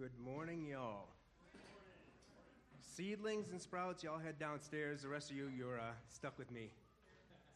Good 0.00 0.16
morning, 0.24 0.64
y'all. 0.64 1.08
Seedlings 2.94 3.50
and 3.50 3.60
sprouts, 3.60 4.04
y'all 4.04 4.20
head 4.20 4.38
downstairs. 4.38 5.02
The 5.02 5.08
rest 5.08 5.32
of 5.32 5.36
you, 5.36 5.48
you're 5.48 5.80
uh, 5.80 5.90
stuck 6.08 6.38
with 6.38 6.52
me. 6.52 6.70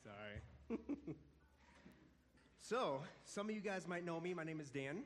Sorry. 0.02 0.80
so, 2.60 3.02
some 3.24 3.48
of 3.48 3.54
you 3.54 3.60
guys 3.60 3.86
might 3.86 4.04
know 4.04 4.18
me. 4.18 4.34
My 4.34 4.42
name 4.42 4.58
is 4.58 4.70
Dan. 4.70 5.04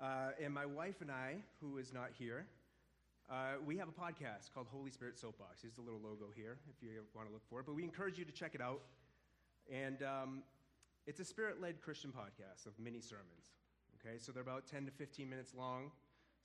Uh, 0.00 0.30
and 0.42 0.54
my 0.54 0.64
wife 0.64 1.02
and 1.02 1.10
I, 1.10 1.34
who 1.60 1.76
is 1.76 1.92
not 1.92 2.08
here, 2.18 2.46
uh, 3.30 3.56
we 3.66 3.76
have 3.76 3.88
a 3.88 3.92
podcast 3.92 4.54
called 4.54 4.68
Holy 4.72 4.90
Spirit 4.90 5.18
Soapbox. 5.18 5.60
Here's 5.60 5.74
the 5.74 5.82
little 5.82 6.00
logo 6.02 6.28
here 6.34 6.56
if 6.70 6.82
you 6.82 6.88
want 7.14 7.28
to 7.28 7.34
look 7.34 7.46
for 7.50 7.60
it. 7.60 7.66
But 7.66 7.74
we 7.74 7.84
encourage 7.84 8.18
you 8.18 8.24
to 8.24 8.32
check 8.32 8.54
it 8.54 8.62
out. 8.62 8.80
And 9.70 10.02
um, 10.02 10.44
it's 11.06 11.20
a 11.20 11.26
spirit 11.26 11.60
led 11.60 11.82
Christian 11.82 12.10
podcast 12.10 12.64
of 12.64 12.72
mini 12.78 13.02
sermons. 13.02 13.52
Okay, 14.00 14.16
so 14.16 14.32
they're 14.32 14.42
about 14.42 14.66
10 14.66 14.86
to 14.86 14.90
15 14.92 15.28
minutes 15.28 15.52
long. 15.54 15.90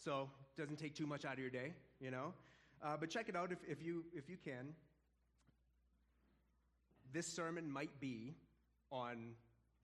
So 0.04 0.30
it 0.58 0.60
doesn't 0.60 0.78
take 0.78 0.96
too 0.96 1.06
much 1.06 1.26
out 1.26 1.34
of 1.34 1.40
your 1.40 1.52
day, 1.52 1.74
you 2.00 2.10
know. 2.10 2.34
Uh, 2.84 2.98
but 3.00 3.10
check 3.12 3.30
it 3.30 3.36
out 3.36 3.52
if, 3.52 3.60
if, 3.68 3.84
you, 3.86 4.04
if 4.14 4.28
you 4.28 4.38
can. 4.44 4.74
This 7.14 7.28
sermon 7.28 7.70
might 7.72 8.00
be 8.00 8.34
on 8.92 9.34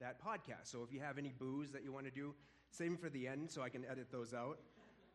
that 0.00 0.20
podcast. 0.20 0.72
So 0.72 0.82
if 0.82 0.92
you 0.92 0.98
have 1.00 1.18
any 1.18 1.32
boos 1.38 1.70
that 1.70 1.84
you 1.84 1.92
want 1.92 2.06
to 2.06 2.10
do, 2.10 2.34
save 2.70 2.88
them 2.88 2.96
for 2.98 3.08
the 3.08 3.28
end 3.28 3.48
so 3.48 3.62
I 3.62 3.68
can 3.68 3.84
edit 3.88 4.08
those 4.10 4.34
out. 4.34 4.58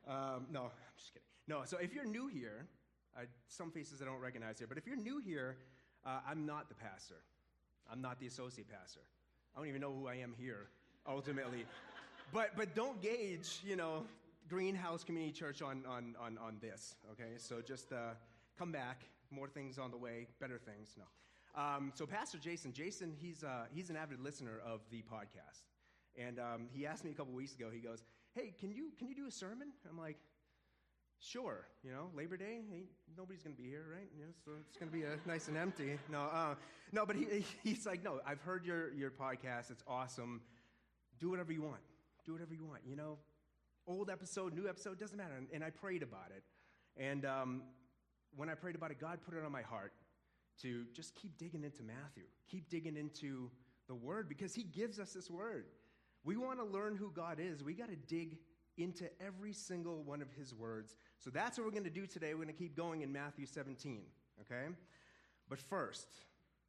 Um, 0.07 0.45
no, 0.51 0.63
I'm 0.63 0.71
just 0.97 1.13
kidding. 1.13 1.27
No, 1.47 1.63
so 1.65 1.77
if 1.77 1.93
you're 1.93 2.05
new 2.05 2.27
here, 2.27 2.65
uh, 3.17 3.21
some 3.47 3.71
faces 3.71 4.01
I 4.01 4.05
don't 4.05 4.21
recognize 4.21 4.57
here, 4.57 4.67
but 4.67 4.77
if 4.77 4.87
you're 4.87 4.95
new 4.95 5.19
here, 5.19 5.57
uh, 6.05 6.19
I'm 6.25 6.45
not 6.45 6.69
the 6.69 6.75
pastor. 6.75 7.21
I'm 7.91 8.01
not 8.01 8.21
the 8.21 8.27
associate 8.27 8.67
pastor. 8.69 9.01
I 9.53 9.59
don't 9.59 9.67
even 9.67 9.81
know 9.81 9.93
who 9.93 10.07
I 10.07 10.15
am 10.15 10.33
here, 10.37 10.67
ultimately. 11.05 11.65
but, 12.33 12.51
but 12.55 12.73
don't 12.73 13.01
gauge, 13.01 13.59
you 13.65 13.75
know, 13.75 14.03
Greenhouse 14.49 15.03
Community 15.03 15.31
Church 15.31 15.61
on, 15.61 15.83
on, 15.87 16.15
on, 16.19 16.37
on 16.37 16.57
this, 16.61 16.95
okay? 17.11 17.37
So 17.37 17.61
just 17.61 17.91
uh, 17.91 18.15
come 18.57 18.71
back. 18.71 19.03
More 19.31 19.47
things 19.47 19.79
on 19.79 19.89
the 19.89 19.97
way, 19.97 20.27
better 20.39 20.59
things. 20.59 20.95
No. 20.95 21.05
Um, 21.59 21.91
so 21.95 22.05
Pastor 22.05 22.37
Jason, 22.37 22.71
Jason, 22.71 23.13
he's, 23.19 23.43
uh, 23.43 23.65
he's 23.73 23.89
an 23.89 23.95
avid 23.95 24.19
listener 24.19 24.61
of 24.65 24.81
the 24.91 25.01
podcast. 25.01 25.65
And 26.15 26.39
um, 26.39 26.67
he 26.71 26.85
asked 26.85 27.03
me 27.03 27.09
a 27.09 27.15
couple 27.15 27.33
weeks 27.33 27.55
ago, 27.55 27.69
he 27.73 27.79
goes, 27.79 28.03
hey, 28.35 28.53
can 28.59 28.71
you, 28.71 28.91
can 28.99 29.07
you 29.07 29.15
do 29.15 29.25
a 29.25 29.31
sermon? 29.31 29.69
I'm 29.89 29.97
like, 29.97 30.17
sure, 31.19 31.65
you 31.83 31.91
know, 31.91 32.11
Labor 32.15 32.37
Day, 32.37 32.61
hey, 32.69 32.83
nobody's 33.17 33.41
going 33.41 33.55
to 33.55 33.61
be 33.61 33.67
here, 33.67 33.85
right? 33.91 34.07
You 34.15 34.25
know, 34.25 34.31
so 34.45 34.51
it's 34.67 34.77
going 34.77 34.91
to 34.91 34.95
be 34.95 35.03
a 35.03 35.17
nice 35.25 35.47
and 35.47 35.57
empty. 35.57 35.97
No, 36.11 36.21
uh, 36.21 36.55
no, 36.91 37.05
but 37.05 37.15
he, 37.15 37.43
he's 37.63 37.85
like, 37.87 38.03
no, 38.03 38.19
I've 38.27 38.41
heard 38.41 38.65
your, 38.65 38.93
your 38.93 39.09
podcast. 39.09 39.71
It's 39.71 39.83
awesome. 39.87 40.41
Do 41.19 41.29
whatever 41.29 41.51
you 41.51 41.61
want. 41.61 41.81
Do 42.25 42.33
whatever 42.33 42.53
you 42.53 42.65
want. 42.65 42.81
You 42.85 42.95
know, 42.95 43.17
old 43.87 44.09
episode, 44.09 44.53
new 44.53 44.67
episode, 44.67 44.99
doesn't 44.99 45.17
matter. 45.17 45.35
And, 45.37 45.47
and 45.53 45.63
I 45.63 45.69
prayed 45.69 46.03
about 46.03 46.31
it. 46.35 46.43
And 46.95 47.25
um, 47.25 47.63
when 48.35 48.49
I 48.49 48.55
prayed 48.55 48.75
about 48.75 48.91
it, 48.91 48.99
God 48.99 49.19
put 49.25 49.35
it 49.35 49.43
on 49.43 49.51
my 49.51 49.61
heart 49.61 49.93
to 50.61 50.85
just 50.93 51.15
keep 51.15 51.37
digging 51.37 51.63
into 51.63 51.83
Matthew, 51.83 52.23
keep 52.47 52.69
digging 52.69 52.95
into 52.95 53.49
the 53.87 53.95
Word, 53.95 54.29
because 54.29 54.53
He 54.53 54.63
gives 54.63 54.99
us 54.99 55.13
this 55.13 55.29
Word. 55.29 55.65
We 56.23 56.37
want 56.37 56.59
to 56.59 56.65
learn 56.65 56.95
who 56.95 57.11
God 57.11 57.39
is. 57.39 57.63
We 57.63 57.73
got 57.73 57.89
to 57.89 57.95
dig 57.95 58.37
into 58.77 59.05
every 59.21 59.53
single 59.53 60.03
one 60.03 60.21
of 60.21 60.31
his 60.31 60.53
words. 60.53 60.95
So 61.19 61.29
that's 61.29 61.57
what 61.57 61.65
we're 61.65 61.71
going 61.71 61.83
to 61.83 61.89
do 61.89 62.07
today. 62.07 62.33
We're 62.33 62.43
going 62.43 62.47
to 62.47 62.53
keep 62.53 62.75
going 62.75 63.01
in 63.01 63.11
Matthew 63.11 63.45
17, 63.45 64.01
okay? 64.41 64.73
But 65.49 65.59
first, 65.59 66.07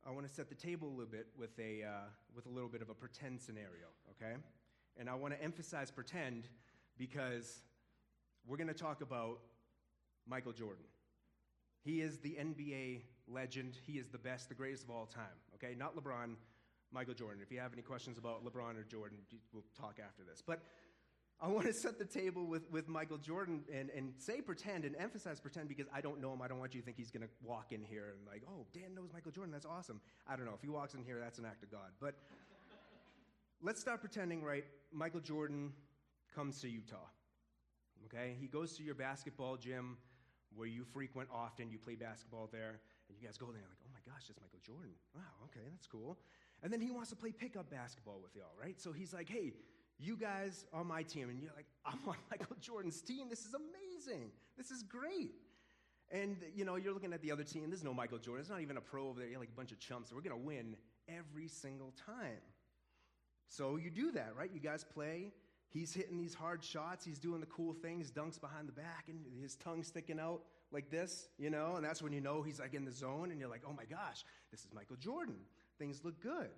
I 0.06 0.10
want 0.10 0.26
to 0.26 0.32
set 0.32 0.48
the 0.48 0.54
table 0.54 0.88
a 0.88 0.90
little 0.90 1.06
bit 1.06 1.28
with 1.38 1.58
a, 1.58 1.84
uh, 1.84 2.08
with 2.34 2.46
a 2.46 2.50
little 2.50 2.68
bit 2.68 2.82
of 2.82 2.90
a 2.90 2.94
pretend 2.94 3.40
scenario, 3.40 3.88
okay? 4.10 4.34
And 4.98 5.08
I 5.08 5.14
want 5.14 5.34
to 5.34 5.42
emphasize 5.42 5.90
pretend 5.90 6.48
because 6.98 7.60
we're 8.46 8.56
going 8.56 8.68
to 8.68 8.74
talk 8.74 9.00
about 9.00 9.38
Michael 10.26 10.52
Jordan. 10.52 10.84
He 11.82 12.00
is 12.00 12.18
the 12.18 12.36
NBA 12.40 13.02
legend. 13.28 13.76
He 13.86 13.94
is 13.94 14.08
the 14.08 14.18
best, 14.18 14.48
the 14.48 14.54
greatest 14.54 14.84
of 14.84 14.90
all 14.90 15.06
time, 15.06 15.24
okay? 15.54 15.74
Not 15.77 15.96
LeBron, 15.96 16.34
Michael 16.92 17.14
Jordan. 17.14 17.40
If 17.42 17.52
you 17.52 17.60
have 17.60 17.72
any 17.72 17.83
questions 17.83 18.18
about 18.18 18.44
LeBron 18.44 18.78
or 18.78 18.84
Jordan, 18.84 19.18
we'll 19.52 19.64
talk 19.78 19.98
after 20.04 20.22
this. 20.22 20.42
But 20.46 20.62
I 21.40 21.48
want 21.48 21.66
to 21.66 21.72
set 21.72 21.98
the 21.98 22.04
table 22.04 22.46
with, 22.46 22.70
with 22.70 22.88
Michael 22.88 23.18
Jordan 23.18 23.64
and, 23.72 23.90
and 23.90 24.14
say 24.16 24.40
pretend 24.40 24.84
and 24.84 24.94
emphasize 24.96 25.40
pretend 25.40 25.68
because 25.68 25.86
I 25.92 26.00
don't 26.00 26.20
know 26.20 26.33
him. 26.33 26.40
I 26.40 26.48
don't 26.48 26.58
want 26.58 26.74
you 26.74 26.80
to 26.80 26.84
think 26.84 26.96
he's 26.96 27.10
going 27.10 27.24
to 27.24 27.28
walk 27.42 27.72
in 27.72 27.83
here 27.83 28.14
and, 28.16 28.27
like, 28.27 28.42
oh, 28.48 28.66
Dan 28.72 28.94
knows 28.94 29.10
Michael 29.12 29.33
Jordan. 29.33 29.52
That's 29.52 29.66
awesome. 29.66 30.00
I 30.27 30.36
don't 30.36 30.46
know. 30.46 30.54
If 30.54 30.62
he 30.62 30.68
walks 30.68 30.94
in 30.94 31.02
here, 31.02 31.18
that's 31.20 31.38
an 31.38 31.44
act 31.44 31.62
of 31.62 31.70
God. 31.70 31.90
But 32.00 32.14
let's 33.62 33.80
start 33.80 34.00
pretending, 34.00 34.42
right? 34.42 34.64
Michael 34.92 35.20
Jordan 35.20 35.72
comes 36.34 36.61
to 36.61 36.68
Utah. 36.68 37.08
Okay? 38.06 38.36
He 38.40 38.46
goes 38.46 38.77
to 38.77 38.83
your 38.83 38.95
basketball 38.95 39.56
gym 39.56 39.96
where 40.55 40.68
you 40.68 40.84
frequent 40.84 41.28
often. 41.33 41.70
You 41.70 41.78
play 41.78 41.95
basketball 41.95 42.48
there. 42.52 42.80
And 43.08 43.18
you 43.18 43.27
guys 43.27 43.36
go 43.36 43.46
there 43.46 43.61
and, 43.61 43.68
like, 43.68 43.84
oh 43.84 43.90
my 43.92 44.12
gosh, 44.12 44.27
that's 44.28 44.40
Michael 44.40 44.61
Jordan. 44.64 44.92
Wow, 45.14 45.20
okay, 45.45 45.67
that's 45.70 45.86
cool. 45.86 46.18
And 46.62 46.72
then 46.72 46.80
he 46.80 46.90
wants 46.90 47.11
to 47.11 47.17
play 47.17 47.33
pickup 47.33 47.70
basketball 47.70 48.20
with 48.22 48.34
y'all, 48.34 48.55
right? 48.58 48.80
So 48.80 48.92
he's 48.92 49.12
like, 49.12 49.28
hey, 49.28 49.52
you 49.98 50.17
guys 50.17 50.64
are 50.72 50.84
my 50.84 51.02
team. 51.02 51.28
And 51.28 51.40
you're 51.40 51.52
like, 51.55 51.67
I'm 51.84 51.98
on 52.06 52.17
Michael 52.30 52.56
Jordan's 52.61 53.01
team. 53.02 53.28
This 53.28 53.40
is 53.40 53.55
amazing. 53.55 54.30
This 54.56 54.70
is 54.70 54.83
great. 54.83 55.33
And, 56.11 56.36
you 56.55 56.64
know, 56.64 56.77
you're 56.77 56.95
looking 56.95 57.12
at 57.12 57.22
the 57.22 57.33
other 57.33 57.45
team. 57.45 57.68
There's 57.68 57.84
no 57.84 57.95
Michael 57.95 58.18
Jordan. 58.18 58.42
There's 58.42 58.51
not 58.51 58.61
even 58.61 58.77
a 58.77 58.80
pro 58.80 59.08
over 59.08 59.20
there. 59.20 59.28
You're 59.28 59.40
like 59.40 59.51
a 59.52 59.56
bunch 59.56 59.72
of 59.72 59.78
chumps. 59.80 60.12
We're 60.12 60.20
going 60.20 60.39
to 60.39 60.46
win 60.46 60.77
every 61.08 61.48
single 61.48 61.92
time. 62.06 62.40
So 63.48 63.77
you 63.77 63.90
do 63.90 64.12
that, 64.12 64.33
right? 64.36 64.51
You 64.52 64.61
guys 64.61 64.84
play. 64.84 65.33
He's 65.74 65.92
hitting 65.92 66.17
these 66.17 66.33
hard 66.35 66.64
shots. 66.64 67.05
He's 67.05 67.18
doing 67.18 67.40
the 67.40 67.46
cool 67.46 67.74
things, 67.74 68.11
dunks 68.11 68.40
behind 68.40 68.68
the 68.68 68.73
back, 68.73 69.08
and 69.08 69.20
his 69.42 69.57
tongue 69.57 69.83
sticking 69.83 70.18
out 70.18 70.40
like 70.73 70.89
this, 70.89 71.29
you 71.36 71.51
know? 71.51 71.74
And 71.77 71.85
that's 71.85 72.01
when 72.01 72.14
you 72.14 72.23
know 72.23 72.40
he's 72.40 72.61
like 72.61 72.73
in 72.73 72.86
the 72.86 72.92
zone, 72.92 73.30
and 73.30 73.39
you're 73.39 73.51
like, 73.51 73.62
oh 73.68 73.74
my 73.77 73.84
gosh, 73.84 74.24
this 74.51 74.61
is 74.61 74.68
Michael 74.73 74.96
Jordan. 74.96 75.36
Things 75.79 76.01
look 76.02 76.23
good. 76.23 76.48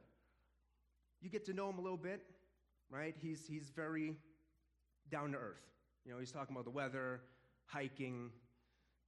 You 1.21 1.31
get 1.31 1.47
to 1.47 1.53
know 1.53 1.69
him 1.69 1.79
a 1.79 1.83
little 1.83 1.97
bit 1.97 2.21
right? 2.91 3.15
He's, 3.21 3.47
he's 3.47 3.71
very 3.75 4.17
down 5.11 5.33
to 5.33 5.39
earth. 5.39 5.63
You 6.05 6.13
know, 6.13 6.19
he's 6.19 6.33
talking 6.33 6.55
about 6.55 6.65
the 6.65 6.71
weather, 6.71 7.21
hiking, 7.67 8.31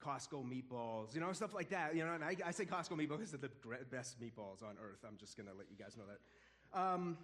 Costco 0.05 0.45
meatballs, 0.45 1.15
you 1.15 1.21
know, 1.21 1.33
stuff 1.33 1.55
like 1.55 1.71
that. 1.71 1.95
You 1.95 2.05
know, 2.05 2.15
and 2.15 2.25
I, 2.25 2.37
I 2.47 2.51
say 2.53 2.65
Costco 2.65 2.93
meatballs 2.93 3.19
because 3.19 3.31
they're 3.33 3.41
the 3.41 3.85
best 3.91 4.21
meatballs 4.21 4.63
on 4.63 4.77
earth. 4.83 5.05
I'm 5.07 5.17
just 5.19 5.37
going 5.37 5.49
to 5.49 5.55
let 5.55 5.67
you 5.71 5.77
guys 5.77 5.97
know 5.97 6.05
that. 6.07 6.79
Um, 6.79 7.19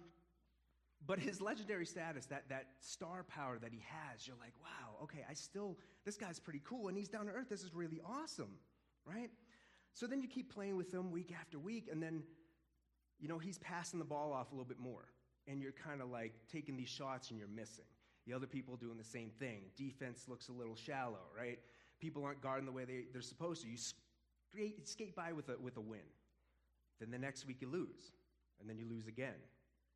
but 1.05 1.19
his 1.19 1.41
legendary 1.41 1.85
status, 1.85 2.25
that, 2.27 2.49
that 2.49 2.67
star 2.79 3.23
power 3.23 3.57
that 3.59 3.71
he 3.71 3.83
has, 3.87 4.27
you're 4.27 4.37
like, 4.39 4.53
wow, 4.61 5.03
okay, 5.03 5.25
I 5.29 5.33
still, 5.33 5.77
this 6.03 6.17
guy's 6.17 6.39
pretty 6.39 6.61
cool 6.63 6.87
and 6.87 6.97
he's 6.97 7.09
down 7.09 7.25
to 7.25 7.31
earth. 7.31 7.49
This 7.49 7.63
is 7.63 7.73
really 7.73 8.01
awesome, 8.05 8.57
right? 9.05 9.29
So 9.93 10.07
then 10.07 10.21
you 10.21 10.27
keep 10.27 10.53
playing 10.53 10.77
with 10.77 10.93
him 10.93 11.11
week 11.11 11.33
after 11.39 11.57
week, 11.57 11.87
and 11.89 12.03
then, 12.03 12.23
you 13.19 13.27
know, 13.27 13.37
he's 13.37 13.57
passing 13.59 13.97
the 13.97 14.05
ball 14.05 14.33
off 14.33 14.51
a 14.51 14.55
little 14.55 14.67
bit 14.67 14.79
more 14.79 15.05
and 15.47 15.61
you're 15.61 15.71
kind 15.71 16.01
of 16.01 16.09
like 16.09 16.33
taking 16.51 16.75
these 16.75 16.89
shots 16.89 17.29
and 17.29 17.39
you're 17.39 17.47
missing. 17.47 17.85
The 18.25 18.33
other 18.33 18.47
people 18.47 18.75
doing 18.75 18.97
the 18.97 19.03
same 19.03 19.29
thing. 19.39 19.65
Defense 19.77 20.25
looks 20.27 20.49
a 20.49 20.51
little 20.51 20.75
shallow, 20.75 21.21
right? 21.37 21.59
People 21.99 22.23
aren't 22.23 22.41
guarding 22.41 22.65
the 22.65 22.71
way 22.71 22.85
they, 22.85 23.05
they're 23.13 23.21
supposed 23.21 23.61
to. 23.61 23.67
You 23.67 23.77
skate, 23.77 24.87
skate 24.87 25.15
by 25.15 25.31
with 25.31 25.49
a, 25.49 25.57
with 25.61 25.77
a 25.77 25.81
win. 25.81 25.99
Then 26.99 27.11
the 27.11 27.19
next 27.19 27.45
week 27.45 27.57
you 27.61 27.69
lose, 27.69 28.11
and 28.59 28.69
then 28.69 28.77
you 28.77 28.87
lose 28.89 29.07
again, 29.07 29.35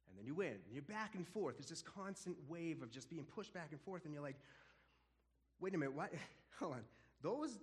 and 0.09 0.18
then 0.18 0.25
you 0.25 0.34
win. 0.34 0.47
And 0.47 0.74
you're 0.74 0.81
back 0.81 1.16
and 1.16 1.28
forth. 1.28 1.58
There's 1.58 1.70
this 1.70 1.81
constant 1.81 2.36
wave 2.47 2.81
of 2.81 2.92
just 2.92 3.09
being 3.09 3.24
pushed 3.24 3.53
back 3.53 3.70
and 3.72 3.80
forth, 3.81 4.06
and 4.06 4.14
you're 4.14 4.24
like, 4.24 4.38
wait 5.59 5.74
a 5.74 5.78
minute, 5.78 5.96
what? 5.96 6.12
Hold 6.59 6.74
on. 6.74 6.84
Those 7.22 7.58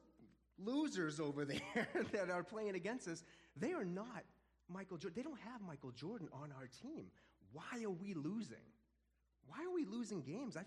losers 0.59 1.21
over 1.21 1.45
there 1.45 1.89
that 2.13 2.31
are 2.31 2.43
playing 2.43 2.75
against 2.75 3.09
us, 3.09 3.25
they 3.57 3.73
are 3.73 3.85
not 3.85 4.25
Michael 4.69 4.97
Jordan. 4.97 5.15
They 5.17 5.23
don't 5.23 5.41
have 5.41 5.61
Michael 5.67 5.91
Jordan 5.91 6.29
on 6.33 6.53
our 6.59 6.69
team. 6.83 7.07
Why 7.53 7.85
are 7.85 7.91
we 7.91 8.15
losing? 8.15 8.57
Why 9.47 9.65
are 9.65 9.73
we 9.75 9.85
losing 9.85 10.23
games? 10.23 10.57
I, 10.57 10.65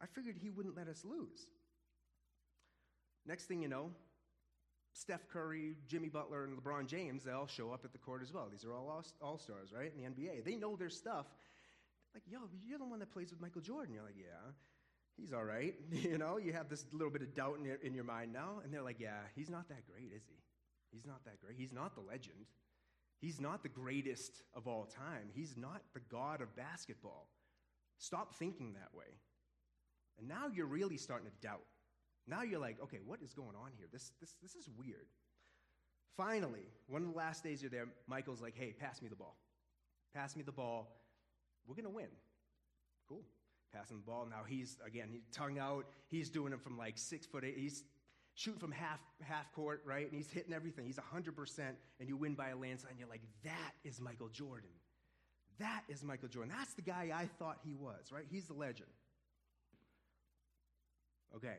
I 0.00 0.06
figured 0.06 0.36
he 0.40 0.50
wouldn't 0.50 0.76
let 0.76 0.88
us 0.88 1.04
lose. 1.04 1.50
Next 3.26 3.46
thing 3.46 3.60
you 3.60 3.68
know, 3.68 3.90
Steph 4.96 5.28
Curry, 5.28 5.74
Jimmy 5.86 6.08
Butler, 6.08 6.44
and 6.44 6.56
LeBron 6.56 6.86
James, 6.86 7.22
they 7.22 7.32
all 7.32 7.46
show 7.46 7.70
up 7.70 7.84
at 7.84 7.92
the 7.92 7.98
court 7.98 8.22
as 8.22 8.32
well. 8.32 8.48
These 8.50 8.64
are 8.64 8.74
all 8.74 9.04
all 9.20 9.38
stars, 9.38 9.70
right? 9.76 9.92
In 9.94 10.02
the 10.02 10.08
NBA. 10.08 10.42
They 10.42 10.56
know 10.56 10.74
their 10.74 10.88
stuff. 10.88 11.26
Like, 12.14 12.22
yo, 12.26 12.38
you're 12.66 12.78
the 12.78 12.86
one 12.86 12.98
that 13.00 13.12
plays 13.12 13.30
with 13.30 13.40
Michael 13.40 13.60
Jordan. 13.60 13.92
You're 13.92 14.04
like, 14.04 14.16
yeah, 14.16 14.52
he's 15.18 15.34
all 15.34 15.44
right. 15.44 15.74
you 15.92 16.16
know, 16.16 16.38
you 16.38 16.54
have 16.54 16.70
this 16.70 16.86
little 16.92 17.10
bit 17.10 17.20
of 17.20 17.34
doubt 17.34 17.58
in 17.58 17.64
your, 17.66 17.76
in 17.76 17.94
your 17.94 18.04
mind 18.04 18.32
now. 18.32 18.62
And 18.64 18.72
they're 18.72 18.82
like, 18.82 18.98
yeah, 18.98 19.20
he's 19.34 19.50
not 19.50 19.68
that 19.68 19.86
great, 19.86 20.12
is 20.16 20.22
he? 20.26 20.36
He's 20.90 21.04
not 21.04 21.24
that 21.26 21.40
great. 21.42 21.56
He's 21.58 21.74
not 21.74 21.94
the 21.94 22.00
legend. 22.00 22.46
He's 23.20 23.38
not 23.38 23.62
the 23.62 23.68
greatest 23.68 24.42
of 24.54 24.66
all 24.66 24.86
time. 24.86 25.28
He's 25.34 25.58
not 25.58 25.82
the 25.92 26.00
God 26.10 26.40
of 26.40 26.56
basketball. 26.56 27.28
Stop 27.98 28.34
thinking 28.34 28.74
that 28.74 28.94
way. 28.94 29.20
And 30.18 30.26
now 30.26 30.46
you're 30.54 30.66
really 30.66 30.96
starting 30.96 31.28
to 31.28 31.46
doubt. 31.46 31.66
Now 32.26 32.42
you're 32.42 32.60
like, 32.60 32.76
okay, 32.82 32.98
what 33.04 33.20
is 33.22 33.32
going 33.32 33.56
on 33.56 33.70
here? 33.76 33.86
This, 33.92 34.10
this, 34.20 34.36
this 34.42 34.54
is 34.54 34.68
weird. 34.76 35.06
Finally, 36.16 36.66
one 36.88 37.02
of 37.02 37.08
the 37.08 37.16
last 37.16 37.44
days 37.44 37.62
you're 37.62 37.70
there, 37.70 37.86
Michael's 38.06 38.40
like, 38.40 38.54
hey, 38.56 38.72
pass 38.72 39.02
me 39.02 39.08
the 39.08 39.16
ball. 39.16 39.36
Pass 40.14 40.34
me 40.34 40.42
the 40.42 40.52
ball. 40.52 40.88
We're 41.66 41.74
going 41.74 41.84
to 41.84 41.90
win. 41.90 42.08
Cool. 43.08 43.22
passing 43.72 43.98
the 43.98 44.02
ball. 44.02 44.26
Now 44.28 44.42
he's, 44.46 44.78
again, 44.84 45.08
he's 45.10 45.22
tongue 45.32 45.58
out. 45.58 45.86
He's 46.08 46.30
doing 46.30 46.52
it 46.52 46.60
from 46.60 46.78
like 46.78 46.98
six 46.98 47.26
foot 47.26 47.44
eight. 47.44 47.56
He's 47.56 47.84
shooting 48.34 48.58
from 48.58 48.72
half, 48.72 49.00
half 49.22 49.52
court, 49.52 49.82
right? 49.84 50.06
And 50.06 50.14
he's 50.14 50.30
hitting 50.30 50.52
everything. 50.52 50.86
He's 50.86 50.98
100%, 50.98 51.58
and 52.00 52.08
you 52.08 52.16
win 52.16 52.34
by 52.34 52.50
a 52.50 52.56
landslide, 52.56 52.90
and 52.90 52.98
you're 52.98 53.08
like, 53.08 53.22
that 53.44 53.72
is 53.84 54.00
Michael 54.00 54.28
Jordan. 54.28 54.68
That 55.58 55.82
is 55.88 56.02
Michael 56.02 56.28
Jordan. 56.28 56.52
That's 56.56 56.74
the 56.74 56.82
guy 56.82 57.10
I 57.14 57.26
thought 57.38 57.58
he 57.64 57.74
was, 57.74 58.12
right? 58.12 58.26
He's 58.30 58.46
the 58.46 58.54
legend. 58.54 58.90
Okay, 61.34 61.56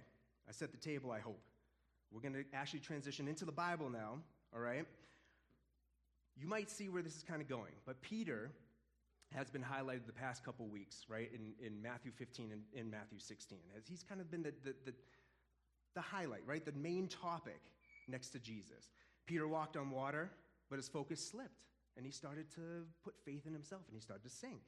I 0.47 0.51
set 0.51 0.71
the 0.71 0.77
table, 0.77 1.11
I 1.11 1.19
hope. 1.19 1.41
We're 2.11 2.21
going 2.21 2.33
to 2.33 2.45
actually 2.53 2.79
transition 2.79 3.27
into 3.27 3.45
the 3.45 3.51
Bible 3.51 3.89
now, 3.89 4.19
all 4.53 4.61
right? 4.61 4.85
You 6.39 6.47
might 6.47 6.69
see 6.69 6.89
where 6.89 7.01
this 7.01 7.15
is 7.15 7.23
kind 7.23 7.41
of 7.41 7.47
going, 7.47 7.73
but 7.85 8.01
Peter 8.01 8.51
has 9.35 9.49
been 9.49 9.63
highlighted 9.63 10.05
the 10.05 10.13
past 10.13 10.45
couple 10.45 10.65
weeks, 10.67 11.05
right, 11.09 11.29
in, 11.33 11.65
in 11.65 11.81
Matthew 11.81 12.11
15 12.11 12.51
and 12.51 12.61
in 12.73 12.89
Matthew 12.89 13.19
16. 13.19 13.57
As 13.77 13.87
he's 13.87 14.03
kind 14.03 14.21
of 14.21 14.31
been 14.31 14.43
the, 14.43 14.53
the, 14.63 14.73
the, 14.85 14.93
the 15.95 16.01
highlight, 16.01 16.43
right, 16.45 16.63
the 16.63 16.71
main 16.71 17.07
topic 17.07 17.59
next 18.07 18.29
to 18.29 18.39
Jesus. 18.39 18.89
Peter 19.25 19.47
walked 19.47 19.75
on 19.75 19.91
water, 19.91 20.31
but 20.69 20.77
his 20.77 20.87
focus 20.87 21.25
slipped, 21.25 21.65
and 21.97 22.05
he 22.05 22.11
started 22.11 22.49
to 22.51 22.85
put 23.03 23.15
faith 23.25 23.45
in 23.45 23.53
himself, 23.53 23.81
and 23.87 23.95
he 23.95 24.01
started 24.01 24.23
to 24.23 24.33
sink. 24.33 24.61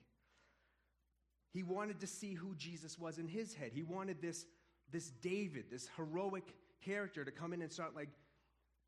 He 1.54 1.64
wanted 1.64 2.00
to 2.02 2.08
see 2.08 2.34
who 2.34 2.54
Jesus 2.56 3.00
was 3.00 3.18
in 3.18 3.28
his 3.28 3.54
head. 3.54 3.72
He 3.74 3.84
wanted 3.84 4.22
this, 4.22 4.46
this 4.91 5.09
David, 5.21 5.65
this 5.71 5.89
heroic 5.95 6.56
character, 6.83 7.24
to 7.24 7.31
come 7.31 7.53
in 7.53 7.62
and 7.62 7.71
start 7.71 7.95
like 7.95 8.09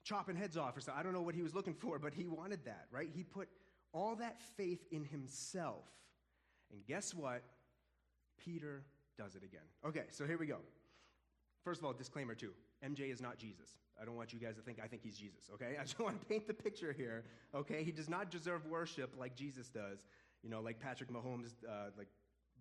chopping 0.04 0.36
heads 0.36 0.58
off 0.58 0.76
or 0.76 0.82
something. 0.82 1.00
I 1.00 1.04
don't 1.04 1.14
know 1.14 1.22
what 1.22 1.36
he 1.36 1.42
was 1.42 1.54
looking 1.54 1.74
for, 1.74 2.00
but 2.00 2.14
he 2.14 2.26
wanted 2.26 2.66
that, 2.66 2.88
right? 2.92 3.10
He 3.14 3.24
put 3.24 3.48
all 3.94 4.16
that 4.16 4.42
faith 4.58 4.80
in 4.92 5.04
himself. 5.06 5.86
And 6.72 6.86
guess 6.86 7.14
what? 7.14 7.44
Peter 8.44 8.84
does 9.18 9.36
it 9.36 9.44
again. 9.44 9.62
Okay, 9.86 10.06
so 10.10 10.26
here 10.26 10.38
we 10.38 10.48
go. 10.48 10.58
First 11.64 11.80
of 11.80 11.86
all, 11.86 11.94
disclaimer 11.94 12.34
too 12.34 12.54
MJ 12.84 13.12
is 13.12 13.22
not 13.22 13.38
Jesus. 13.38 13.78
I 14.02 14.06
don't 14.06 14.16
want 14.16 14.34
you 14.34 14.40
guys 14.40 14.56
to 14.56 14.62
think 14.62 14.80
I 14.84 14.88
think 14.88 15.04
he's 15.04 15.18
Jesus, 15.18 15.50
okay? 15.54 15.78
I 15.80 15.84
just 15.84 16.00
want 16.00 16.20
to 16.20 16.26
paint 16.26 16.48
the 16.48 16.54
picture 16.54 16.94
here, 16.94 17.24
okay? 17.54 17.84
He 17.84 17.92
does 17.92 18.10
not 18.10 18.32
deserve 18.32 18.66
worship 18.66 19.14
like 19.18 19.36
Jesus 19.36 19.70
does. 19.70 20.08
You 20.44 20.50
know, 20.50 20.62
like 20.62 20.80
Patrick 20.80 21.12
Mahomes, 21.12 21.52
uh, 21.68 21.92
like 21.98 22.08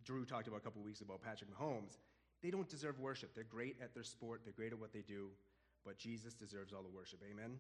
Drew 0.04 0.24
talked 0.24 0.48
about 0.48 0.58
a 0.58 0.60
couple 0.60 0.82
weeks 0.82 1.00
ago, 1.00 1.18
Patrick 1.22 1.50
Mahomes. 1.50 1.96
They 2.42 2.50
don't 2.50 2.68
deserve 2.68 2.98
worship. 2.98 3.34
They're 3.34 3.44
great 3.44 3.76
at 3.82 3.94
their 3.94 4.04
sport, 4.04 4.42
they're 4.44 4.52
great 4.52 4.72
at 4.72 4.78
what 4.78 4.92
they 4.92 5.02
do, 5.02 5.28
but 5.84 5.98
Jesus 5.98 6.34
deserves 6.34 6.72
all 6.72 6.82
the 6.82 6.94
worship. 6.94 7.20
Amen? 7.30 7.58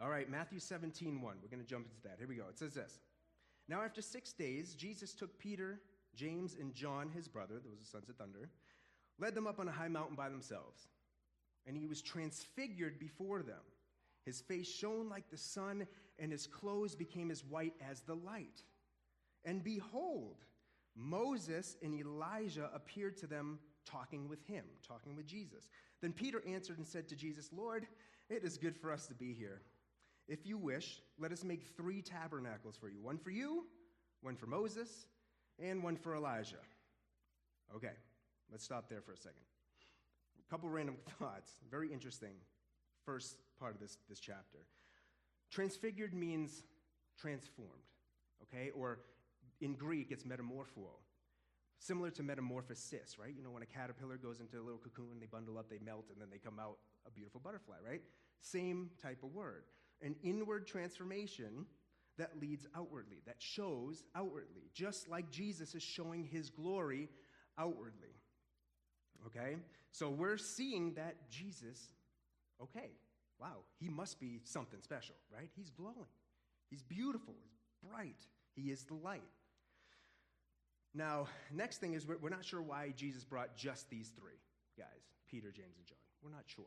All 0.00 0.10
right, 0.10 0.30
Matthew 0.30 0.58
17, 0.58 1.22
1. 1.22 1.36
We're 1.42 1.48
going 1.48 1.62
to 1.62 1.68
jump 1.68 1.86
into 1.86 2.02
that. 2.02 2.16
Here 2.18 2.28
we 2.28 2.34
go. 2.34 2.44
It 2.50 2.58
says 2.58 2.74
this 2.74 2.98
Now, 3.68 3.82
after 3.82 4.02
six 4.02 4.32
days, 4.32 4.74
Jesus 4.74 5.14
took 5.14 5.38
Peter, 5.38 5.80
James, 6.14 6.56
and 6.58 6.74
John, 6.74 7.10
his 7.14 7.28
brother, 7.28 7.54
those 7.54 7.80
are 7.80 7.84
sons 7.84 8.08
of 8.08 8.16
thunder, 8.16 8.50
led 9.18 9.34
them 9.34 9.46
up 9.46 9.58
on 9.58 9.68
a 9.68 9.72
high 9.72 9.88
mountain 9.88 10.16
by 10.16 10.28
themselves. 10.28 10.88
And 11.66 11.76
he 11.76 11.86
was 11.86 12.00
transfigured 12.00 12.98
before 12.98 13.42
them. 13.42 13.62
His 14.24 14.40
face 14.40 14.68
shone 14.68 15.08
like 15.08 15.30
the 15.30 15.38
sun, 15.38 15.86
and 16.18 16.30
his 16.30 16.46
clothes 16.46 16.94
became 16.94 17.30
as 17.30 17.44
white 17.44 17.74
as 17.90 18.00
the 18.02 18.14
light. 18.14 18.62
And 19.44 19.64
behold, 19.64 20.44
Moses 20.96 21.76
and 21.82 21.94
Elijah 21.94 22.70
appeared 22.74 23.16
to 23.18 23.26
them 23.26 23.58
talking 23.84 24.28
with 24.28 24.42
him, 24.46 24.64
talking 24.86 25.14
with 25.14 25.26
Jesus. 25.26 25.68
Then 26.00 26.12
Peter 26.12 26.42
answered 26.46 26.78
and 26.78 26.86
said 26.86 27.08
to 27.08 27.16
Jesus, 27.16 27.50
Lord, 27.52 27.86
it 28.28 28.42
is 28.42 28.56
good 28.56 28.76
for 28.76 28.90
us 28.90 29.06
to 29.06 29.14
be 29.14 29.32
here. 29.32 29.62
If 30.28 30.44
you 30.44 30.58
wish, 30.58 31.00
let 31.18 31.30
us 31.30 31.44
make 31.44 31.62
three 31.76 32.02
tabernacles 32.02 32.76
for 32.76 32.88
you 32.88 33.00
one 33.00 33.18
for 33.18 33.30
you, 33.30 33.66
one 34.22 34.36
for 34.36 34.46
Moses, 34.46 35.06
and 35.62 35.82
one 35.82 35.96
for 35.96 36.14
Elijah. 36.16 36.56
Okay, 37.74 37.92
let's 38.50 38.64
stop 38.64 38.88
there 38.88 39.00
for 39.00 39.12
a 39.12 39.16
second. 39.16 39.42
A 40.46 40.50
couple 40.50 40.68
random 40.68 40.96
thoughts. 41.18 41.52
Very 41.70 41.92
interesting. 41.92 42.34
First 43.04 43.36
part 43.60 43.74
of 43.74 43.80
this, 43.80 43.98
this 44.08 44.18
chapter. 44.18 44.58
Transfigured 45.50 46.12
means 46.12 46.64
transformed, 47.16 47.70
okay? 48.42 48.70
Or 48.70 48.98
in 49.60 49.74
Greek, 49.74 50.08
it's 50.10 50.24
metamorpho. 50.24 50.88
Similar 51.78 52.10
to 52.12 52.22
metamorphosis, 52.22 53.18
right? 53.18 53.34
You 53.36 53.42
know, 53.42 53.50
when 53.50 53.62
a 53.62 53.66
caterpillar 53.66 54.16
goes 54.16 54.40
into 54.40 54.58
a 54.58 54.62
little 54.62 54.78
cocoon, 54.78 55.18
they 55.20 55.26
bundle 55.26 55.58
up, 55.58 55.68
they 55.68 55.78
melt, 55.84 56.06
and 56.10 56.20
then 56.20 56.28
they 56.30 56.38
come 56.38 56.58
out 56.58 56.78
a 57.06 57.10
beautiful 57.10 57.40
butterfly, 57.40 57.76
right? 57.86 58.02
Same 58.40 58.90
type 59.00 59.22
of 59.22 59.32
word 59.32 59.64
an 60.02 60.14
inward 60.22 60.66
transformation 60.66 61.66
that 62.18 62.40
leads 62.40 62.66
outwardly, 62.74 63.22
that 63.26 63.36
shows 63.38 64.02
outwardly, 64.14 64.70
just 64.74 65.08
like 65.08 65.30
Jesus 65.30 65.74
is 65.74 65.82
showing 65.82 66.24
his 66.24 66.50
glory 66.50 67.08
outwardly. 67.58 68.14
Okay? 69.26 69.56
So 69.92 70.10
we're 70.10 70.38
seeing 70.38 70.94
that 70.94 71.30
Jesus, 71.30 71.88
okay, 72.62 72.90
wow, 73.38 73.64
he 73.78 73.88
must 73.88 74.18
be 74.20 74.40
something 74.44 74.80
special, 74.80 75.14
right? 75.34 75.50
He's 75.54 75.70
glowing, 75.70 76.12
he's 76.70 76.82
beautiful, 76.82 77.34
he's 77.42 77.90
bright, 77.90 78.20
he 78.54 78.70
is 78.70 78.84
the 78.84 78.94
light. 78.94 79.22
Now, 80.96 81.26
next 81.52 81.78
thing 81.78 81.92
is 81.92 82.06
we're, 82.06 82.16
we're 82.16 82.30
not 82.30 82.44
sure 82.44 82.62
why 82.62 82.94
Jesus 82.96 83.22
brought 83.22 83.54
just 83.54 83.90
these 83.90 84.10
three 84.18 84.40
guys 84.78 84.88
Peter, 85.30 85.52
James, 85.52 85.76
and 85.76 85.86
John. 85.86 85.98
We're 86.22 86.30
not 86.30 86.44
sure. 86.46 86.64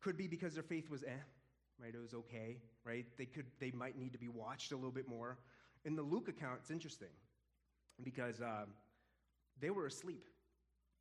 Could 0.00 0.16
be 0.16 0.26
because 0.26 0.54
their 0.54 0.64
faith 0.64 0.90
was 0.90 1.04
eh, 1.04 1.22
right? 1.80 1.94
It 1.94 2.00
was 2.00 2.14
okay, 2.14 2.58
right? 2.84 3.06
They 3.16 3.26
could, 3.26 3.46
they 3.60 3.70
might 3.70 3.96
need 3.96 4.12
to 4.12 4.18
be 4.18 4.28
watched 4.28 4.72
a 4.72 4.74
little 4.74 4.90
bit 4.90 5.08
more. 5.08 5.38
In 5.84 5.94
the 5.94 6.02
Luke 6.02 6.28
account, 6.28 6.58
it's 6.62 6.70
interesting 6.72 7.14
because 8.02 8.40
uh, 8.40 8.64
they 9.60 9.70
were 9.70 9.86
asleep. 9.86 10.26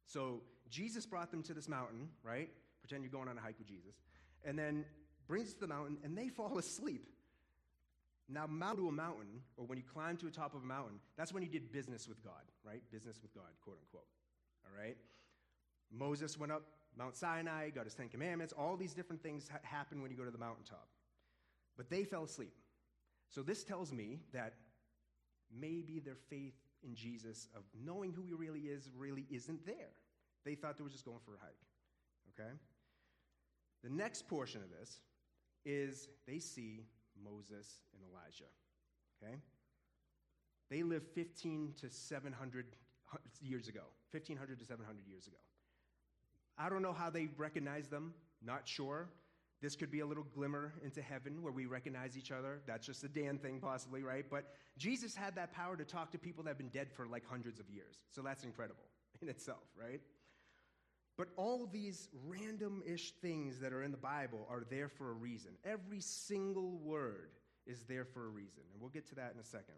So 0.06 0.42
Jesus 0.70 1.06
brought 1.06 1.32
them 1.32 1.42
to 1.44 1.54
this 1.54 1.68
mountain, 1.68 2.10
right? 2.24 2.50
Pretend 2.82 3.04
you're 3.04 3.12
going 3.12 3.28
on 3.28 3.38
a 3.38 3.42
hike 3.42 3.58
with 3.58 3.68
Jesus, 3.68 3.96
and 4.44 4.58
then 4.58 4.86
brings 5.28 5.54
to 5.56 5.60
the 5.62 5.68
mountain, 5.68 5.98
and 6.04 6.16
they 6.16 6.28
fall 6.38 6.58
asleep. 6.60 7.10
Now, 8.28 8.48
mount 8.48 8.78
to 8.78 8.88
a 8.88 8.92
mountain, 8.92 9.42
or 9.56 9.66
when 9.66 9.78
you 9.78 9.84
climb 9.84 10.18
to 10.18 10.26
the 10.26 10.32
top 10.32 10.56
of 10.56 10.64
a 10.64 10.66
mountain, 10.66 11.00
that's 11.16 11.32
when 11.32 11.44
you 11.44 11.50
did 11.50 11.72
business 11.72 12.08
with 12.08 12.24
God, 12.24 12.42
right? 12.64 12.82
Business 12.92 13.20
with 13.22 13.34
God, 13.36 13.52
quote 13.64 13.78
unquote. 13.80 14.08
All 14.66 14.84
right? 14.84 14.98
Moses 15.92 16.38
went 16.38 16.52
up 16.52 16.64
Mount 16.98 17.16
Sinai, 17.16 17.70
got 17.70 17.84
his 17.84 17.94
Ten 17.94 18.10
Commandments, 18.10 18.54
all 18.58 18.78
these 18.78 18.94
different 18.94 19.22
things 19.22 19.50
ha- 19.52 19.60
happen 19.64 20.02
when 20.02 20.12
you 20.12 20.18
go 20.18 20.24
to 20.24 20.32
the 20.32 20.38
mountaintop. 20.38 20.88
But 21.78 21.90
they 21.90 22.04
fell 22.04 22.24
asleep. 22.24 22.54
So 23.30 23.42
this 23.42 23.64
tells 23.64 23.92
me 23.92 24.20
that 24.34 24.54
maybe 25.54 26.00
their 26.00 26.16
faith 26.16 26.56
in 26.84 26.96
Jesus, 26.96 27.48
of 27.56 27.64
knowing 27.84 28.14
who 28.14 28.24
he 28.24 28.34
really 28.34 28.62
is, 28.62 28.90
really 28.96 29.26
isn't 29.30 29.66
there. 29.66 29.92
They 30.46 30.56
thought 30.56 30.78
they 30.78 30.84
were 30.84 30.90
just 30.90 31.06
going 31.06 31.20
for 31.26 31.36
a 31.36 31.40
hike. 31.40 32.40
Okay? 32.40 32.52
The 33.84 33.90
next 33.90 34.28
portion 34.28 34.62
of 34.62 34.70
this 34.70 35.02
is 35.66 36.08
they 36.28 36.40
see 36.40 36.86
Moses 37.24 37.82
and 37.94 38.02
Elijah. 38.12 38.50
Okay? 39.22 39.36
They 40.70 40.84
lived 40.84 41.08
15 41.14 41.74
to 41.82 41.90
700 41.90 42.66
years 43.42 43.68
ago, 43.68 43.82
1500 44.12 44.60
to 44.60 44.66
700 44.66 45.08
years 45.08 45.28
ago. 45.28 45.38
I 46.58 46.70
don't 46.70 46.82
know 46.82 46.94
how 46.94 47.10
they 47.10 47.28
recognize 47.38 47.90
them, 47.90 48.14
not 48.44 48.68
sure. 48.68 49.10
This 49.62 49.76
could 49.76 49.92
be 49.92 50.02
a 50.02 50.06
little 50.06 50.26
glimmer 50.36 50.74
into 50.84 51.02
heaven 51.02 51.42
where 51.42 51.52
we 51.52 51.66
recognize 51.66 52.18
each 52.18 52.32
other. 52.32 52.62
That's 52.68 52.86
just 52.86 53.04
a 53.04 53.08
Dan 53.08 53.38
thing, 53.38 53.60
possibly, 53.60 54.04
right? 54.04 54.26
But 54.30 54.54
Jesus 54.78 55.16
had 55.16 55.36
that 55.36 55.54
power 55.54 55.76
to 55.76 55.86
talk 55.86 56.12
to 56.12 56.18
people 56.18 56.44
that 56.44 56.52
have 56.52 56.58
been 56.58 56.70
dead 56.70 56.92
for 56.92 57.08
like 57.08 57.24
hundreds 57.26 57.60
of 57.60 57.70
years. 57.70 57.98
So 58.10 58.22
that's 58.22 58.44
incredible 58.44 58.84
in 59.22 59.30
itself, 59.30 59.64
right? 59.80 60.02
But 61.18 61.30
all 61.38 61.68
these 61.72 62.10
random 62.28 62.84
ish 62.86 63.12
things 63.22 63.60
that 63.60 63.72
are 63.72 63.84
in 63.84 63.92
the 63.92 63.98
Bible 63.98 64.46
are 64.50 64.64
there 64.70 64.90
for 64.90 65.12
a 65.12 65.14
reason. 65.14 65.52
Every 65.64 66.02
single 66.02 66.78
word 66.78 67.30
is 67.66 67.84
there 67.84 68.06
for 68.06 68.26
a 68.26 68.30
reason. 68.30 68.64
And 68.74 68.82
we'll 68.82 68.90
get 68.90 69.08
to 69.10 69.16
that 69.16 69.32
in 69.34 69.40
a 69.40 69.44
second. 69.44 69.76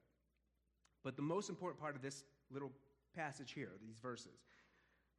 But 1.03 1.15
the 1.15 1.21
most 1.21 1.49
important 1.49 1.79
part 1.79 1.95
of 1.95 2.01
this 2.01 2.23
little 2.51 2.71
passage 3.15 3.51
here, 3.51 3.71
these 3.81 3.99
verses 3.99 4.39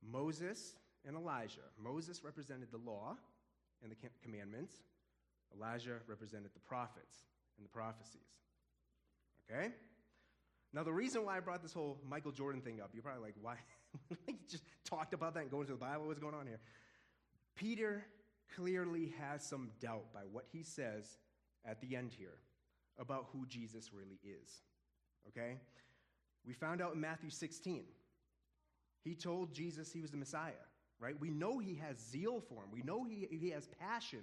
Moses 0.03 0.77
and 1.07 1.17
Elijah. 1.17 1.67
Moses 1.83 2.23
represented 2.25 2.69
the 2.71 2.79
law 2.79 3.17
and 3.83 3.93
the 3.93 3.97
commandments, 4.23 4.75
Elijah 5.57 5.99
represented 6.07 6.51
the 6.53 6.61
prophets 6.61 7.25
and 7.57 7.65
the 7.65 7.71
prophecies. 7.71 8.29
Okay? 9.51 9.73
Now, 10.73 10.83
the 10.83 10.93
reason 10.93 11.25
why 11.25 11.37
I 11.37 11.41
brought 11.41 11.63
this 11.63 11.73
whole 11.73 11.99
Michael 12.09 12.33
Jordan 12.33 12.61
thing 12.61 12.81
up, 12.81 12.91
you're 12.93 13.03
probably 13.03 13.23
like, 13.23 13.35
why? 13.41 13.57
he 14.27 14.37
just 14.49 14.65
talked 14.85 15.15
about 15.15 15.35
that 15.35 15.41
and 15.41 15.51
going 15.51 15.67
to 15.67 15.73
the 15.73 15.79
Bible. 15.79 16.07
What's 16.07 16.21
going 16.21 16.35
on 16.35 16.47
here? 16.47 16.61
Peter 17.57 18.05
clearly 18.55 19.15
has 19.19 19.45
some 19.45 19.71
doubt 19.81 20.13
by 20.13 20.21
what 20.31 20.45
he 20.53 20.63
says 20.63 21.19
at 21.65 21.81
the 21.81 21.97
end 21.97 22.13
here 22.13 22.39
about 22.99 23.27
who 23.33 23.47
Jesus 23.47 23.93
really 23.93 24.19
is. 24.23 24.63
Okay? 25.29 25.59
We 26.47 26.53
found 26.53 26.83
out 26.83 26.95
in 26.95 27.01
Matthew 27.01 27.31
16. 27.31 27.85
He 29.05 29.15
told 29.15 29.53
Jesus 29.55 29.91
he 29.91 30.01
was 30.01 30.11
the 30.11 30.17
Messiah 30.17 30.53
right? 31.01 31.19
We 31.19 31.31
know 31.31 31.59
he 31.59 31.75
has 31.77 31.99
zeal 31.99 32.41
for 32.41 32.63
him. 32.65 32.71
We 32.73 32.83
know 32.83 33.05
he, 33.05 33.29
he 33.31 33.51
has 33.51 33.69
passion 33.81 34.23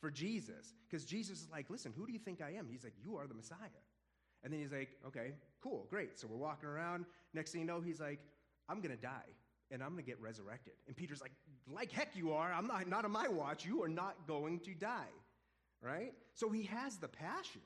for 0.00 0.10
Jesus 0.10 0.74
because 0.88 1.04
Jesus 1.04 1.42
is 1.42 1.48
like, 1.50 1.70
listen, 1.70 1.92
who 1.96 2.06
do 2.06 2.12
you 2.12 2.18
think 2.18 2.40
I 2.40 2.52
am? 2.52 2.68
He's 2.70 2.84
like, 2.84 2.94
you 3.02 3.16
are 3.16 3.26
the 3.26 3.34
Messiah. 3.34 3.58
And 4.42 4.52
then 4.52 4.60
he's 4.60 4.72
like, 4.72 4.90
okay, 5.06 5.32
cool, 5.62 5.86
great. 5.90 6.18
So 6.18 6.28
we're 6.30 6.36
walking 6.36 6.68
around. 6.68 7.04
Next 7.34 7.52
thing 7.52 7.62
you 7.62 7.66
know, 7.66 7.80
he's 7.80 8.00
like, 8.00 8.20
I'm 8.68 8.80
going 8.80 8.94
to 8.94 9.02
die 9.02 9.28
and 9.70 9.82
I'm 9.82 9.90
going 9.90 10.04
to 10.04 10.08
get 10.08 10.20
resurrected. 10.20 10.74
And 10.86 10.96
Peter's 10.96 11.20
like, 11.20 11.32
like 11.72 11.92
heck 11.92 12.14
you 12.14 12.32
are. 12.32 12.52
I'm 12.52 12.66
not, 12.66 12.88
not 12.88 13.04
on 13.04 13.10
my 13.10 13.28
watch. 13.28 13.64
You 13.64 13.82
are 13.82 13.88
not 13.88 14.26
going 14.26 14.60
to 14.60 14.74
die. 14.74 15.12
Right? 15.82 16.12
So 16.34 16.50
he 16.50 16.64
has 16.64 16.96
the 16.96 17.08
passion. 17.08 17.60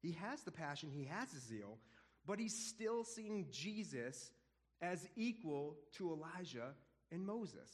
He 0.00 0.12
has 0.12 0.42
the 0.42 0.50
passion. 0.50 0.90
He 0.92 1.04
has 1.04 1.30
the 1.30 1.40
zeal. 1.40 1.78
But 2.26 2.38
he's 2.38 2.56
still 2.56 3.04
seeing 3.04 3.46
Jesus 3.50 4.32
as 4.80 5.08
equal 5.16 5.76
to 5.96 6.12
Elijah 6.12 6.74
and 7.10 7.24
Moses. 7.24 7.70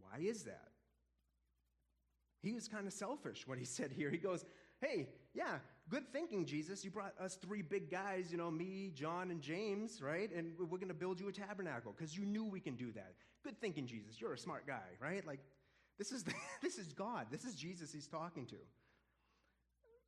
Why 0.00 0.24
is 0.24 0.44
that? 0.44 0.68
He 2.42 2.52
was 2.52 2.68
kind 2.68 2.86
of 2.86 2.92
selfish 2.92 3.46
when 3.46 3.58
he 3.58 3.64
said 3.64 3.92
here. 3.92 4.10
He 4.10 4.18
goes, 4.18 4.44
Hey, 4.80 5.08
yeah, 5.32 5.58
good 5.88 6.12
thinking, 6.12 6.44
Jesus. 6.46 6.84
You 6.84 6.90
brought 6.90 7.14
us 7.20 7.36
three 7.36 7.62
big 7.62 7.90
guys, 7.90 8.30
you 8.30 8.38
know, 8.38 8.50
me, 8.50 8.92
John, 8.94 9.30
and 9.30 9.40
James, 9.40 10.00
right? 10.02 10.30
And 10.34 10.52
we're 10.58 10.78
going 10.78 10.88
to 10.88 10.94
build 10.94 11.20
you 11.20 11.28
a 11.28 11.32
tabernacle 11.32 11.94
because 11.96 12.16
you 12.16 12.24
knew 12.24 12.44
we 12.44 12.60
can 12.60 12.76
do 12.76 12.92
that. 12.92 13.14
Good 13.44 13.60
thinking, 13.60 13.86
Jesus. 13.86 14.20
You're 14.20 14.32
a 14.32 14.38
smart 14.38 14.66
guy, 14.66 14.88
right? 15.00 15.26
Like, 15.26 15.40
this 15.98 16.12
is, 16.12 16.22
the, 16.22 16.32
this 16.62 16.78
is 16.78 16.92
God. 16.92 17.26
This 17.30 17.44
is 17.44 17.54
Jesus 17.54 17.92
he's 17.92 18.06
talking 18.06 18.46
to. 18.46 18.56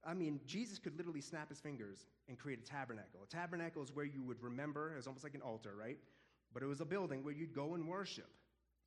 I 0.06 0.14
mean, 0.14 0.40
Jesus 0.46 0.78
could 0.78 0.96
literally 0.96 1.22
snap 1.22 1.48
his 1.48 1.60
fingers 1.60 2.06
and 2.28 2.38
create 2.38 2.58
a 2.58 2.62
tabernacle. 2.62 3.20
A 3.22 3.26
tabernacle 3.26 3.82
is 3.82 3.90
where 3.94 4.04
you 4.04 4.22
would 4.22 4.42
remember, 4.42 4.94
it's 4.96 5.06
almost 5.06 5.24
like 5.24 5.34
an 5.34 5.40
altar, 5.40 5.74
right? 5.78 5.98
But 6.52 6.62
it 6.62 6.66
was 6.66 6.80
a 6.80 6.84
building 6.84 7.24
where 7.24 7.32
you'd 7.32 7.54
go 7.54 7.74
and 7.74 7.88
worship, 7.88 8.30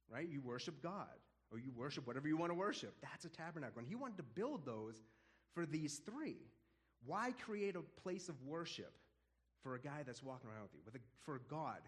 right? 0.09 0.27
You 0.29 0.41
worship 0.41 0.81
God, 0.81 1.07
or 1.51 1.59
you 1.59 1.71
worship 1.75 2.05
whatever 2.05 2.27
you 2.27 2.37
want 2.37 2.51
to 2.51 2.57
worship. 2.57 2.95
That's 3.01 3.25
a 3.25 3.29
tabernacle. 3.29 3.79
And 3.79 3.87
he 3.87 3.95
wanted 3.95 4.17
to 4.17 4.23
build 4.23 4.65
those 4.65 5.01
for 5.53 5.65
these 5.65 6.01
three. 6.05 6.37
Why 7.05 7.31
create 7.31 7.75
a 7.75 7.81
place 8.01 8.29
of 8.29 8.35
worship 8.43 8.93
for 9.61 9.75
a 9.75 9.79
guy 9.79 10.03
that's 10.05 10.23
walking 10.23 10.49
around 10.49 10.63
with 10.63 10.73
you, 10.73 10.81
with 10.85 10.95
a, 10.95 10.99
for 11.23 11.35
a 11.35 11.39
God 11.49 11.79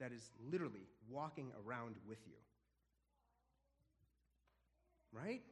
that 0.00 0.12
is 0.12 0.30
literally 0.50 0.86
walking 1.08 1.50
around 1.66 1.96
with 2.06 2.18
you? 2.26 2.34
Right? 5.12 5.42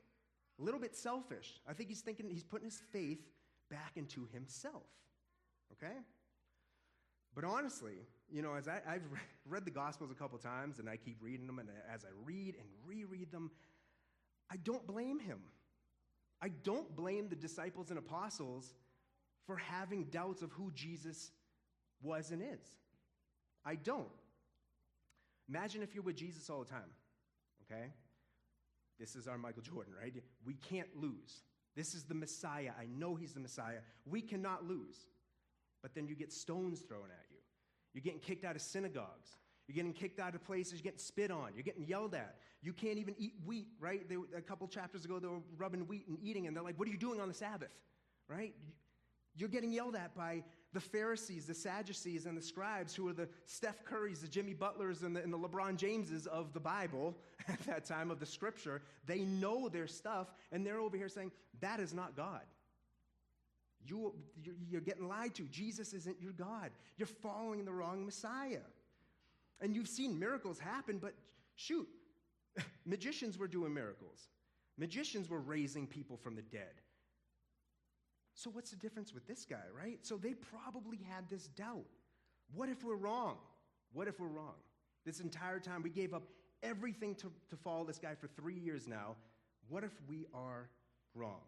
A 0.61 0.62
little 0.62 0.80
bit 0.80 0.94
selfish. 0.94 1.61
I 1.68 1.73
think 1.73 1.88
he's 1.88 2.00
thinking 2.00 2.28
he's 2.28 2.44
putting 2.44 2.66
his 2.66 2.80
faith 2.92 3.20
back 3.70 3.92
into 3.96 4.28
himself. 4.32 4.87
Okay? 5.73 5.96
But 7.35 7.44
honestly, 7.44 7.94
you 8.30 8.42
know, 8.42 8.54
as 8.54 8.68
I, 8.68 8.80
have 8.87 9.02
read 9.49 9.64
the 9.64 9.70
Gospels 9.70 10.11
a 10.11 10.14
couple 10.14 10.38
times 10.38 10.78
and 10.78 10.88
I 10.88 10.96
keep 10.96 11.18
reading 11.20 11.46
them, 11.46 11.58
and 11.58 11.68
as 11.92 12.04
I 12.04 12.08
read 12.25 12.54
and 12.58 12.68
reread 12.87 13.30
them, 13.30 13.50
I 14.50 14.56
don't 14.56 14.87
blame 14.87 15.18
him. 15.18 15.40
I 16.40 16.49
don't 16.49 16.94
blame 16.94 17.28
the 17.28 17.37
disciples 17.37 17.90
and 17.90 17.99
apostles 17.99 18.75
for 19.46 19.56
having 19.56 20.04
doubts 20.04 20.42
of 20.42 20.50
who 20.52 20.70
Jesus 20.74 21.30
was 22.02 22.30
and 22.30 22.42
is. 22.42 22.66
I 23.64 23.76
don't. 23.76 24.08
Imagine 25.48 25.82
if 25.82 25.94
you're 25.94 26.04
with 26.04 26.16
Jesus 26.16 26.50
all 26.50 26.60
the 26.60 26.70
time, 26.70 26.90
okay? 27.64 27.86
This 28.98 29.14
is 29.14 29.28
our 29.28 29.38
Michael 29.38 29.62
Jordan, 29.62 29.92
right? 30.00 30.14
We 30.44 30.54
can't 30.54 30.88
lose. 30.96 31.42
This 31.76 31.94
is 31.94 32.04
the 32.04 32.14
Messiah. 32.14 32.70
I 32.80 32.86
know 32.86 33.14
he's 33.14 33.34
the 33.34 33.40
Messiah. 33.40 33.78
We 34.06 34.22
cannot 34.22 34.66
lose. 34.66 34.96
But 35.82 35.94
then 35.94 36.06
you 36.06 36.14
get 36.14 36.32
stones 36.32 36.80
thrown 36.80 37.04
at 37.04 37.26
you. 37.30 37.36
You're 37.92 38.02
getting 38.02 38.20
kicked 38.20 38.44
out 38.44 38.56
of 38.56 38.62
synagogues. 38.62 39.36
You're 39.66 39.74
getting 39.74 39.92
kicked 39.92 40.20
out 40.20 40.34
of 40.34 40.44
places, 40.44 40.74
you're 40.74 40.84
getting 40.84 40.98
spit 40.98 41.30
on, 41.30 41.50
you're 41.54 41.64
getting 41.64 41.84
yelled 41.84 42.14
at. 42.14 42.36
You 42.62 42.72
can't 42.72 42.98
even 42.98 43.14
eat 43.18 43.34
wheat, 43.44 43.68
right? 43.80 44.08
They, 44.08 44.16
a 44.36 44.40
couple 44.40 44.66
chapters 44.68 45.04
ago, 45.04 45.18
they 45.18 45.26
were 45.26 45.40
rubbing 45.56 45.86
wheat 45.88 46.06
and 46.08 46.18
eating, 46.22 46.46
and 46.46 46.56
they're 46.56 46.62
like, 46.62 46.78
What 46.78 46.88
are 46.88 46.90
you 46.90 46.96
doing 46.96 47.20
on 47.20 47.28
the 47.28 47.34
Sabbath? 47.34 47.72
Right? 48.28 48.54
You're 49.37 49.49
getting 49.49 49.73
yelled 49.73 49.97
at 49.97 50.14
by 50.14 50.43
the 50.73 50.81
Pharisees, 50.81 51.47
the 51.47 51.55
Sadducees, 51.55 52.26
and 52.26 52.37
the 52.37 52.43
scribes, 52.43 52.95
who 52.95 53.09
are 53.09 53.12
the 53.12 53.28
Steph 53.45 53.85
Currys, 53.85 54.21
the 54.21 54.28
Jimmy 54.28 54.55
Butlers, 54.55 55.02
and 55.02 55.14
the, 55.14 55.23
and 55.23 55.33
the 55.33 55.38
LeBron 55.38 55.76
Jameses 55.76 56.26
of 56.26 56.52
the 56.52 56.61
Bible 56.61 57.16
at 57.49 57.61
that 57.66 57.85
time 57.85 58.11
of 58.11 58.19
the 58.19 58.26
scripture. 58.26 58.83
They 59.07 59.21
know 59.21 59.69
their 59.69 59.87
stuff, 59.87 60.28
and 60.52 60.66
they're 60.66 60.81
over 60.81 60.97
here 60.97 61.09
saying, 61.09 61.33
That 61.61 61.81
is 61.81 61.95
not 61.95 62.16
God. 62.16 62.43
You, 63.85 64.14
you're 64.69 64.81
getting 64.81 65.07
lied 65.07 65.35
to. 65.37 65.45
Jesus 65.45 65.93
isn't 65.93 66.21
your 66.21 66.33
God. 66.33 66.71
You're 66.97 67.07
following 67.07 67.64
the 67.64 67.73
wrong 67.73 68.05
Messiah. 68.05 68.64
And 69.61 69.76
you've 69.76 69.88
seen 69.88 70.19
miracles 70.19 70.59
happen, 70.59 70.99
but 70.99 71.14
shoot, 71.55 71.88
magicians 72.85 73.38
were 73.38 73.47
doing 73.47 73.73
miracles. 73.73 74.28
Magicians 74.76 75.31
were 75.31 75.40
raising 75.40 75.87
people 75.87 76.16
from 76.16 76.35
the 76.35 76.43
dead. 76.43 76.83
So, 78.37 78.50
what's 78.50 78.71
the 78.71 78.76
difference 78.76 79.14
with 79.14 79.26
this 79.26 79.45
guy, 79.45 79.64
right? 79.75 79.99
So, 80.02 80.16
they 80.16 80.35
probably 80.35 80.99
had 81.11 81.28
this 81.28 81.49
doubt. 81.49 81.87
What 82.55 82.69
if 82.69 82.85
we're 82.85 82.97
wrong? 82.97 83.38
What 83.93 84.09
if 84.09 84.21
we're 84.21 84.28
wrong? 84.28 84.55
This 85.07 85.21
entire 85.21 85.59
time, 85.59 85.83
we 85.83 85.90
gave 85.90 86.12
up 86.12 86.25
everything 86.62 87.14
to, 87.16 87.33
to 87.49 87.57
follow 87.57 87.85
this 87.85 87.99
guy 87.99 88.14
for 88.14 88.28
three 88.28 88.55
years 88.55 88.87
now. 88.87 89.16
What 89.69 89.85
if 89.85 89.93
we 90.07 90.26
are 90.35 90.69
wrong? 91.14 91.40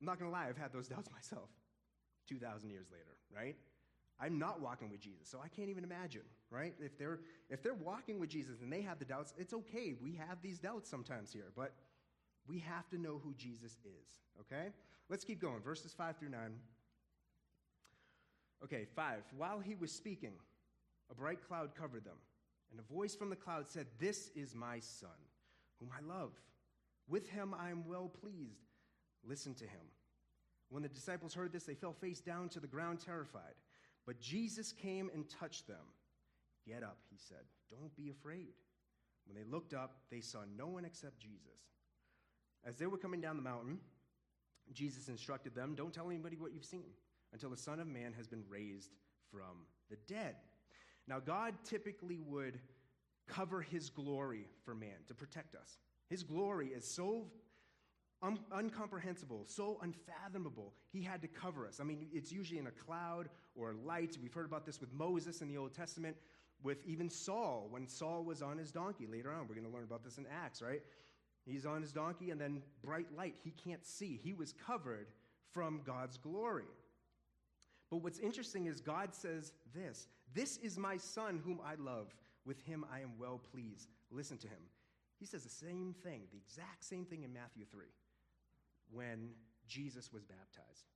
I'm 0.00 0.06
not 0.06 0.18
to 0.30 0.36
lie, 0.36 0.46
I've 0.48 0.58
had 0.58 0.72
those 0.72 0.88
doubts 0.94 1.10
myself 1.10 1.48
2,000 2.28 2.70
years 2.70 2.86
later, 2.92 3.16
right? 3.34 3.56
I'm 4.22 4.38
not 4.38 4.60
walking 4.60 4.90
with 4.90 5.00
Jesus, 5.00 5.28
so 5.28 5.40
I 5.42 5.48
can't 5.48 5.70
even 5.70 5.84
imagine, 5.84 6.22
right? 6.50 6.74
If 6.78 6.98
they're, 6.98 7.20
if 7.48 7.62
they're 7.62 7.72
walking 7.72 8.20
with 8.20 8.28
Jesus 8.28 8.60
and 8.60 8.70
they 8.70 8.82
have 8.82 8.98
the 8.98 9.06
doubts, 9.06 9.32
it's 9.38 9.54
okay. 9.54 9.94
We 10.00 10.12
have 10.16 10.42
these 10.42 10.58
doubts 10.58 10.90
sometimes 10.90 11.32
here, 11.32 11.50
but 11.56 11.72
we 12.46 12.58
have 12.60 12.88
to 12.90 12.98
know 12.98 13.20
who 13.22 13.34
Jesus 13.34 13.76
is, 13.84 14.20
okay? 14.40 14.68
Let's 15.08 15.24
keep 15.24 15.40
going. 15.40 15.60
Verses 15.60 15.92
5 15.92 16.16
through 16.16 16.30
9. 16.30 16.40
Okay, 18.64 18.86
5. 18.94 19.22
While 19.36 19.60
he 19.60 19.74
was 19.74 19.90
speaking, 19.92 20.34
a 21.10 21.14
bright 21.14 21.46
cloud 21.46 21.74
covered 21.74 22.04
them, 22.04 22.18
and 22.70 22.78
a 22.78 22.94
voice 22.94 23.14
from 23.14 23.30
the 23.30 23.36
cloud 23.36 23.68
said, 23.68 23.86
This 23.98 24.30
is 24.34 24.54
my 24.54 24.78
son, 24.78 25.10
whom 25.78 25.90
I 25.96 26.06
love. 26.06 26.32
With 27.08 27.28
him 27.28 27.54
I 27.58 27.70
am 27.70 27.86
well 27.86 28.08
pleased. 28.08 28.68
Listen 29.24 29.54
to 29.54 29.64
him. 29.64 29.80
When 30.68 30.82
the 30.82 30.88
disciples 30.88 31.34
heard 31.34 31.52
this, 31.52 31.64
they 31.64 31.74
fell 31.74 31.92
face 31.92 32.20
down 32.20 32.48
to 32.50 32.60
the 32.60 32.68
ground, 32.68 33.00
terrified. 33.00 33.54
But 34.06 34.20
Jesus 34.20 34.72
came 34.72 35.10
and 35.12 35.28
touched 35.28 35.66
them. 35.66 35.84
Get 36.66 36.82
up, 36.82 36.98
he 37.10 37.16
said. 37.18 37.44
Don't 37.68 37.94
be 37.96 38.10
afraid. 38.10 38.54
When 39.26 39.36
they 39.36 39.50
looked 39.50 39.74
up, 39.74 39.96
they 40.10 40.20
saw 40.20 40.40
no 40.56 40.68
one 40.68 40.84
except 40.84 41.18
Jesus. 41.18 41.66
As 42.64 42.76
they 42.76 42.86
were 42.86 42.98
coming 42.98 43.20
down 43.20 43.36
the 43.36 43.42
mountain, 43.42 43.78
Jesus 44.72 45.08
instructed 45.08 45.54
them 45.54 45.74
Don't 45.74 45.92
tell 45.92 46.08
anybody 46.08 46.36
what 46.36 46.52
you've 46.52 46.64
seen 46.64 46.90
until 47.32 47.50
the 47.50 47.56
Son 47.56 47.80
of 47.80 47.86
Man 47.86 48.12
has 48.16 48.26
been 48.26 48.44
raised 48.48 48.90
from 49.30 49.66
the 49.88 49.96
dead. 50.06 50.36
Now, 51.06 51.18
God 51.20 51.54
typically 51.64 52.20
would 52.20 52.58
cover 53.26 53.60
his 53.60 53.88
glory 53.90 54.46
for 54.64 54.74
man 54.74 55.04
to 55.08 55.14
protect 55.14 55.54
us. 55.54 55.78
His 56.08 56.22
glory 56.22 56.68
is 56.68 56.84
so 56.84 57.26
un- 58.22 58.38
incomprehensible, 58.56 59.44
so 59.46 59.78
unfathomable. 59.82 60.74
He 60.92 61.02
had 61.02 61.22
to 61.22 61.28
cover 61.28 61.66
us. 61.66 61.80
I 61.80 61.84
mean, 61.84 62.08
it's 62.12 62.32
usually 62.32 62.58
in 62.58 62.66
a 62.66 62.72
cloud 62.72 63.28
or 63.54 63.74
light. 63.74 64.18
We've 64.20 64.34
heard 64.34 64.46
about 64.46 64.66
this 64.66 64.80
with 64.80 64.92
Moses 64.92 65.42
in 65.42 65.48
the 65.48 65.56
Old 65.56 65.74
Testament, 65.74 66.16
with 66.62 66.84
even 66.84 67.08
Saul, 67.08 67.68
when 67.70 67.86
Saul 67.86 68.24
was 68.24 68.42
on 68.42 68.58
his 68.58 68.70
donkey. 68.70 69.06
Later 69.06 69.32
on, 69.32 69.48
we're 69.48 69.54
going 69.54 69.66
to 69.66 69.72
learn 69.72 69.84
about 69.84 70.04
this 70.04 70.18
in 70.18 70.26
Acts, 70.26 70.60
right? 70.60 70.82
He's 71.50 71.66
on 71.66 71.82
his 71.82 71.92
donkey, 71.92 72.30
and 72.30 72.40
then 72.40 72.62
bright 72.82 73.06
light. 73.16 73.36
He 73.42 73.50
can't 73.50 73.84
see. 73.84 74.20
He 74.22 74.32
was 74.32 74.52
covered 74.52 75.08
from 75.52 75.80
God's 75.84 76.16
glory. 76.16 76.68
But 77.90 77.98
what's 77.98 78.18
interesting 78.18 78.66
is 78.66 78.80
God 78.80 79.14
says 79.14 79.52
this 79.74 80.06
This 80.32 80.56
is 80.58 80.78
my 80.78 80.96
son 80.96 81.40
whom 81.44 81.60
I 81.64 81.74
love. 81.74 82.14
With 82.46 82.62
him 82.62 82.84
I 82.92 83.00
am 83.00 83.18
well 83.18 83.40
pleased. 83.52 83.88
Listen 84.10 84.38
to 84.38 84.46
him. 84.46 84.62
He 85.18 85.26
says 85.26 85.42
the 85.42 85.50
same 85.50 85.94
thing, 86.02 86.22
the 86.32 86.38
exact 86.38 86.84
same 86.84 87.04
thing 87.04 87.22
in 87.22 87.32
Matthew 87.32 87.66
3 87.70 87.84
when 88.90 89.30
Jesus 89.68 90.12
was 90.12 90.24
baptized. 90.24 90.86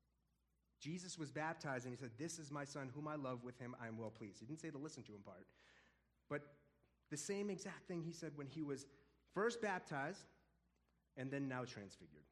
Jesus 0.80 1.18
was 1.18 1.30
baptized 1.30 1.84
and 1.84 1.94
he 1.94 2.00
said, 2.00 2.10
This 2.18 2.38
is 2.38 2.50
my 2.50 2.64
son 2.64 2.90
whom 2.94 3.06
I 3.06 3.16
love, 3.16 3.44
with 3.44 3.58
him 3.58 3.76
I 3.82 3.86
am 3.86 3.98
well 3.98 4.10
pleased. 4.10 4.40
He 4.40 4.46
didn't 4.46 4.60
say 4.60 4.70
the 4.70 4.78
listen 4.78 5.02
to 5.04 5.12
him 5.12 5.20
part. 5.24 5.46
But 6.28 6.42
the 7.10 7.16
same 7.16 7.50
exact 7.50 7.86
thing 7.86 8.02
he 8.02 8.12
said 8.12 8.32
when 8.34 8.46
he 8.46 8.62
was 8.62 8.86
first 9.34 9.60
baptized 9.60 10.24
and 11.16 11.30
then 11.30 11.48
now 11.48 11.64
transfigured. 11.64 12.24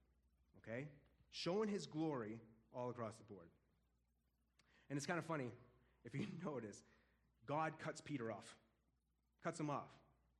Okay? 0.62 0.87
Showing 1.31 1.69
his 1.69 1.87
glory 1.87 2.39
all 2.75 2.91
across 2.91 3.15
the 3.17 3.25
board. 3.25 3.47
And 4.89 4.97
it's 4.97 5.07
kind 5.07 5.19
of 5.19 5.25
funny, 5.25 5.51
if 6.05 6.15
you 6.15 6.27
notice, 6.45 6.83
God 7.47 7.73
cuts 7.79 8.01
Peter 8.01 8.31
off, 8.31 8.57
cuts 9.43 9.59
him 9.59 9.71
off, 9.71 9.89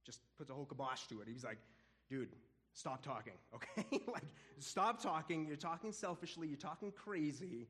just 0.05 0.21
puts 0.37 0.51
a 0.51 0.55
whole 0.55 0.67
kibosh 0.67 1.07
to 1.09 1.21
it. 1.21 1.29
He's 1.29 1.45
like, 1.45 1.59
dude, 2.09 2.29
stop 2.75 3.03
talking, 3.03 3.35
okay? 3.55 4.01
like, 4.13 4.25
stop 4.59 5.03
talking. 5.03 5.47
You're 5.47 5.57
talking 5.57 5.93
selfishly, 5.93 6.49
you're 6.49 6.57
talking 6.57 6.93
crazy. 6.93 7.69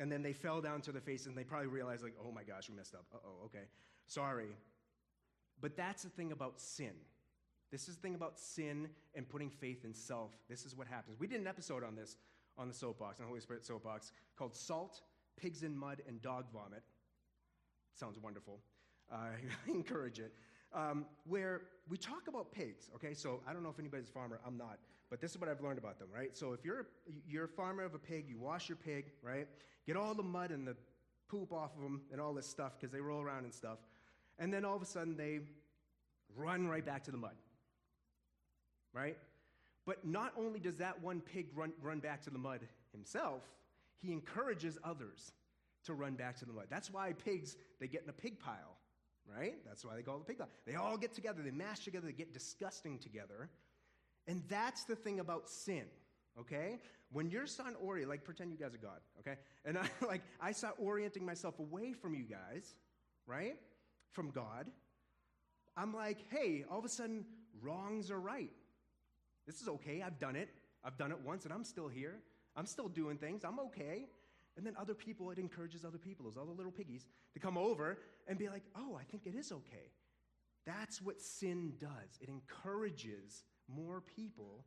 And 0.00 0.12
then 0.12 0.22
they 0.22 0.32
fell 0.32 0.60
down 0.60 0.80
to 0.82 0.92
their 0.92 1.00
faces 1.00 1.26
and 1.26 1.36
they 1.36 1.42
probably 1.42 1.66
realized, 1.66 2.04
like, 2.04 2.14
oh 2.24 2.30
my 2.30 2.44
gosh, 2.44 2.68
we 2.68 2.76
messed 2.76 2.94
up. 2.94 3.04
Uh 3.12 3.18
oh, 3.24 3.46
okay. 3.46 3.64
Sorry. 4.06 4.48
But 5.60 5.76
that's 5.76 6.04
the 6.04 6.08
thing 6.08 6.30
about 6.30 6.60
sin. 6.60 6.92
This 7.70 7.88
is 7.88 7.96
the 7.96 8.02
thing 8.02 8.14
about 8.14 8.38
sin 8.38 8.88
and 9.14 9.28
putting 9.28 9.50
faith 9.50 9.84
in 9.84 9.94
self. 9.94 10.30
This 10.48 10.64
is 10.64 10.76
what 10.76 10.86
happens. 10.86 11.18
We 11.18 11.26
did 11.26 11.40
an 11.40 11.46
episode 11.46 11.84
on 11.84 11.94
this 11.94 12.16
on 12.56 12.66
the 12.66 12.74
soapbox, 12.74 13.20
on 13.20 13.24
the 13.24 13.28
Holy 13.28 13.40
Spirit 13.40 13.64
soapbox, 13.64 14.12
called 14.36 14.56
Salt, 14.56 15.02
Pigs 15.36 15.62
in 15.62 15.76
Mud, 15.76 16.02
and 16.08 16.20
Dog 16.20 16.46
Vomit. 16.52 16.82
Sounds 17.94 18.18
wonderful. 18.18 18.58
I 19.12 19.30
encourage 19.68 20.18
it. 20.18 20.34
Um, 20.74 21.06
where 21.24 21.62
we 21.88 21.96
talk 21.96 22.28
about 22.28 22.52
pigs, 22.52 22.90
okay? 22.94 23.14
So 23.14 23.40
I 23.48 23.52
don't 23.52 23.62
know 23.62 23.70
if 23.70 23.78
anybody's 23.78 24.08
a 24.08 24.12
farmer, 24.12 24.40
I'm 24.46 24.58
not, 24.58 24.78
but 25.08 25.20
this 25.20 25.30
is 25.30 25.40
what 25.40 25.48
I've 25.48 25.62
learned 25.62 25.78
about 25.78 25.98
them, 25.98 26.08
right? 26.14 26.36
So 26.36 26.52
if 26.52 26.64
you're, 26.64 26.88
you're 27.26 27.44
a 27.44 27.48
farmer 27.48 27.84
of 27.84 27.94
a 27.94 27.98
pig, 27.98 28.26
you 28.28 28.38
wash 28.38 28.68
your 28.68 28.76
pig, 28.76 29.06
right? 29.22 29.48
Get 29.86 29.96
all 29.96 30.14
the 30.14 30.22
mud 30.22 30.50
and 30.50 30.66
the 30.66 30.76
poop 31.30 31.52
off 31.52 31.74
of 31.76 31.82
them 31.82 32.02
and 32.12 32.20
all 32.20 32.34
this 32.34 32.46
stuff 32.46 32.72
because 32.78 32.92
they 32.92 33.00
roll 33.00 33.22
around 33.22 33.44
and 33.44 33.54
stuff. 33.54 33.78
And 34.38 34.52
then 34.52 34.64
all 34.64 34.76
of 34.76 34.82
a 34.82 34.86
sudden 34.86 35.16
they 35.16 35.40
run 36.36 36.68
right 36.68 36.84
back 36.84 37.04
to 37.04 37.10
the 37.10 37.16
mud, 37.16 37.34
right? 38.92 39.16
But 39.86 40.04
not 40.06 40.32
only 40.36 40.60
does 40.60 40.76
that 40.78 41.02
one 41.02 41.20
pig 41.20 41.46
run, 41.54 41.72
run 41.82 42.00
back 42.00 42.22
to 42.24 42.30
the 42.30 42.38
mud 42.38 42.60
himself, 42.92 43.42
he 44.00 44.12
encourages 44.12 44.78
others 44.84 45.32
to 45.84 45.94
run 45.94 46.14
back 46.14 46.36
to 46.38 46.44
the 46.44 46.52
mud. 46.52 46.66
That's 46.68 46.90
why 46.90 47.12
pigs, 47.12 47.56
they 47.80 47.88
get 47.88 48.02
in 48.02 48.10
a 48.10 48.12
pig 48.12 48.38
pile, 48.38 48.76
right? 49.26 49.54
That's 49.66 49.84
why 49.84 49.96
they 49.96 50.02
call 50.02 50.16
it 50.16 50.22
a 50.22 50.24
pig 50.24 50.38
pile. 50.38 50.48
They 50.66 50.74
all 50.74 50.96
get 50.96 51.14
together, 51.14 51.42
they 51.42 51.50
mash 51.50 51.80
together, 51.80 52.06
they 52.06 52.12
get 52.12 52.34
disgusting 52.34 52.98
together. 52.98 53.48
And 54.26 54.42
that's 54.48 54.84
the 54.84 54.94
thing 54.94 55.20
about 55.20 55.48
sin, 55.48 55.84
okay? 56.38 56.80
When 57.10 57.30
your 57.30 57.46
son 57.46 57.74
Ori, 57.80 58.04
like 58.04 58.24
pretend 58.24 58.52
you 58.52 58.58
guys 58.58 58.74
are 58.74 58.78
God, 58.78 59.00
okay? 59.20 59.38
And 59.64 59.78
I 59.78 59.88
like 60.06 60.20
I 60.40 60.52
start 60.52 60.74
orienting 60.78 61.24
myself 61.24 61.58
away 61.58 61.92
from 61.94 62.14
you 62.14 62.24
guys, 62.24 62.74
right? 63.26 63.56
From 64.12 64.30
God. 64.30 64.66
I'm 65.76 65.94
like, 65.94 66.18
hey, 66.30 66.64
all 66.70 66.78
of 66.78 66.84
a 66.84 66.88
sudden, 66.88 67.24
wrongs 67.62 68.10
are 68.10 68.20
right. 68.20 68.50
This 69.48 69.62
is 69.62 69.68
okay. 69.68 70.02
I've 70.02 70.20
done 70.20 70.36
it. 70.36 70.50
I've 70.84 70.98
done 70.98 71.10
it 71.10 71.18
once 71.24 71.44
and 71.44 71.52
I'm 71.52 71.64
still 71.64 71.88
here. 71.88 72.20
I'm 72.54 72.66
still 72.66 72.88
doing 72.88 73.16
things. 73.16 73.44
I'm 73.44 73.58
okay. 73.60 74.06
And 74.58 74.66
then 74.66 74.74
other 74.78 74.94
people, 74.94 75.30
it 75.30 75.38
encourages 75.38 75.84
other 75.84 75.98
people, 75.98 76.26
those 76.26 76.36
other 76.36 76.52
little 76.52 76.70
piggies, 76.70 77.06
to 77.32 77.40
come 77.40 77.56
over 77.56 77.98
and 78.26 78.38
be 78.38 78.48
like, 78.48 78.64
oh, 78.76 78.94
I 79.00 79.04
think 79.04 79.26
it 79.26 79.34
is 79.34 79.50
okay. 79.50 79.92
That's 80.66 81.00
what 81.00 81.20
sin 81.20 81.72
does. 81.80 82.18
It 82.20 82.28
encourages 82.28 83.44
more 83.68 84.02
people 84.02 84.64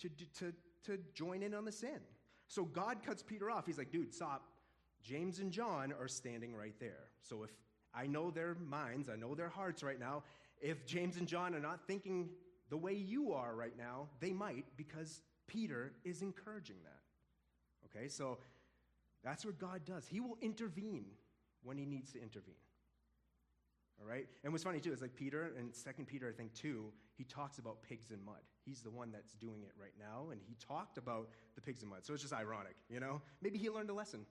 to, 0.00 0.08
to, 0.38 0.52
to 0.84 0.98
join 1.12 1.42
in 1.42 1.52
on 1.52 1.64
the 1.64 1.72
sin. 1.72 1.98
So 2.46 2.64
God 2.64 2.98
cuts 3.04 3.22
Peter 3.22 3.50
off. 3.50 3.66
He's 3.66 3.78
like, 3.78 3.90
dude, 3.90 4.14
stop. 4.14 4.44
James 5.02 5.40
and 5.40 5.50
John 5.50 5.92
are 5.98 6.08
standing 6.08 6.54
right 6.54 6.74
there. 6.78 7.08
So 7.22 7.42
if 7.42 7.50
I 7.92 8.06
know 8.06 8.30
their 8.30 8.54
minds, 8.54 9.08
I 9.08 9.16
know 9.16 9.34
their 9.34 9.48
hearts 9.48 9.82
right 9.82 9.98
now, 9.98 10.22
if 10.60 10.86
James 10.86 11.16
and 11.16 11.26
John 11.26 11.54
are 11.54 11.60
not 11.60 11.86
thinking 11.86 12.28
the 12.70 12.76
way 12.76 12.94
you 12.94 13.32
are 13.32 13.54
right 13.54 13.76
now, 13.76 14.08
they 14.20 14.32
might 14.32 14.64
because 14.76 15.22
Peter 15.46 15.92
is 16.04 16.22
encouraging 16.22 16.76
that. 16.84 17.00
Okay, 17.86 18.08
so 18.08 18.38
that's 19.22 19.44
what 19.44 19.58
God 19.58 19.84
does. 19.84 20.06
He 20.06 20.20
will 20.20 20.38
intervene 20.40 21.06
when 21.62 21.76
he 21.76 21.84
needs 21.84 22.12
to 22.12 22.22
intervene. 22.22 22.54
All 24.00 24.08
right? 24.08 24.26
And 24.44 24.52
what's 24.52 24.64
funny 24.64 24.80
too 24.80 24.92
is 24.92 25.02
like 25.02 25.14
Peter 25.14 25.52
in 25.58 25.70
2 25.72 26.04
Peter, 26.04 26.28
I 26.28 26.32
think, 26.32 26.54
2, 26.54 26.84
he 27.18 27.24
talks 27.24 27.58
about 27.58 27.82
pigs 27.82 28.10
and 28.12 28.24
mud. 28.24 28.40
He's 28.64 28.80
the 28.80 28.90
one 28.90 29.12
that's 29.12 29.34
doing 29.34 29.62
it 29.62 29.72
right 29.78 29.92
now, 29.98 30.30
and 30.30 30.40
he 30.46 30.54
talked 30.54 30.96
about 30.96 31.28
the 31.54 31.60
pigs 31.60 31.82
and 31.82 31.90
mud. 31.90 32.06
So 32.06 32.14
it's 32.14 32.22
just 32.22 32.32
ironic, 32.32 32.76
you 32.88 33.00
know? 33.00 33.20
Maybe 33.42 33.58
he 33.58 33.68
learned 33.68 33.90
a 33.90 33.94
lesson. 33.94 34.24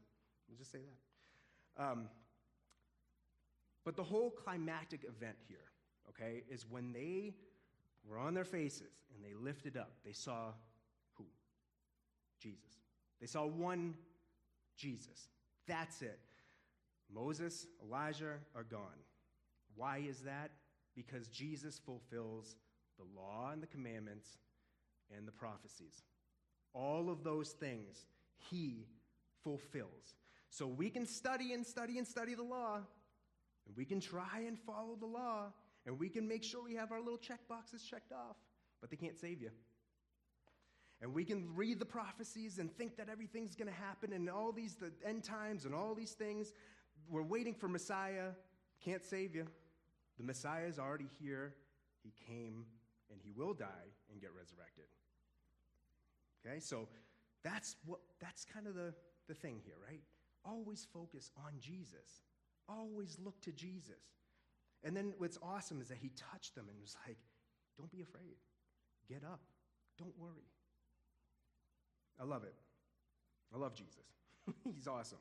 We'll 0.47 0.57
just 0.57 0.71
say 0.71 0.79
that. 0.79 1.83
Um, 1.83 2.09
but 3.85 3.95
the 3.95 4.03
whole 4.03 4.31
climactic 4.31 5.03
event 5.03 5.35
here, 5.47 5.57
okay, 6.09 6.43
is 6.49 6.65
when 6.67 6.91
they 6.91 7.33
were 8.09 8.17
on 8.17 8.33
their 8.33 8.45
faces 8.45 9.03
and 9.13 9.23
they 9.23 9.33
lifted 9.33 9.77
up, 9.77 9.91
they 10.03 10.13
saw 10.13 10.51
who? 11.15 11.25
Jesus. 12.41 12.81
They 13.19 13.27
saw 13.27 13.45
one 13.45 13.95
Jesus. 14.77 15.29
That's 15.67 16.01
it. 16.01 16.19
Moses, 17.13 17.67
Elijah 17.83 18.35
are 18.55 18.63
gone. 18.63 19.03
Why 19.75 20.03
is 20.07 20.19
that? 20.21 20.51
Because 20.95 21.27
Jesus 21.27 21.79
fulfills 21.79 22.55
the 22.97 23.05
law 23.19 23.51
and 23.51 23.61
the 23.61 23.67
commandments 23.67 24.37
and 25.15 25.27
the 25.27 25.31
prophecies. 25.31 26.03
All 26.73 27.09
of 27.09 27.23
those 27.23 27.49
things 27.49 28.05
he 28.49 28.85
fulfills. 29.43 30.15
So 30.49 30.67
we 30.67 30.89
can 30.89 31.05
study 31.05 31.53
and 31.53 31.65
study 31.65 31.97
and 31.97 32.07
study 32.07 32.35
the 32.35 32.43
law, 32.43 32.77
and 33.67 33.75
we 33.75 33.85
can 33.85 33.99
try 33.99 34.43
and 34.47 34.57
follow 34.57 34.95
the 34.99 35.05
law, 35.05 35.53
and 35.85 35.99
we 35.99 36.09
can 36.09 36.27
make 36.27 36.43
sure 36.43 36.63
we 36.63 36.75
have 36.75 36.91
our 36.91 36.99
little 36.99 37.17
check 37.17 37.39
boxes 37.47 37.83
checked 37.83 38.11
off, 38.11 38.37
but 38.81 38.89
they 38.89 38.95
can't 38.95 39.17
save 39.17 39.41
you. 39.41 39.49
And 41.01 41.13
we 41.13 41.23
can 41.23 41.55
read 41.55 41.79
the 41.79 41.85
prophecies 41.85 42.59
and 42.59 42.75
think 42.77 42.97
that 42.97 43.07
everything's 43.09 43.55
going 43.55 43.69
to 43.69 43.79
happen 43.79 44.11
and 44.11 44.29
all 44.29 44.51
these, 44.51 44.75
the 44.75 44.91
end 45.05 45.23
times 45.23 45.65
and 45.65 45.73
all 45.73 45.95
these 45.95 46.11
things. 46.11 46.51
We're 47.09 47.23
waiting 47.23 47.53
for 47.53 47.69
Messiah. 47.69 48.31
Can't 48.83 49.03
save 49.03 49.33
you. 49.33 49.47
The 50.17 50.25
Messiah 50.25 50.65
is 50.65 50.77
already 50.77 51.07
here. 51.19 51.55
He 52.03 52.13
came 52.27 52.65
and 53.09 53.19
he 53.23 53.31
will 53.31 53.53
die 53.53 53.93
and 54.11 54.19
get 54.19 54.31
resurrected. 54.37 54.85
Okay, 56.45 56.59
so 56.59 56.87
that's 57.43 57.77
what 57.85 57.99
that's 58.19 58.45
kind 58.45 58.67
of 58.67 58.75
the, 58.75 58.93
the 59.27 59.33
thing 59.33 59.59
here, 59.63 59.75
right? 59.85 60.01
Always 60.45 60.87
focus 60.93 61.31
on 61.37 61.53
Jesus. 61.59 62.21
Always 62.67 63.17
look 63.23 63.41
to 63.41 63.51
Jesus. 63.51 64.18
And 64.83 64.95
then 64.95 65.13
what's 65.17 65.37
awesome 65.43 65.81
is 65.81 65.89
that 65.89 65.97
he 65.97 66.11
touched 66.31 66.55
them 66.55 66.67
and 66.69 66.79
was 66.79 66.95
like, 67.07 67.17
Don't 67.77 67.91
be 67.91 68.01
afraid. 68.01 68.37
Get 69.07 69.23
up. 69.23 69.41
Don't 69.97 70.17
worry. 70.17 70.47
I 72.19 72.23
love 72.23 72.43
it. 72.43 72.55
I 73.53 73.57
love 73.57 73.73
Jesus. 73.73 74.05
He's 74.75 74.87
awesome. 74.87 75.19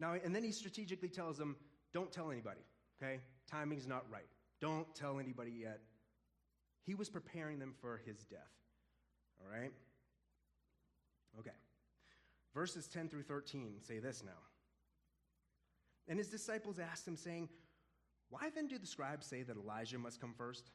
Now, 0.00 0.14
and 0.22 0.34
then 0.34 0.42
he 0.42 0.50
strategically 0.50 1.08
tells 1.08 1.38
them, 1.38 1.56
don't 1.92 2.10
tell 2.10 2.30
anybody, 2.30 2.60
okay? 3.00 3.20
Timing's 3.48 3.86
not 3.86 4.04
right. 4.10 4.26
Don't 4.60 4.92
tell 4.94 5.20
anybody 5.20 5.52
yet. 5.52 5.80
He 6.84 6.94
was 6.94 7.08
preparing 7.08 7.58
them 7.58 7.72
for 7.80 8.00
his 8.04 8.24
death, 8.24 8.40
all 9.40 9.50
right? 9.50 9.72
Okay. 11.38 11.50
Verses 12.52 12.86
10 12.88 13.08
through 13.08 13.22
13 13.22 13.76
say 13.80 13.98
this 13.98 14.22
now. 14.24 14.32
And 16.06 16.18
his 16.18 16.28
disciples 16.28 16.78
asked 16.78 17.08
him, 17.08 17.16
saying, 17.16 17.48
Why 18.30 18.50
then 18.54 18.66
do 18.66 18.78
the 18.78 18.86
scribes 18.86 19.26
say 19.26 19.42
that 19.42 19.56
Elijah 19.56 19.98
must 19.98 20.20
come 20.20 20.34
first? 20.36 20.70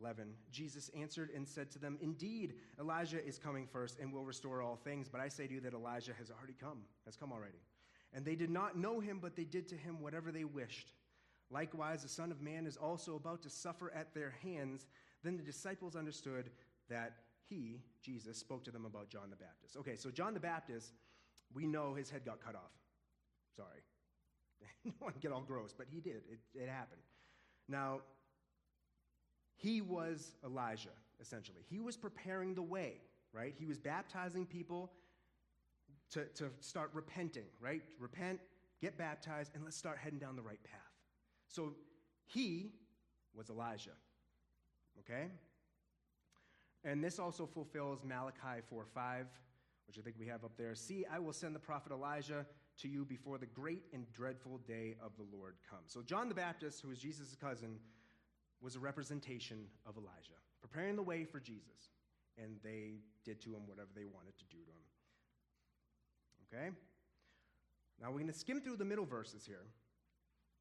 11. 0.00 0.34
Jesus 0.50 0.90
answered 0.98 1.30
and 1.34 1.48
said 1.48 1.70
to 1.70 1.78
them, 1.78 1.98
Indeed, 2.00 2.54
Elijah 2.78 3.24
is 3.24 3.38
coming 3.38 3.66
first 3.66 3.98
and 3.98 4.12
will 4.12 4.24
restore 4.24 4.62
all 4.62 4.76
things, 4.76 5.08
but 5.08 5.20
I 5.20 5.28
say 5.28 5.46
to 5.46 5.54
you 5.54 5.60
that 5.60 5.74
Elijah 5.74 6.12
has 6.18 6.30
already 6.30 6.54
come, 6.60 6.82
has 7.04 7.16
come 7.16 7.32
already. 7.32 7.62
And 8.12 8.24
they 8.24 8.34
did 8.34 8.50
not 8.50 8.78
know 8.78 9.00
him, 9.00 9.18
but 9.20 9.36
they 9.36 9.44
did 9.44 9.68
to 9.68 9.76
him 9.76 10.00
whatever 10.00 10.30
they 10.30 10.44
wished. 10.44 10.92
Likewise, 11.50 12.02
the 12.02 12.08
Son 12.08 12.30
of 12.30 12.40
Man 12.40 12.66
is 12.66 12.76
also 12.76 13.14
about 13.14 13.42
to 13.42 13.50
suffer 13.50 13.92
at 13.94 14.14
their 14.14 14.34
hands. 14.42 14.86
Then 15.22 15.36
the 15.36 15.42
disciples 15.42 15.96
understood 15.96 16.50
that 16.88 17.14
he, 17.48 17.80
Jesus, 18.02 18.38
spoke 18.38 18.64
to 18.64 18.70
them 18.70 18.84
about 18.84 19.08
John 19.08 19.30
the 19.30 19.36
Baptist. 19.36 19.76
Okay, 19.76 19.96
so 19.96 20.10
John 20.10 20.34
the 20.34 20.40
Baptist, 20.40 20.92
we 21.54 21.66
know 21.66 21.94
his 21.94 22.10
head 22.10 22.24
got 22.24 22.44
cut 22.44 22.54
off. 22.54 22.72
Sorry. 23.54 23.82
I 24.62 24.68
don't 24.84 25.00
want 25.00 25.14
to 25.14 25.20
get 25.20 25.32
all 25.32 25.42
gross, 25.42 25.74
but 25.76 25.86
he 25.90 26.00
did. 26.00 26.22
It, 26.30 26.38
it 26.54 26.68
happened. 26.68 27.00
Now, 27.68 28.00
he 29.56 29.80
was 29.80 30.34
Elijah, 30.44 30.90
essentially. 31.20 31.62
He 31.68 31.80
was 31.80 31.96
preparing 31.96 32.54
the 32.54 32.62
way, 32.62 33.00
right? 33.32 33.54
He 33.58 33.64
was 33.64 33.78
baptizing 33.78 34.46
people 34.46 34.92
to, 36.12 36.24
to 36.36 36.50
start 36.60 36.90
repenting, 36.92 37.46
right? 37.60 37.82
Repent, 37.98 38.40
get 38.80 38.96
baptized, 38.96 39.52
and 39.54 39.64
let's 39.64 39.76
start 39.76 39.98
heading 39.98 40.18
down 40.18 40.36
the 40.36 40.42
right 40.42 40.62
path. 40.62 40.80
So 41.48 41.74
he 42.26 42.72
was 43.34 43.50
Elijah, 43.50 43.96
okay? 45.00 45.28
And 46.84 47.02
this 47.02 47.18
also 47.18 47.46
fulfills 47.46 48.04
Malachi 48.04 48.62
4 48.68 48.84
5, 48.84 49.26
which 49.86 49.98
I 49.98 50.02
think 50.02 50.16
we 50.18 50.26
have 50.26 50.44
up 50.44 50.52
there. 50.56 50.74
See, 50.74 51.04
I 51.10 51.18
will 51.18 51.32
send 51.32 51.54
the 51.54 51.60
prophet 51.60 51.92
Elijah 51.92 52.46
to 52.78 52.88
you 52.88 53.04
before 53.04 53.38
the 53.38 53.46
great 53.46 53.84
and 53.92 54.10
dreadful 54.12 54.58
day 54.66 54.96
of 55.02 55.12
the 55.16 55.24
Lord 55.36 55.54
comes. 55.68 55.92
So 55.92 56.02
John 56.02 56.28
the 56.28 56.34
Baptist, 56.34 56.80
who 56.80 56.88
was 56.88 56.98
Jesus' 56.98 57.36
cousin, 57.40 57.78
was 58.60 58.76
a 58.76 58.80
representation 58.80 59.64
of 59.86 59.96
Elijah, 59.96 60.38
preparing 60.60 60.96
the 60.96 61.02
way 61.02 61.24
for 61.24 61.40
Jesus. 61.40 61.90
And 62.38 62.56
they 62.62 63.00
did 63.24 63.40
to 63.42 63.50
him 63.50 63.66
whatever 63.66 63.88
they 63.94 64.04
wanted 64.04 64.36
to 64.38 64.44
do 64.44 64.58
to 64.58 64.70
him. 64.70 64.86
Okay? 66.52 66.76
Now 68.00 68.08
we're 68.08 68.18
going 68.18 68.26
to 68.26 68.38
skim 68.38 68.60
through 68.60 68.76
the 68.76 68.84
middle 68.84 69.06
verses 69.06 69.46
here 69.46 69.64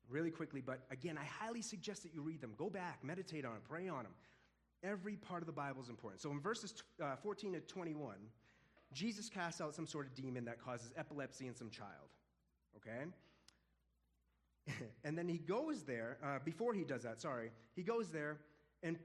really 0.10 0.32
quickly, 0.32 0.62
but 0.62 0.82
again, 0.91 1.17
I 1.17 1.25
highly 1.25 1.62
suggest 1.62 2.04
that 2.04 2.13
you 2.13 2.21
read 2.21 2.41
them. 2.41 2.54
Go 2.58 2.69
back, 2.69 3.04
meditate 3.04 3.45
on 3.45 3.54
them, 3.54 3.62
pray 3.67 3.88
on 3.88 4.04
them. 4.04 4.13
Every 4.84 5.15
part 5.15 5.41
of 5.41 5.47
the 5.47 5.54
Bible 5.54 5.82
is 5.82 5.89
important. 5.89 6.21
So 6.21 6.32
in 6.32 6.39
verses 6.39 6.84
uh, 7.04 7.15
14 7.15 7.54
to 7.54 7.60
21, 7.62 8.15
Jesus 8.96 9.30
casts 9.30 9.60
out 9.60 9.76
some 9.76 9.86
sort 9.86 10.08
of 10.08 10.16
demon 10.16 10.46
that 10.46 10.64
causes 10.64 10.92
epilepsy 10.96 11.48
in 11.48 11.56
some 11.56 11.70
child. 11.70 12.10
Okay? 12.78 13.06
and 15.04 15.18
then 15.18 15.28
he 15.28 15.38
goes 15.38 15.84
there, 15.84 16.18
uh, 16.24 16.40
before 16.44 16.74
he 16.74 16.86
does 16.86 17.04
that, 17.04 17.22
sorry, 17.22 17.52
he 17.76 17.84
goes 17.84 18.10
there, 18.10 18.38
and 18.82 18.98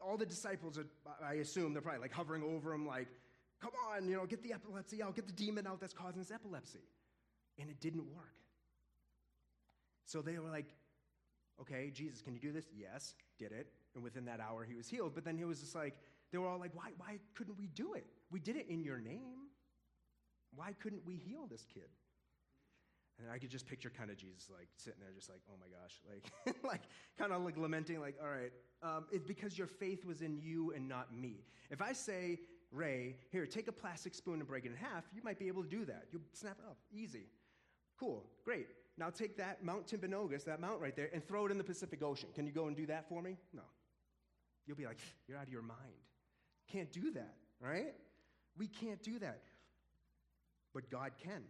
all 0.00 0.16
the 0.16 0.26
disciples 0.26 0.76
are, 0.78 0.86
I 1.24 1.34
assume, 1.34 1.72
they're 1.72 1.80
probably 1.80 2.00
like 2.00 2.12
hovering 2.12 2.42
over 2.42 2.72
him, 2.72 2.86
like, 2.86 3.08
come 3.62 3.70
on, 3.94 4.08
you 4.08 4.16
know, 4.16 4.26
get 4.26 4.42
the 4.42 4.52
epilepsy 4.52 5.00
out, 5.02 5.14
get 5.14 5.26
the 5.26 5.32
demon 5.32 5.66
out 5.66 5.80
that's 5.80 5.94
causing 5.94 6.20
this 6.20 6.32
epilepsy. 6.32 6.80
And 7.58 7.70
it 7.70 7.80
didn't 7.80 8.06
work. 8.12 8.34
So 10.06 10.22
they 10.22 10.38
were 10.38 10.48
like, 10.48 10.74
okay, 11.60 11.90
Jesus, 11.94 12.20
can 12.20 12.34
you 12.34 12.40
do 12.40 12.50
this? 12.50 12.64
Yes, 12.76 13.14
did 13.38 13.52
it. 13.52 13.68
And 13.94 14.02
within 14.02 14.24
that 14.24 14.40
hour, 14.40 14.64
he 14.64 14.74
was 14.74 14.88
healed. 14.88 15.14
But 15.14 15.24
then 15.24 15.36
he 15.36 15.44
was 15.44 15.60
just 15.60 15.74
like, 15.74 15.94
they 16.32 16.38
were 16.38 16.48
all 16.48 16.58
like, 16.58 16.74
why, 16.74 16.90
why 16.96 17.18
couldn't 17.34 17.58
we 17.58 17.66
do 17.66 17.94
it? 17.94 18.06
We 18.30 18.40
did 18.40 18.56
it 18.56 18.66
in 18.68 18.82
your 18.84 18.98
name. 18.98 19.48
Why 20.54 20.74
couldn't 20.80 21.04
we 21.06 21.16
heal 21.16 21.46
this 21.48 21.64
kid? 21.72 21.88
And 23.18 23.30
I 23.30 23.38
could 23.38 23.50
just 23.50 23.66
picture 23.66 23.90
kind 23.90 24.10
of 24.10 24.16
Jesus 24.16 24.48
like 24.50 24.68
sitting 24.76 25.00
there, 25.00 25.10
just 25.14 25.28
like, 25.28 25.40
oh 25.50 25.56
my 25.60 25.66
gosh, 25.66 26.00
like, 26.46 26.64
like 26.64 26.82
kind 27.18 27.32
of 27.32 27.42
like 27.42 27.56
lamenting, 27.56 28.00
like, 28.00 28.16
all 28.22 28.30
right, 28.30 28.52
um, 28.82 29.04
it's 29.12 29.26
because 29.26 29.58
your 29.58 29.66
faith 29.66 30.06
was 30.06 30.22
in 30.22 30.38
you 30.38 30.72
and 30.74 30.88
not 30.88 31.14
me. 31.14 31.44
If 31.70 31.82
I 31.82 31.92
say, 31.92 32.40
Ray, 32.72 33.16
here, 33.30 33.46
take 33.46 33.68
a 33.68 33.72
plastic 33.72 34.14
spoon 34.14 34.34
and 34.34 34.46
break 34.46 34.64
it 34.64 34.68
in 34.68 34.76
half, 34.76 35.04
you 35.12 35.20
might 35.22 35.38
be 35.38 35.48
able 35.48 35.62
to 35.62 35.68
do 35.68 35.84
that. 35.84 36.04
You'll 36.12 36.22
snap 36.32 36.56
it 36.58 36.68
up, 36.68 36.78
easy. 36.92 37.26
Cool, 37.98 38.24
great. 38.44 38.68
Now 38.96 39.10
take 39.10 39.36
that 39.36 39.62
Mount 39.62 39.86
Timpanogos, 39.86 40.44
that 40.44 40.60
mount 40.60 40.80
right 40.80 40.96
there, 40.96 41.10
and 41.12 41.26
throw 41.26 41.46
it 41.46 41.52
in 41.52 41.58
the 41.58 41.64
Pacific 41.64 42.02
Ocean. 42.02 42.30
Can 42.34 42.46
you 42.46 42.52
go 42.52 42.68
and 42.68 42.76
do 42.76 42.86
that 42.86 43.08
for 43.08 43.20
me? 43.20 43.36
No. 43.52 43.62
You'll 44.66 44.76
be 44.76 44.86
like, 44.86 44.98
you're 45.26 45.36
out 45.36 45.46
of 45.46 45.52
your 45.52 45.62
mind. 45.62 45.78
Can't 46.72 46.92
do 46.92 47.12
that, 47.12 47.34
right? 47.60 47.94
We 48.56 48.66
can't 48.66 49.02
do 49.02 49.18
that. 49.18 49.42
But 50.72 50.90
God 50.90 51.12
can. 51.22 51.42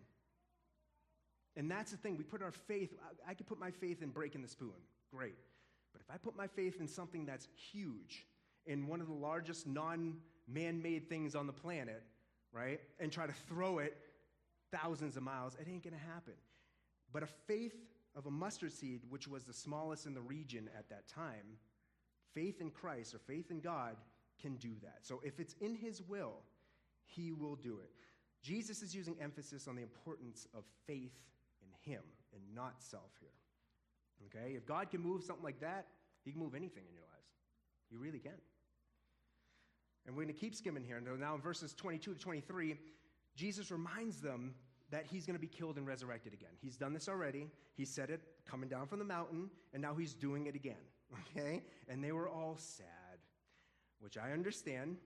And 1.56 1.70
that's 1.70 1.90
the 1.90 1.96
thing. 1.96 2.16
We 2.16 2.24
put 2.24 2.42
our 2.42 2.52
faith, 2.52 2.90
I, 3.26 3.32
I 3.32 3.34
could 3.34 3.46
put 3.46 3.58
my 3.58 3.70
faith 3.70 4.02
in 4.02 4.10
breaking 4.10 4.42
the 4.42 4.48
spoon. 4.48 4.72
Great. 5.14 5.36
But 5.92 6.00
if 6.00 6.10
I 6.14 6.16
put 6.16 6.36
my 6.36 6.46
faith 6.46 6.80
in 6.80 6.88
something 6.88 7.26
that's 7.26 7.48
huge, 7.72 8.26
in 8.66 8.86
one 8.86 9.00
of 9.00 9.08
the 9.08 9.14
largest 9.14 9.66
non 9.66 10.16
man 10.46 10.80
made 10.80 11.08
things 11.08 11.34
on 11.34 11.46
the 11.46 11.52
planet, 11.52 12.02
right, 12.52 12.80
and 12.98 13.10
try 13.10 13.26
to 13.26 13.32
throw 13.48 13.78
it 13.78 13.96
thousands 14.72 15.16
of 15.16 15.22
miles, 15.22 15.56
it 15.60 15.66
ain't 15.68 15.82
going 15.82 15.94
to 15.94 16.12
happen. 16.12 16.34
But 17.12 17.24
a 17.24 17.28
faith 17.46 17.74
of 18.14 18.26
a 18.26 18.30
mustard 18.30 18.72
seed, 18.72 19.02
which 19.08 19.26
was 19.26 19.44
the 19.44 19.52
smallest 19.52 20.06
in 20.06 20.14
the 20.14 20.20
region 20.20 20.70
at 20.78 20.88
that 20.90 21.08
time, 21.08 21.58
faith 22.32 22.60
in 22.60 22.70
Christ 22.70 23.14
or 23.14 23.18
faith 23.18 23.50
in 23.50 23.60
God 23.60 23.96
can 24.40 24.56
do 24.56 24.70
that. 24.82 24.98
So 25.02 25.20
if 25.24 25.40
it's 25.40 25.54
in 25.60 25.74
His 25.74 26.02
will, 26.02 26.42
He 27.04 27.32
will 27.32 27.56
do 27.56 27.78
it. 27.82 27.90
Jesus 28.42 28.82
is 28.82 28.94
using 28.94 29.16
emphasis 29.20 29.68
on 29.68 29.76
the 29.76 29.82
importance 29.82 30.46
of 30.54 30.64
faith 30.86 31.14
in 31.62 31.92
Him 31.92 32.02
and 32.32 32.42
not 32.54 32.74
self 32.78 33.10
here. 33.20 33.28
Okay? 34.26 34.54
If 34.54 34.66
God 34.66 34.90
can 34.90 35.00
move 35.00 35.22
something 35.22 35.44
like 35.44 35.60
that, 35.60 35.86
He 36.24 36.32
can 36.32 36.40
move 36.40 36.54
anything 36.54 36.84
in 36.88 36.94
your 36.94 37.04
lives. 37.04 37.28
He 37.88 37.96
really 37.96 38.18
can. 38.18 38.32
And 40.06 40.16
we're 40.16 40.24
going 40.24 40.34
to 40.34 40.40
keep 40.40 40.54
skimming 40.54 40.84
here. 40.84 41.00
Now, 41.00 41.34
in 41.34 41.40
verses 41.40 41.74
22 41.74 42.14
to 42.14 42.18
23, 42.20 42.76
Jesus 43.36 43.70
reminds 43.70 44.20
them 44.20 44.54
that 44.90 45.06
he's 45.06 45.24
going 45.24 45.36
to 45.36 45.40
be 45.40 45.46
killed 45.46 45.76
and 45.76 45.86
resurrected 45.86 46.32
again. 46.32 46.50
He's 46.60 46.76
done 46.76 46.92
this 46.92 47.08
already. 47.08 47.46
He 47.76 47.84
said 47.84 48.10
it 48.10 48.20
coming 48.48 48.68
down 48.68 48.86
from 48.86 48.98
the 48.98 49.04
mountain, 49.04 49.50
and 49.72 49.80
now 49.80 49.94
he's 49.94 50.14
doing 50.14 50.46
it 50.46 50.54
again. 50.54 50.76
Okay? 51.36 51.64
And 51.88 52.04
they 52.04 52.12
were 52.12 52.28
all 52.28 52.56
sad, 52.56 52.86
which 54.00 54.18
I 54.18 54.32
understand, 54.32 54.96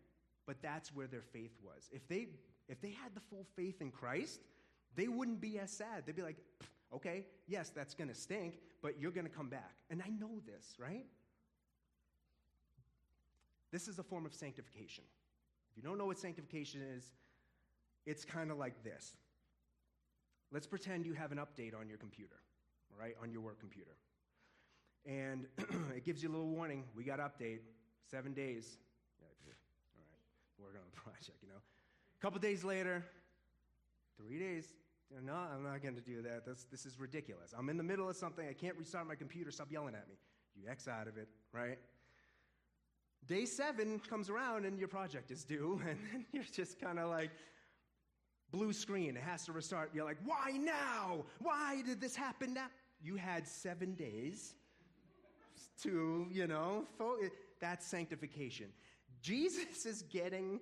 but 0.46 0.56
that's 0.62 0.94
where 0.94 1.06
their 1.06 1.22
faith 1.22 1.56
was. 1.62 1.88
If 1.92 2.06
they 2.08 2.28
if 2.68 2.80
they 2.80 2.90
had 2.90 3.14
the 3.14 3.20
full 3.20 3.46
faith 3.56 3.80
in 3.80 3.90
Christ, 3.90 4.40
they 4.96 5.08
wouldn't 5.08 5.40
be 5.40 5.58
as 5.58 5.70
sad. 5.70 6.04
They'd 6.06 6.16
be 6.16 6.22
like, 6.22 6.38
okay, 6.94 7.26
yes, 7.46 7.70
that's 7.70 7.94
going 7.94 8.08
to 8.08 8.14
stink, 8.14 8.58
but 8.82 8.98
you're 8.98 9.10
going 9.10 9.26
to 9.26 9.32
come 9.32 9.48
back. 9.48 9.74
And 9.90 10.02
I 10.02 10.08
know 10.08 10.40
this, 10.46 10.74
right? 10.78 11.04
This 13.70 13.88
is 13.88 13.98
a 13.98 14.02
form 14.02 14.24
of 14.24 14.32
sanctification. 14.32 15.04
If 15.70 15.76
you 15.76 15.82
don't 15.82 15.98
know 15.98 16.06
what 16.06 16.18
sanctification 16.18 16.80
is, 16.96 17.04
it's 18.06 18.24
kind 18.24 18.50
of 18.50 18.56
like 18.58 18.84
this. 18.84 19.14
Let's 20.52 20.66
pretend 20.66 21.04
you 21.04 21.14
have 21.14 21.32
an 21.32 21.38
update 21.38 21.78
on 21.78 21.88
your 21.88 21.98
computer, 21.98 22.36
right, 22.98 23.16
on 23.20 23.32
your 23.32 23.40
work 23.40 23.58
computer. 23.58 23.96
And 25.04 25.46
it 25.96 26.04
gives 26.04 26.22
you 26.22 26.30
a 26.30 26.32
little 26.32 26.48
warning. 26.48 26.84
We 26.96 27.02
got 27.02 27.18
update, 27.18 27.58
seven 28.10 28.32
days. 28.32 28.78
all 29.20 29.26
right, 29.26 29.56
working 30.58 30.80
on 30.80 30.86
the 30.94 31.00
project, 31.00 31.38
you 31.42 31.48
know. 31.48 31.60
A 32.18 32.20
couple 32.22 32.40
days 32.40 32.64
later, 32.64 33.04
three 34.16 34.38
days. 34.38 34.74
No, 35.22 35.34
I'm 35.34 35.62
not 35.62 35.82
going 35.82 35.94
to 35.94 36.00
do 36.00 36.22
that. 36.22 36.44
This, 36.44 36.66
this 36.70 36.86
is 36.86 36.98
ridiculous. 36.98 37.54
I'm 37.56 37.68
in 37.68 37.76
the 37.76 37.82
middle 37.82 38.08
of 38.08 38.16
something. 38.16 38.48
I 38.48 38.52
can't 38.52 38.76
restart 38.76 39.06
my 39.06 39.14
computer. 39.14 39.50
Stop 39.50 39.70
yelling 39.70 39.94
at 39.94 40.08
me. 40.08 40.14
You 40.56 40.68
X 40.68 40.88
out 40.88 41.06
of 41.06 41.18
it, 41.18 41.28
right? 41.52 41.78
Day 43.26 43.44
seven 43.44 44.00
comes 44.00 44.28
around 44.28 44.66
and 44.66 44.78
your 44.78 44.88
project 44.88 45.30
is 45.30 45.44
due, 45.44 45.80
and 45.88 46.24
you're 46.32 46.44
just 46.44 46.80
kind 46.80 46.98
of 46.98 47.10
like, 47.10 47.30
blue 48.50 48.72
screen, 48.72 49.16
it 49.16 49.22
has 49.22 49.44
to 49.46 49.52
restart. 49.52 49.90
You're 49.92 50.04
like, 50.04 50.18
why 50.24 50.52
now? 50.52 51.24
Why 51.40 51.82
did 51.84 52.00
this 52.00 52.14
happen 52.14 52.54
now? 52.54 52.66
You 53.02 53.16
had 53.16 53.46
seven 53.46 53.94
days 53.94 54.54
to, 55.82 56.26
you 56.30 56.46
know, 56.46 56.86
that's 57.64 57.86
sanctification. 57.86 58.66
Jesus 59.22 59.86
is 59.86 60.02
getting 60.02 60.60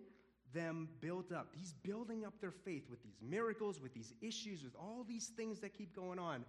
them 0.54 0.88
built 1.00 1.32
up. 1.32 1.48
He's 1.52 1.72
building 1.72 2.24
up 2.24 2.40
their 2.40 2.52
faith 2.52 2.88
with 2.88 3.02
these 3.02 3.18
miracles, 3.20 3.80
with 3.80 3.92
these 3.92 4.14
issues, 4.20 4.62
with 4.62 4.76
all 4.76 5.04
these 5.06 5.26
things 5.36 5.58
that 5.60 5.74
keep 5.74 5.96
going 5.96 6.20
on. 6.20 6.44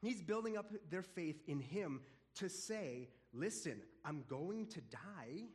He's 0.00 0.22
building 0.22 0.56
up 0.56 0.70
their 0.90 1.02
faith 1.02 1.42
in 1.48 1.58
Him 1.58 2.02
to 2.36 2.48
say, 2.48 3.08
listen, 3.32 3.82
I'm 4.04 4.22
going 4.28 4.66
to 4.66 4.80
die 4.80 5.48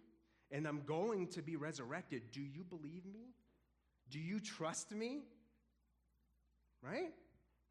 and 0.52 0.68
I'm 0.68 0.82
going 0.86 1.28
to 1.28 1.42
be 1.42 1.56
resurrected. 1.56 2.24
Do 2.34 2.42
you 2.42 2.66
believe 2.66 3.06
me? 3.06 3.34
Do 4.10 4.20
you 4.20 4.42
trust 4.42 4.92
me? 4.92 5.22
Right? 6.82 7.14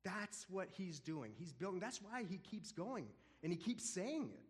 That's 0.03 0.47
what 0.49 0.69
he's 0.71 0.99
doing. 0.99 1.33
He's 1.37 1.53
building. 1.53 1.81
That's 1.81 2.01
why 2.01 2.25
he 2.27 2.39
keeps 2.39 2.73
going 2.73 3.05
and 3.43 3.53
he 3.53 3.59
keeps 3.59 3.85
saying 3.85 4.31
it. 4.33 4.50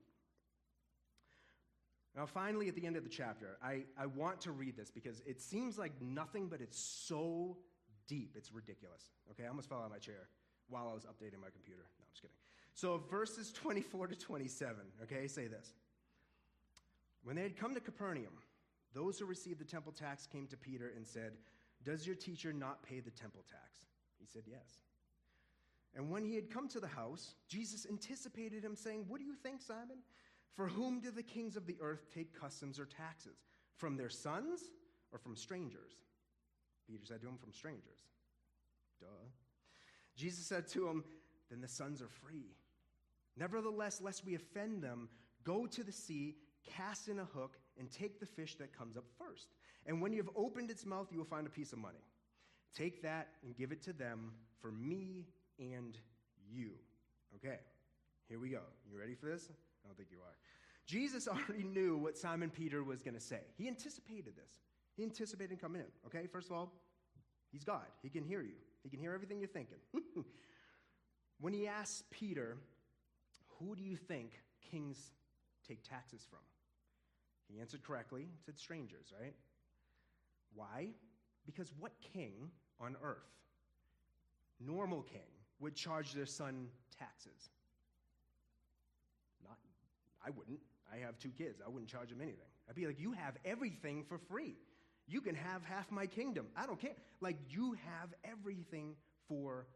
Now, 2.17 2.27
finally, 2.27 2.69
at 2.69 2.75
the 2.75 2.87
end 2.87 2.97
of 2.97 3.05
the 3.05 3.11
chapter, 3.11 3.57
I, 3.63 3.85
I 3.97 4.07
want 4.07 4.41
to 4.43 4.53
read 4.53 4.77
this 4.77 4.91
because 4.91 5.23
it 5.27 5.41
seems 5.41 5.79
like 5.79 5.93
nothing, 6.01 6.49
but 6.49 6.61
it's 6.61 6.79
so 6.79 7.57
deep. 8.09 8.35
It's 8.37 8.53
ridiculous. 8.53 9.11
Okay, 9.31 9.45
I 9.45 9.49
almost 9.49 9.69
fell 9.69 9.79
out 9.79 9.87
of 9.87 9.93
my 9.93 9.99
chair 9.99 10.29
while 10.69 10.89
I 10.91 10.95
was 10.95 11.05
updating 11.05 11.41
my 11.41 11.51
computer. 11.51 11.83
No, 11.99 12.05
I'm 12.05 12.11
just 12.11 12.23
kidding. 12.23 12.37
So, 12.75 13.01
verses 13.11 13.53
24 13.53 14.09
to 14.09 14.17
27, 14.17 14.77
okay, 15.05 15.29
say 15.29 15.47
this. 15.47 15.73
When 17.23 17.37
they 17.37 17.43
had 17.43 17.57
come 17.57 17.75
to 17.75 17.81
Capernaum, 17.81 18.33
those 18.95 19.19
who 19.19 19.27
received 19.27 19.61
the 19.61 19.65
temple 19.65 19.93
tax 19.93 20.27
came 20.27 20.47
to 20.49 20.57
Peter 20.57 20.93
and 20.97 21.07
said, 21.07 21.33
Does 21.85 22.07
your 22.07 22.17
teacher 22.17 22.53
not 22.53 22.83
pay 22.83 23.01
the 23.01 23.11
temple 23.11 23.45
tax? 23.49 23.87
He 24.19 24.27
said, 24.27 24.43
Yes. 24.47 24.83
And 25.95 26.11
when 26.11 26.25
he 26.25 26.37
had 26.37 26.51
come 26.51 26.69
to 26.69 26.81
the 26.81 26.87
house, 26.87 27.35
Jesus 27.49 27.87
anticipated 27.89 28.65
him, 28.65 28.75
saying, 28.75 29.05
What 29.09 29.21
do 29.21 29.27
you 29.27 29.35
think, 29.35 29.61
Simon? 29.61 29.99
For 30.55 30.69
whom 30.69 31.01
do 31.01 31.11
the 31.11 31.23
kings 31.23 31.57
of 31.57 31.67
the 31.67 31.77
earth 31.81 32.07
take 32.13 32.39
customs 32.39 32.79
or 32.79 32.87
taxes? 32.87 33.39
From 33.77 33.97
their 33.97 34.11
sons 34.11 34.61
or 35.13 35.19
from 35.19 35.37
strangers? 35.37 35.93
Peter 36.87 37.05
said 37.05 37.21
to 37.23 37.29
him, 37.29 37.39
From 37.39 37.53
strangers. 37.53 38.01
Duh. 39.01 39.07
Jesus 40.17 40.45
said 40.47 40.67
to 40.69 40.89
him, 40.89 41.05
Then 41.51 41.61
the 41.61 41.69
sons 41.69 42.03
are 42.03 42.09
free. 42.09 42.57
Nevertheless, 43.37 44.01
lest 44.01 44.25
we 44.27 44.35
offend 44.35 44.83
them, 44.83 45.09
go 45.45 45.67
to 45.67 45.83
the 45.83 45.93
sea 45.93 46.37
cast 46.67 47.09
in 47.09 47.19
a 47.19 47.25
hook, 47.25 47.57
and 47.79 47.91
take 47.91 48.21
the 48.21 48.27
fish 48.27 48.57
that 48.57 48.77
comes 48.77 48.97
up 48.97 49.05
first. 49.19 49.49
And 49.87 50.03
when 50.03 50.13
you 50.13 50.19
have 50.19 50.31
opened 50.37 50.71
its 50.71 50.85
mouth, 50.85 51.09
you 51.11 51.19
will 51.19 51.25
find 51.25 51.47
a 51.47 51.51
piece 51.51 51.73
of 51.73 51.79
money. 51.79 52.05
Take 52.75 53.03
that 53.03 53.29
and 53.43 53.57
give 53.57 53.73
it 53.73 53.83
to 53.85 53.93
them 53.93 54.33
for 54.61 54.71
me 54.71 55.27
and 55.59 55.97
you. 56.53 56.73
Okay, 57.37 57.59
here 58.29 58.39
we 58.39 58.51
go. 58.51 58.61
You 58.91 58.99
ready 58.99 59.15
for 59.15 59.27
this? 59.27 59.49
I 59.85 59.89
don't 59.89 59.97
think 59.97 60.11
you 60.11 60.19
are. 60.19 60.35
Jesus 60.87 61.29
already 61.29 61.65
knew 61.65 61.97
what 61.97 62.17
Simon 62.17 62.51
Peter 62.51 62.83
was 62.83 63.03
going 63.03 63.15
to 63.15 63.21
say. 63.21 63.41
He 63.57 63.69
anticipated 63.69 64.35
this. 64.37 64.61
He 64.97 65.05
anticipated 65.05 65.61
coming 65.61 65.81
in. 65.81 65.87
Okay, 66.07 66.27
first 66.27 66.49
of 66.51 66.57
all, 66.57 66.73
he's 67.53 67.65
God. 67.65 67.87
He 68.03 68.09
can 68.09 68.25
hear 68.25 68.43
you, 68.43 68.57
he 68.83 68.89
can 68.89 68.99
hear 68.99 69.13
everything 69.13 69.39
you're 69.39 69.49
thinking. 69.49 69.79
when 71.41 71.53
he 71.53 71.67
asks 71.67 72.03
Peter, 72.11 72.59
Who 73.59 73.75
do 73.75 73.83
you 73.83 73.97
think 73.97 74.33
kings 74.71 75.13
take 75.67 75.83
taxes 75.83 76.27
from? 76.29 76.41
He 77.49 77.61
answered 77.61 77.83
correctly, 77.83 78.29
said 78.45 78.59
strangers, 78.59 79.13
right? 79.19 79.35
Why? 80.55 80.89
Because 81.47 81.73
what 81.79 81.93
king 82.13 82.51
on 82.81 82.97
earth, 83.03 83.31
normal 84.61 85.03
king, 85.03 85.21
would 85.59 85.75
charge 85.75 86.13
their 86.13 86.27
son 86.27 86.69
taxes? 86.97 87.51
I 90.25 90.31
wouldn't. 90.31 90.61
I 90.93 90.99
have 90.99 91.19
two 91.19 91.31
kids. 91.31 91.61
I 91.65 91.69
wouldn't 91.69 91.91
charge 91.91 92.11
them 92.11 92.21
anything. 92.21 92.47
I'd 92.69 92.75
be 92.75 92.87
like, 92.87 93.01
you 93.01 93.13
have 93.13 93.37
everything 93.45 94.05
for 94.09 94.19
free. 94.19 94.57
You 95.07 95.21
can 95.21 95.35
have 95.35 95.65
half 95.65 95.91
my 95.91 96.07
kingdom. 96.07 96.47
I 96.57 96.67
don't 96.67 96.81
care. 96.81 96.95
Like, 97.21 97.37
you 97.49 97.73
have 97.73 98.11
everything 98.25 98.95
for 99.29 99.67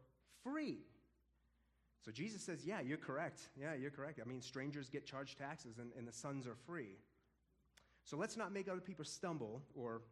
free. 0.43 0.79
So 2.05 2.11
Jesus 2.11 2.41
says, 2.41 2.65
Yeah, 2.65 2.81
you're 2.81 2.97
correct. 2.97 3.41
Yeah, 3.59 3.73
you're 3.73 3.91
correct. 3.91 4.19
I 4.23 4.27
mean, 4.27 4.41
strangers 4.41 4.89
get 4.89 5.05
charged 5.05 5.37
taxes 5.37 5.79
and, 5.79 5.91
and 5.97 6.07
the 6.07 6.13
sons 6.13 6.45
are 6.45 6.55
free. 6.67 6.99
So 8.03 8.15
let's 8.15 8.37
not 8.37 8.53
make 8.53 8.69
other 8.69 8.79
people 8.81 9.03
stumble, 9.03 9.63
or 9.75 10.03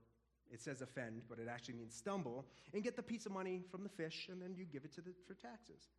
it 0.51 0.59
says 0.59 0.81
offend, 0.81 1.21
but 1.29 1.37
it 1.37 1.47
actually 1.47 1.75
means 1.75 1.93
stumble, 1.93 2.45
and 2.73 2.83
get 2.83 2.95
the 2.95 3.03
piece 3.03 3.27
of 3.27 3.31
money 3.31 3.61
from 3.69 3.83
the 3.83 3.89
fish 3.89 4.27
and 4.31 4.41
then 4.41 4.55
you 4.55 4.65
give 4.65 4.83
it 4.83 4.93
to 4.95 5.01
the, 5.01 5.11
for 5.27 5.35
taxes. 5.35 5.89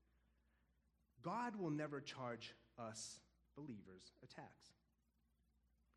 God 1.23 1.55
will 1.57 1.71
never 1.71 2.01
charge 2.01 2.55
us 2.79 3.21
believers 3.57 4.13
attacks. 4.23 4.73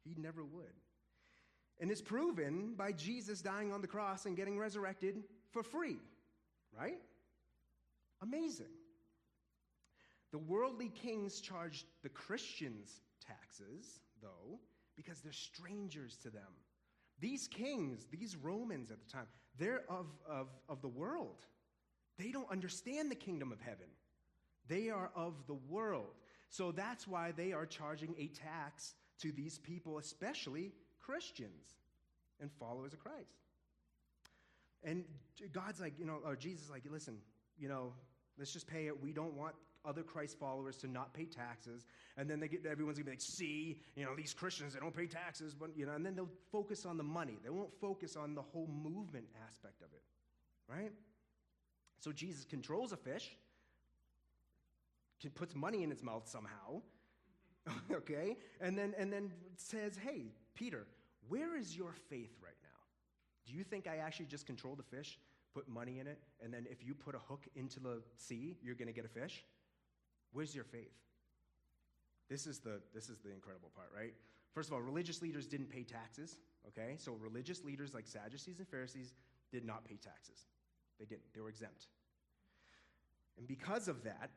He 0.04 0.14
never 0.18 0.44
would. 0.44 0.74
And 1.80 1.92
it's 1.92 2.02
proven 2.02 2.74
by 2.76 2.92
Jesus 2.92 3.42
dying 3.42 3.72
on 3.72 3.82
the 3.82 3.88
cross 3.88 4.26
and 4.26 4.36
getting 4.36 4.58
resurrected 4.58 5.24
for 5.52 5.64
free, 5.64 5.98
right? 6.78 7.00
Amazing. 8.22 8.74
The 10.32 10.40
worldly 10.40 10.90
kings 10.90 11.40
charged 11.40 11.86
the 12.04 12.10
Christians 12.10 13.02
taxes, 13.26 14.00
though, 14.22 14.60
because 14.96 15.22
they're 15.22 15.32
strangers 15.32 16.18
to 16.24 16.30
them. 16.30 16.52
These 17.20 17.48
kings, 17.48 18.08
these 18.12 18.36
Romans 18.36 18.92
at 18.92 19.00
the 19.00 19.12
time, 19.12 19.28
they're 19.58 19.84
of, 19.90 20.08
of, 20.30 20.48
of 20.68 20.82
the 20.82 20.88
world. 20.88 21.46
They 22.18 22.32
don't 22.32 22.50
understand 22.52 23.12
the 23.12 23.16
kingdom 23.16 23.52
of 23.52 23.62
heaven. 23.62 23.88
They 24.68 24.90
are 24.90 25.12
of 25.16 25.34
the 25.48 25.58
world. 25.70 26.16
So 26.50 26.72
that's 26.72 27.08
why 27.08 27.32
they 27.32 27.54
are 27.54 27.66
charging 27.66 28.16
a 28.18 28.28
tax 28.28 28.96
to 29.22 29.32
these 29.32 29.58
people, 29.58 29.98
especially 29.98 30.72
Christians 31.00 31.76
and 32.40 32.52
followers 32.60 32.94
of 32.94 33.00
Christ. 33.00 33.36
And 34.84 35.04
God's 35.52 35.82
like, 35.82 36.00
you 36.00 36.06
know, 36.06 36.20
or 36.24 36.36
Jesus 36.36 36.66
is 36.66 36.72
like, 36.72 36.84
listen, 36.90 37.18
you 37.58 37.68
know, 37.68 37.94
let's 38.38 38.54
just 38.54 38.68
pay 38.68 38.88
it. 38.88 39.02
We 39.02 39.12
don't 39.12 39.34
want 39.34 39.56
other 39.86 40.04
Christ 40.04 40.38
followers 40.40 40.78
to 40.78 40.88
not 40.88 41.14
pay 41.14 41.26
taxes. 41.26 41.86
And 42.18 42.30
then 42.30 42.40
they 42.40 42.48
get 42.48 42.66
everyone's 42.66 42.98
gonna 42.98 43.06
be 43.06 43.12
like, 43.12 43.22
see, 43.22 43.82
you 43.96 44.06
know, 44.06 44.16
these 44.16 44.34
Christians, 44.34 44.74
they 44.74 44.80
don't 44.80 44.96
pay 44.96 45.08
taxes, 45.08 45.56
but 45.56 45.70
you 45.76 45.86
know, 45.86 45.94
and 45.94 46.06
then 46.06 46.16
they'll 46.16 46.30
focus 46.52 46.86
on 46.86 46.98
the 46.98 47.04
money. 47.04 47.38
They 47.44 47.50
won't 47.50 47.74
focus 47.80 48.16
on 48.16 48.36
the 48.36 48.42
whole 48.42 48.68
movement 48.68 49.26
aspect 49.48 49.82
of 49.82 49.88
it. 49.94 50.04
Right? 50.70 50.92
So 52.00 52.12
Jesus 52.12 52.44
controls 52.46 52.92
a 52.92 52.98
fish, 52.98 53.36
puts 55.36 55.56
money 55.56 55.84
in 55.84 55.92
its 55.92 56.04
mouth 56.04 56.28
somehow. 56.28 56.82
okay? 57.92 58.38
And 58.62 58.78
then 58.78 58.94
and 58.98 59.12
then 59.12 59.32
says, 59.56 59.98
hey, 59.98 60.32
Peter, 60.56 60.86
where 61.28 61.58
is 61.58 61.76
your 61.76 61.94
faith 62.10 62.38
right 62.44 62.56
now? 62.62 62.68
Do 63.46 63.54
you 63.54 63.64
think 63.64 63.88
I 63.88 63.98
actually 63.98 64.28
just 64.28 64.46
control 64.46 64.76
the 64.76 64.84
fish, 64.84 65.20
put 65.54 65.68
money 65.68 66.00
in 66.00 66.08
it, 66.08 66.20
and 66.44 66.54
then 66.54 66.66
if 66.70 66.86
you 66.86 66.94
put 66.94 67.16
a 67.16 67.20
hook 67.20 67.46
into 67.56 67.80
the 67.80 68.02
sea, 68.18 68.58
you're 68.62 68.76
going 68.76 68.88
to 68.88 68.94
get 68.94 69.06
a 69.06 69.10
fish? 69.10 69.44
Where's 70.34 70.54
your 70.54 70.66
faith? 70.66 70.94
This 72.30 72.46
is 72.46 72.60
the 72.60 72.82
this 72.94 73.10
is 73.10 73.20
the 73.20 73.32
incredible 73.32 73.72
part, 73.76 73.90
right? 73.96 74.14
First 74.54 74.70
of 74.70 74.74
all, 74.74 74.82
religious 74.82 75.22
leaders 75.22 75.46
didn't 75.46 75.70
pay 75.70 75.84
taxes, 75.84 76.38
okay? 76.68 76.96
So 76.98 77.14
religious 77.14 77.64
leaders 77.64 77.94
like 77.94 78.08
Sadducees 78.08 78.60
and 78.60 78.68
Pharisees 78.68 79.14
did 79.52 79.64
not 79.64 79.86
pay 79.86 79.96
taxes. 79.96 80.48
They 81.00 81.06
didn't. 81.06 81.34
They 81.34 81.42
were 81.42 81.50
exempt. 81.50 81.88
And 83.38 83.48
because 83.48 83.88
of 83.88 84.04
that, 84.04 84.32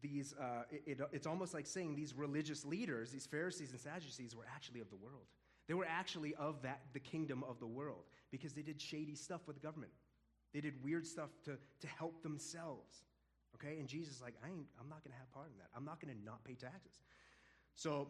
these, 0.00 0.34
uh, 0.40 0.62
it, 0.70 0.82
it, 0.86 1.00
it's 1.12 1.26
almost 1.26 1.54
like 1.54 1.66
saying 1.66 1.94
these 1.94 2.14
religious 2.14 2.64
leaders, 2.64 3.10
these 3.10 3.26
Pharisees 3.26 3.70
and 3.72 3.80
Sadducees, 3.80 4.34
were 4.34 4.46
actually 4.54 4.80
of 4.80 4.90
the 4.90 4.96
world. 4.96 5.26
They 5.66 5.74
were 5.74 5.86
actually 5.88 6.34
of 6.34 6.62
that, 6.62 6.80
the 6.92 7.00
kingdom 7.00 7.44
of 7.48 7.60
the 7.60 7.66
world 7.66 8.04
because 8.30 8.52
they 8.52 8.62
did 8.62 8.80
shady 8.80 9.14
stuff 9.14 9.42
with 9.46 9.56
the 9.56 9.62
government. 9.62 9.92
They 10.54 10.60
did 10.60 10.82
weird 10.82 11.06
stuff 11.06 11.30
to, 11.44 11.58
to 11.80 11.86
help 11.86 12.22
themselves. 12.22 13.02
Okay? 13.54 13.78
And 13.78 13.88
Jesus 13.88 14.16
is 14.16 14.22
like, 14.22 14.34
I 14.44 14.48
ain't, 14.48 14.66
I'm 14.80 14.88
not 14.88 15.04
going 15.04 15.12
to 15.12 15.18
have 15.18 15.30
part 15.32 15.48
in 15.52 15.58
that. 15.58 15.68
I'm 15.76 15.84
not 15.84 16.00
going 16.00 16.14
to 16.14 16.24
not 16.24 16.42
pay 16.44 16.54
taxes. 16.54 17.00
So 17.74 18.08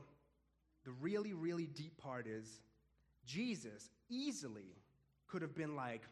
the 0.84 0.92
really, 1.00 1.32
really 1.32 1.66
deep 1.66 1.96
part 1.98 2.26
is 2.26 2.60
Jesus 3.26 3.90
easily 4.08 4.76
could 5.26 5.42
have 5.42 5.54
been 5.54 5.74
like, 5.74 6.02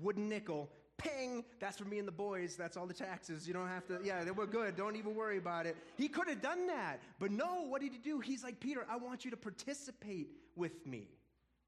wooden 0.00 0.28
nickel, 0.28 0.70
ping, 0.98 1.44
that's 1.60 1.78
for 1.78 1.84
me 1.84 1.98
and 1.98 2.06
the 2.06 2.12
boys. 2.12 2.56
That's 2.56 2.76
all 2.76 2.86
the 2.86 2.94
taxes. 2.94 3.46
You 3.46 3.54
don't 3.54 3.68
have 3.68 3.86
to, 3.86 3.98
yeah, 4.04 4.28
we're 4.30 4.46
good. 4.46 4.76
Don't 4.76 4.96
even 4.96 5.14
worry 5.14 5.38
about 5.38 5.64
it. 5.66 5.76
He 5.96 6.08
could 6.08 6.28
have 6.28 6.42
done 6.42 6.66
that. 6.66 7.00
But 7.18 7.30
no, 7.30 7.64
what 7.66 7.80
did 7.80 7.92
he 7.92 7.98
do? 7.98 8.20
He's 8.20 8.44
like, 8.44 8.60
Peter, 8.60 8.84
I 8.90 8.96
want 8.96 9.24
you 9.24 9.30
to 9.30 9.36
participate 9.36 10.28
with 10.56 10.86
me. 10.86 11.08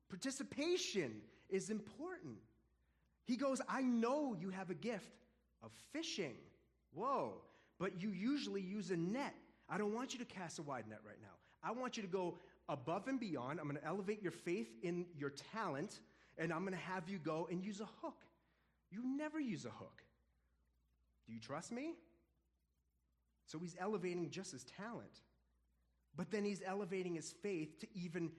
Participation 0.08 1.12
is 1.48 1.70
important. 1.70 2.36
He 3.24 3.36
goes, 3.36 3.60
I 3.68 3.82
know 3.82 4.36
you 4.38 4.50
have 4.50 4.70
a 4.70 4.74
gift 4.74 5.24
of 5.62 5.70
fishing. 5.92 6.34
Whoa. 6.92 7.34
But 7.78 8.02
you 8.02 8.10
usually 8.10 8.60
use 8.60 8.90
a 8.90 8.96
net. 8.96 9.34
I 9.68 9.78
don't 9.78 9.94
want 9.94 10.12
you 10.12 10.18
to 10.18 10.24
cast 10.24 10.58
a 10.58 10.62
wide 10.62 10.88
net 10.88 10.98
right 11.06 11.18
now. 11.22 11.28
I 11.62 11.72
want 11.72 11.96
you 11.96 12.02
to 12.02 12.08
go 12.08 12.38
above 12.68 13.06
and 13.08 13.20
beyond. 13.20 13.60
I'm 13.60 13.66
going 13.66 13.80
to 13.80 13.86
elevate 13.86 14.22
your 14.22 14.32
faith 14.32 14.68
in 14.82 15.06
your 15.16 15.32
talent, 15.52 16.00
and 16.38 16.52
I'm 16.52 16.60
going 16.60 16.72
to 16.72 16.78
have 16.78 17.08
you 17.08 17.18
go 17.18 17.48
and 17.50 17.64
use 17.64 17.80
a 17.80 17.88
hook. 18.02 18.16
You 18.90 19.03
never 19.05 19.38
use 19.38 19.64
a 19.64 19.70
hook. 19.70 20.03
Do 21.26 21.33
you 21.33 21.40
trust 21.40 21.70
me? 21.70 21.94
So 23.46 23.59
he's 23.59 23.76
elevating 23.79 24.31
just 24.31 24.53
his 24.53 24.64
talent. 24.64 25.20
But 26.16 26.31
then 26.31 26.44
he's 26.44 26.62
elevating 26.64 27.14
his 27.14 27.33
faith 27.42 27.79
to 27.81 27.87
even 27.94 28.31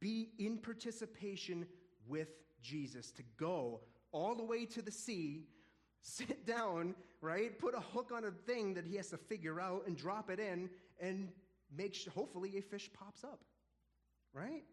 be 0.00 0.30
in 0.38 0.58
participation 0.58 1.66
with 2.06 2.28
Jesus, 2.62 3.12
to 3.12 3.22
go 3.36 3.80
all 4.12 4.34
the 4.34 4.44
way 4.44 4.64
to 4.66 4.82
the 4.82 4.90
sea, 4.90 5.44
sit 6.02 6.46
down, 6.46 6.94
right? 7.20 7.58
Put 7.58 7.74
a 7.74 7.80
hook 7.80 8.10
on 8.14 8.24
a 8.24 8.30
thing 8.30 8.74
that 8.74 8.84
he 8.84 8.96
has 8.96 9.08
to 9.10 9.16
figure 9.16 9.60
out 9.60 9.84
and 9.86 9.96
drop 9.96 10.30
it 10.30 10.40
in 10.40 10.70
and 11.00 11.28
make 11.76 11.94
sure, 11.94 12.12
hopefully, 12.12 12.56
a 12.56 12.62
fish 12.62 12.90
pops 12.92 13.24
up, 13.24 13.40
right? 14.32 14.64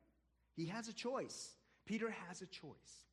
He 0.56 0.68
has 0.68 0.88
a 0.88 0.94
choice. 0.94 1.56
Peter 1.86 2.10
has 2.28 2.42
a 2.42 2.48
choice 2.48 3.06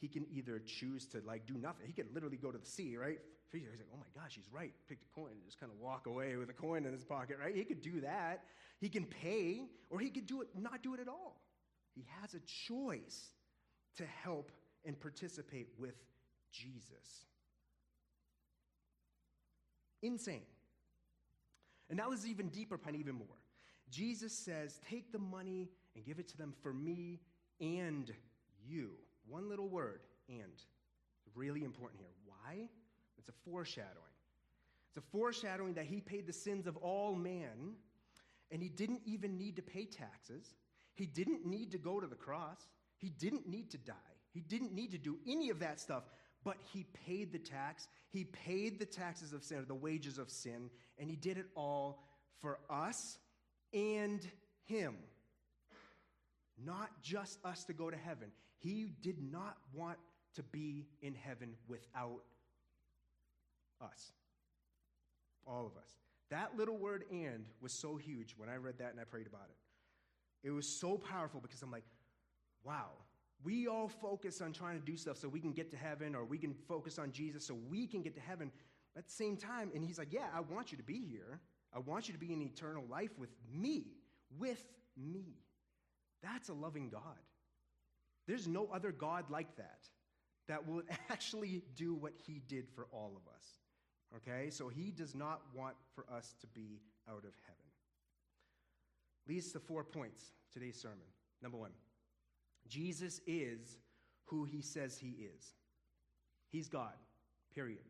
he 0.00 0.08
can 0.08 0.26
either 0.30 0.60
choose 0.64 1.06
to 1.06 1.22
like 1.26 1.46
do 1.46 1.54
nothing. 1.54 1.86
He 1.86 1.92
could 1.92 2.12
literally 2.14 2.36
go 2.36 2.50
to 2.50 2.58
the 2.58 2.66
sea, 2.66 2.96
right? 2.96 3.18
He's 3.52 3.68
like, 3.68 3.86
oh 3.94 3.98
my 3.98 4.20
gosh, 4.20 4.34
he's 4.34 4.48
right. 4.52 4.72
Pick 4.88 4.98
a 5.00 5.20
coin 5.20 5.30
and 5.30 5.44
just 5.44 5.60
kind 5.60 5.70
of 5.70 5.78
walk 5.78 6.06
away 6.06 6.36
with 6.36 6.50
a 6.50 6.54
coin 6.54 6.86
in 6.86 6.92
his 6.92 7.04
pocket, 7.04 7.38
right? 7.40 7.54
He 7.54 7.62
could 7.62 7.82
do 7.82 8.00
that. 8.00 8.44
He 8.80 8.88
can 8.88 9.04
pay, 9.04 9.62
or 9.90 10.00
he 10.00 10.10
could 10.10 10.26
do 10.26 10.42
it, 10.42 10.48
not 10.58 10.82
do 10.82 10.94
it 10.94 11.00
at 11.00 11.08
all. 11.08 11.40
He 11.94 12.04
has 12.20 12.34
a 12.34 12.40
choice 12.40 13.28
to 13.96 14.04
help 14.04 14.50
and 14.84 14.98
participate 14.98 15.68
with 15.78 15.94
Jesus. 16.50 17.26
Insane. 20.02 20.42
And 21.88 21.96
now 21.96 22.10
this 22.10 22.20
is 22.20 22.26
even 22.26 22.48
deeper, 22.48 22.76
pen 22.76 22.96
even 22.96 23.14
more. 23.14 23.38
Jesus 23.90 24.32
says, 24.32 24.80
Take 24.88 25.12
the 25.12 25.18
money 25.18 25.70
and 25.94 26.04
give 26.04 26.18
it 26.18 26.28
to 26.28 26.36
them 26.36 26.52
for 26.62 26.72
me 26.72 27.20
and 27.60 28.12
you. 28.66 28.90
One 29.28 29.48
little 29.48 29.68
word, 29.68 30.00
and. 30.28 30.52
Really 31.34 31.64
important 31.64 32.00
here. 32.00 32.12
Why? 32.26 32.68
It's 33.18 33.28
a 33.28 33.32
foreshadowing. 33.44 33.90
It's 34.88 34.98
a 34.98 35.10
foreshadowing 35.10 35.74
that 35.74 35.86
he 35.86 36.00
paid 36.00 36.26
the 36.28 36.32
sins 36.32 36.68
of 36.68 36.76
all 36.76 37.16
man, 37.16 37.74
and 38.52 38.62
he 38.62 38.68
didn't 38.68 39.00
even 39.04 39.36
need 39.36 39.56
to 39.56 39.62
pay 39.62 39.84
taxes. 39.84 40.54
He 40.94 41.06
didn't 41.06 41.44
need 41.44 41.72
to 41.72 41.78
go 41.78 41.98
to 41.98 42.06
the 42.06 42.14
cross. 42.14 42.68
He 42.98 43.08
didn't 43.08 43.48
need 43.48 43.70
to 43.72 43.78
die. 43.78 43.94
He 44.32 44.40
didn't 44.42 44.72
need 44.72 44.92
to 44.92 44.98
do 44.98 45.18
any 45.26 45.50
of 45.50 45.58
that 45.58 45.80
stuff, 45.80 46.04
but 46.44 46.56
he 46.72 46.86
paid 47.06 47.32
the 47.32 47.38
tax. 47.38 47.88
He 48.10 48.24
paid 48.24 48.78
the 48.78 48.86
taxes 48.86 49.32
of 49.32 49.42
sin, 49.42 49.58
or 49.58 49.64
the 49.64 49.74
wages 49.74 50.18
of 50.18 50.30
sin, 50.30 50.70
and 50.98 51.10
he 51.10 51.16
did 51.16 51.36
it 51.36 51.46
all 51.56 52.04
for 52.40 52.60
us 52.70 53.18
and 53.72 54.24
him. 54.66 54.94
Not 56.64 56.90
just 57.02 57.44
us 57.44 57.64
to 57.64 57.72
go 57.72 57.90
to 57.90 57.96
heaven. 57.96 58.30
He 58.64 58.86
did 59.02 59.16
not 59.30 59.58
want 59.74 59.98
to 60.36 60.42
be 60.42 60.86
in 61.02 61.14
heaven 61.14 61.50
without 61.68 62.22
us. 63.82 64.12
All 65.46 65.66
of 65.66 65.76
us. 65.76 65.98
That 66.30 66.56
little 66.56 66.78
word 66.78 67.04
and 67.10 67.44
was 67.60 67.74
so 67.74 67.96
huge 67.96 68.34
when 68.38 68.48
I 68.48 68.56
read 68.56 68.78
that 68.78 68.90
and 68.90 68.98
I 68.98 69.04
prayed 69.04 69.26
about 69.26 69.48
it. 69.50 70.48
It 70.48 70.50
was 70.50 70.66
so 70.80 70.96
powerful 70.96 71.40
because 71.40 71.60
I'm 71.60 71.70
like, 71.70 71.84
wow, 72.64 72.88
we 73.44 73.68
all 73.68 73.88
focus 73.88 74.40
on 74.40 74.54
trying 74.54 74.80
to 74.80 74.84
do 74.84 74.96
stuff 74.96 75.18
so 75.18 75.28
we 75.28 75.40
can 75.40 75.52
get 75.52 75.70
to 75.72 75.76
heaven 75.76 76.14
or 76.14 76.24
we 76.24 76.38
can 76.38 76.54
focus 76.66 76.98
on 76.98 77.12
Jesus 77.12 77.46
so 77.46 77.54
we 77.68 77.86
can 77.86 78.00
get 78.00 78.14
to 78.14 78.20
heaven 78.22 78.50
at 78.96 79.04
the 79.04 79.12
same 79.12 79.36
time. 79.36 79.70
And 79.74 79.84
he's 79.84 79.98
like, 79.98 80.10
yeah, 80.10 80.28
I 80.34 80.40
want 80.40 80.72
you 80.72 80.78
to 80.78 80.84
be 80.84 81.04
here. 81.06 81.40
I 81.74 81.80
want 81.80 82.08
you 82.08 82.14
to 82.14 82.20
be 82.20 82.32
in 82.32 82.40
eternal 82.40 82.84
life 82.88 83.10
with 83.18 83.30
me, 83.52 83.88
with 84.38 84.64
me. 84.96 85.36
That's 86.22 86.48
a 86.48 86.54
loving 86.54 86.88
God. 86.88 87.20
There's 88.26 88.48
no 88.48 88.68
other 88.72 88.92
God 88.92 89.30
like 89.30 89.56
that 89.56 89.88
that 90.48 90.66
will 90.66 90.82
actually 91.10 91.62
do 91.76 91.94
what 91.94 92.12
he 92.26 92.40
did 92.46 92.68
for 92.68 92.86
all 92.92 93.12
of 93.16 93.32
us. 93.34 93.44
Okay? 94.16 94.50
So 94.50 94.68
he 94.68 94.90
does 94.90 95.14
not 95.14 95.42
want 95.54 95.76
for 95.94 96.04
us 96.12 96.34
to 96.40 96.46
be 96.48 96.80
out 97.08 97.24
of 97.24 97.34
heaven. 97.46 97.64
Leads 99.26 99.52
to 99.52 99.60
four 99.60 99.84
points 99.84 100.32
today's 100.52 100.80
sermon. 100.80 101.06
Number 101.42 101.56
one, 101.56 101.72
Jesus 102.68 103.20
is 103.26 103.78
who 104.24 104.44
he 104.44 104.60
says 104.62 104.98
he 104.98 105.16
is. 105.36 105.54
He's 106.50 106.68
God, 106.68 106.94
period. 107.54 107.84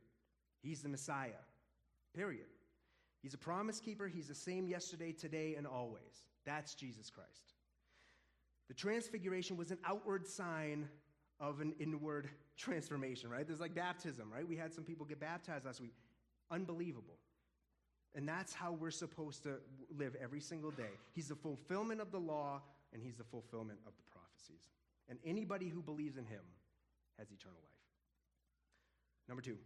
He's 0.62 0.82
the 0.82 0.88
Messiah, 0.88 1.42
period. 2.14 2.46
He's 3.22 3.34
a 3.34 3.38
promise 3.38 3.80
keeper. 3.80 4.08
He's 4.08 4.28
the 4.28 4.34
same 4.34 4.66
yesterday, 4.68 5.12
today, 5.12 5.54
and 5.56 5.66
always. 5.66 6.24
That's 6.44 6.74
Jesus 6.74 7.10
Christ. 7.10 7.53
The 8.68 8.74
transfiguration 8.74 9.56
was 9.56 9.70
an 9.70 9.78
outward 9.84 10.26
sign 10.26 10.88
of 11.40 11.60
an 11.60 11.74
inward 11.78 12.28
transformation, 12.56 13.28
right? 13.28 13.46
There's 13.46 13.60
like 13.60 13.74
baptism, 13.74 14.30
right? 14.32 14.46
We 14.46 14.56
had 14.56 14.72
some 14.72 14.84
people 14.84 15.04
get 15.04 15.20
baptized 15.20 15.66
last 15.66 15.80
week. 15.80 15.94
Unbelievable. 16.50 17.18
And 18.14 18.28
that's 18.28 18.54
how 18.54 18.72
we're 18.72 18.92
supposed 18.92 19.42
to 19.42 19.56
live 19.96 20.16
every 20.22 20.40
single 20.40 20.70
day. 20.70 20.90
He's 21.12 21.28
the 21.28 21.34
fulfillment 21.34 22.00
of 22.00 22.12
the 22.12 22.20
law, 22.20 22.62
and 22.92 23.02
He's 23.02 23.16
the 23.16 23.24
fulfillment 23.24 23.80
of 23.86 23.92
the 23.96 24.02
prophecies. 24.12 24.70
And 25.08 25.18
anybody 25.24 25.68
who 25.68 25.82
believes 25.82 26.16
in 26.16 26.24
Him 26.24 26.40
has 27.18 27.30
eternal 27.32 27.58
life. 27.62 27.72
Number 29.28 29.42
two, 29.42 29.56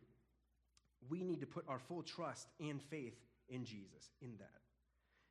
we 1.08 1.22
need 1.22 1.40
to 1.40 1.46
put 1.46 1.64
our 1.68 1.78
full 1.78 2.02
trust 2.02 2.48
and 2.58 2.82
faith 2.82 3.16
in 3.48 3.64
Jesus, 3.64 4.10
in 4.22 4.36
that. 4.38 4.62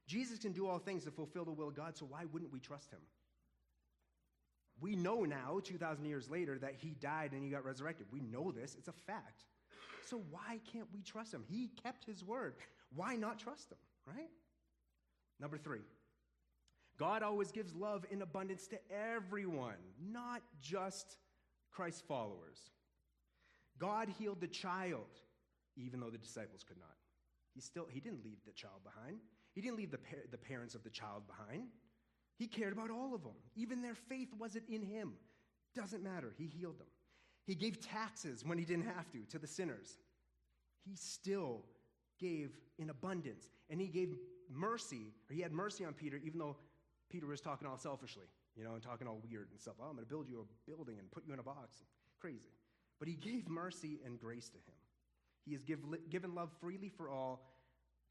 Jesus 0.05 0.37
can 0.39 0.51
do 0.51 0.67
all 0.67 0.79
things 0.79 1.03
to 1.05 1.11
fulfill 1.11 1.43
the 1.43 1.51
will 1.51 1.69
of 1.69 1.75
God, 1.75 1.97
so 1.97 2.05
why 2.05 2.25
wouldn't 2.31 2.53
we 2.53 2.59
trust 2.59 2.91
Him? 2.91 2.99
We 4.79 4.95
know 4.95 5.23
now, 5.23 5.59
2,000 5.63 6.05
years 6.05 6.29
later, 6.29 6.57
that 6.59 6.75
He 6.75 6.89
died 6.89 7.31
and 7.33 7.43
He 7.43 7.49
got 7.49 7.65
resurrected. 7.65 8.07
We 8.11 8.21
know 8.21 8.51
this, 8.51 8.75
it's 8.75 8.87
a 8.87 8.93
fact. 8.93 9.45
So 10.01 10.23
why 10.29 10.59
can't 10.71 10.87
we 10.93 11.01
trust 11.01 11.33
Him? 11.33 11.43
He 11.47 11.69
kept 11.83 12.05
His 12.05 12.23
word. 12.23 12.55
Why 12.95 13.15
not 13.15 13.39
trust 13.39 13.71
Him, 13.71 13.77
right? 14.05 14.29
Number 15.39 15.57
three, 15.57 15.81
God 16.97 17.21
always 17.23 17.51
gives 17.51 17.75
love 17.75 18.05
in 18.09 18.21
abundance 18.21 18.67
to 18.67 18.79
everyone, 18.91 19.75
not 19.99 20.41
just 20.61 21.17
Christ's 21.71 22.01
followers. 22.01 22.71
God 23.77 24.09
healed 24.09 24.41
the 24.41 24.47
child, 24.47 25.07
even 25.75 25.99
though 25.99 26.09
the 26.09 26.17
disciples 26.17 26.63
could 26.67 26.79
not. 26.79 26.95
He 27.53 27.61
still 27.61 27.87
he 27.89 27.99
didn't 27.99 28.23
leave 28.23 28.39
the 28.45 28.51
child 28.51 28.81
behind. 28.83 29.19
He 29.53 29.61
didn't 29.61 29.77
leave 29.77 29.91
the, 29.91 29.97
par- 29.97 30.25
the 30.31 30.37
parents 30.37 30.75
of 30.75 30.83
the 30.83 30.89
child 30.89 31.23
behind. 31.27 31.69
He 32.37 32.47
cared 32.47 32.73
about 32.73 32.91
all 32.91 33.15
of 33.15 33.23
them. 33.23 33.33
Even 33.55 33.81
their 33.81 33.95
faith 33.95 34.29
wasn't 34.37 34.69
in 34.69 34.83
him. 34.83 35.13
Doesn't 35.75 36.03
matter. 36.03 36.33
He 36.37 36.45
healed 36.45 36.79
them. 36.79 36.87
He 37.45 37.55
gave 37.55 37.79
taxes 37.79 38.43
when 38.45 38.57
he 38.57 38.65
didn't 38.65 38.85
have 38.85 39.09
to 39.11 39.19
to 39.29 39.39
the 39.39 39.47
sinners. 39.47 39.97
He 40.85 40.95
still 40.95 41.63
gave 42.19 42.51
in 42.77 42.89
abundance. 42.89 43.49
And 43.69 43.81
he 43.81 43.87
gave 43.87 44.15
mercy, 44.49 45.13
or 45.29 45.33
he 45.33 45.41
had 45.41 45.51
mercy 45.51 45.85
on 45.85 45.93
Peter, 45.93 46.19
even 46.23 46.39
though 46.39 46.57
Peter 47.09 47.25
was 47.25 47.41
talking 47.41 47.67
all 47.67 47.77
selfishly, 47.77 48.27
you 48.55 48.63
know, 48.63 48.73
and 48.73 48.83
talking 48.83 49.07
all 49.07 49.21
weird 49.29 49.47
and 49.51 49.59
stuff. 49.59 49.75
Oh, 49.79 49.85
I'm 49.85 49.93
going 49.93 50.05
to 50.05 50.09
build 50.09 50.27
you 50.27 50.45
a 50.45 50.69
building 50.69 50.97
and 50.99 51.09
put 51.11 51.25
you 51.25 51.33
in 51.33 51.39
a 51.39 51.43
box. 51.43 51.83
Crazy. 52.19 52.51
But 52.99 53.07
he 53.07 53.15
gave 53.15 53.47
mercy 53.47 53.99
and 54.05 54.19
grace 54.19 54.49
to 54.49 54.57
him. 54.57 54.75
He 55.45 55.53
has 55.53 55.63
give, 55.63 55.79
given 56.09 56.35
love 56.35 56.49
freely 56.59 56.89
for 56.89 57.09
all, 57.09 57.47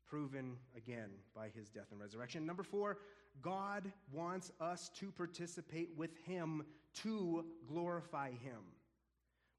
proven 0.09 0.57
again 0.77 1.11
by 1.35 1.49
his 1.49 1.69
death 1.69 1.87
and 1.91 2.01
resurrection. 2.01 2.47
Number 2.47 2.63
four, 2.63 2.99
God 3.43 3.93
wants 4.13 4.53
us 4.61 4.91
to 5.01 5.11
participate 5.11 5.91
with 5.97 6.17
him 6.27 6.65
to 7.03 7.45
glorify 7.69 8.31
him. 8.31 8.63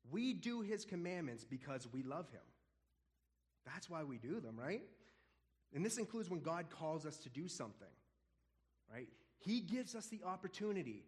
We 0.09 0.33
do 0.33 0.61
his 0.61 0.85
commandments 0.85 1.43
because 1.43 1.87
we 1.91 2.01
love 2.01 2.29
him. 2.29 2.41
That's 3.65 3.89
why 3.89 4.03
we 4.03 4.17
do 4.17 4.39
them, 4.39 4.57
right? 4.57 4.81
And 5.73 5.85
this 5.85 5.97
includes 5.97 6.29
when 6.29 6.39
God 6.39 6.69
calls 6.69 7.05
us 7.05 7.17
to 7.17 7.29
do 7.29 7.47
something, 7.47 7.87
right? 8.91 9.09
He 9.39 9.59
gives 9.59 9.95
us 9.95 10.07
the 10.07 10.21
opportunity 10.25 11.03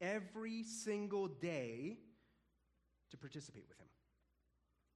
every 0.00 0.62
single 0.62 1.28
day 1.28 1.96
to 3.10 3.16
participate 3.16 3.64
with 3.68 3.78
him. 3.78 3.86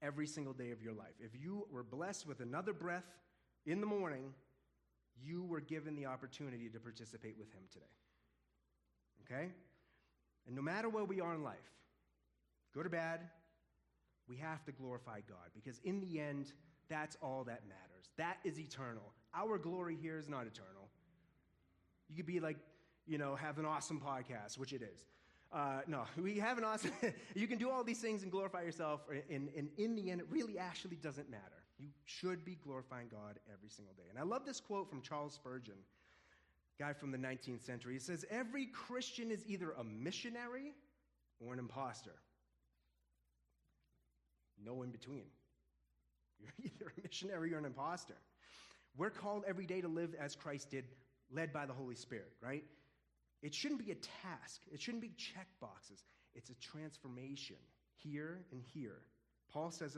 Every 0.02 0.26
single 0.26 0.52
day 0.52 0.72
of 0.72 0.82
your 0.82 0.92
life. 0.92 1.14
If 1.18 1.30
you 1.40 1.66
were 1.70 1.82
blessed 1.82 2.26
with 2.26 2.40
another 2.40 2.74
breath 2.74 3.06
in 3.66 3.80
the 3.80 3.86
morning, 3.86 4.32
you 5.22 5.44
were 5.44 5.60
given 5.60 5.96
the 5.96 6.06
opportunity 6.06 6.68
to 6.68 6.78
participate 6.78 7.36
with 7.38 7.52
him 7.52 7.62
today. 7.72 7.84
Okay? 9.24 9.48
And 10.46 10.54
no 10.54 10.62
matter 10.62 10.88
where 10.88 11.04
we 11.04 11.20
are 11.20 11.34
in 11.34 11.42
life, 11.42 11.56
good 12.72 12.86
or 12.86 12.90
bad, 12.90 13.20
we 14.28 14.36
have 14.36 14.64
to 14.64 14.72
glorify 14.72 15.20
God 15.28 15.50
because 15.54 15.80
in 15.84 16.00
the 16.00 16.20
end, 16.20 16.52
that's 16.88 17.16
all 17.20 17.44
that 17.44 17.62
matters. 17.66 18.10
That 18.16 18.38
is 18.44 18.58
eternal. 18.58 19.12
Our 19.34 19.58
glory 19.58 19.96
here 20.00 20.18
is 20.18 20.28
not 20.28 20.46
eternal. 20.46 20.88
You 22.08 22.16
could 22.16 22.26
be 22.26 22.40
like, 22.40 22.56
you 23.06 23.18
know, 23.18 23.34
have 23.34 23.58
an 23.58 23.64
awesome 23.64 24.00
podcast, 24.00 24.58
which 24.58 24.72
it 24.72 24.82
is. 24.82 25.04
Uh, 25.52 25.80
no, 25.86 26.04
we 26.22 26.38
have 26.38 26.58
an 26.58 26.64
awesome, 26.64 26.92
you 27.34 27.46
can 27.46 27.58
do 27.58 27.70
all 27.70 27.82
these 27.82 28.00
things 28.00 28.22
and 28.22 28.30
glorify 28.30 28.62
yourself, 28.62 29.00
and, 29.30 29.48
and 29.56 29.68
in 29.76 29.96
the 29.96 30.10
end, 30.10 30.20
it 30.20 30.26
really 30.30 30.58
actually 30.58 30.96
doesn't 30.96 31.30
matter. 31.30 31.42
You 31.78 31.88
should 32.04 32.44
be 32.44 32.56
glorifying 32.64 33.08
God 33.10 33.38
every 33.52 33.68
single 33.68 33.94
day. 33.94 34.04
And 34.08 34.18
I 34.18 34.22
love 34.22 34.46
this 34.46 34.60
quote 34.60 34.88
from 34.88 35.02
Charles 35.02 35.34
Spurgeon, 35.34 35.76
guy 36.78 36.92
from 36.92 37.10
the 37.10 37.18
19th 37.18 37.64
century. 37.64 37.94
He 37.94 38.00
says, 38.00 38.24
Every 38.30 38.66
Christian 38.66 39.30
is 39.30 39.44
either 39.46 39.72
a 39.72 39.84
missionary 39.84 40.72
or 41.38 41.52
an 41.52 41.58
impostor. 41.58 42.14
No 44.64 44.82
in 44.82 44.90
between. 44.90 45.26
You're 46.40 46.52
either 46.64 46.92
a 46.96 47.02
missionary 47.02 47.52
or 47.54 47.58
an 47.58 47.66
impostor. 47.66 48.16
We're 48.96 49.10
called 49.10 49.44
every 49.46 49.66
day 49.66 49.82
to 49.82 49.88
live 49.88 50.14
as 50.18 50.34
Christ 50.34 50.70
did, 50.70 50.84
led 51.30 51.52
by 51.52 51.66
the 51.66 51.74
Holy 51.74 51.94
Spirit, 51.94 52.32
right? 52.42 52.64
It 53.42 53.54
shouldn't 53.54 53.84
be 53.84 53.92
a 53.92 53.96
task, 53.96 54.62
it 54.72 54.80
shouldn't 54.80 55.02
be 55.02 55.12
check 55.16 55.46
boxes. 55.60 56.04
It's 56.34 56.50
a 56.50 56.54
transformation 56.54 57.56
here 57.96 58.44
and 58.52 58.62
here. 58.74 59.02
Paul 59.50 59.70
says 59.70 59.96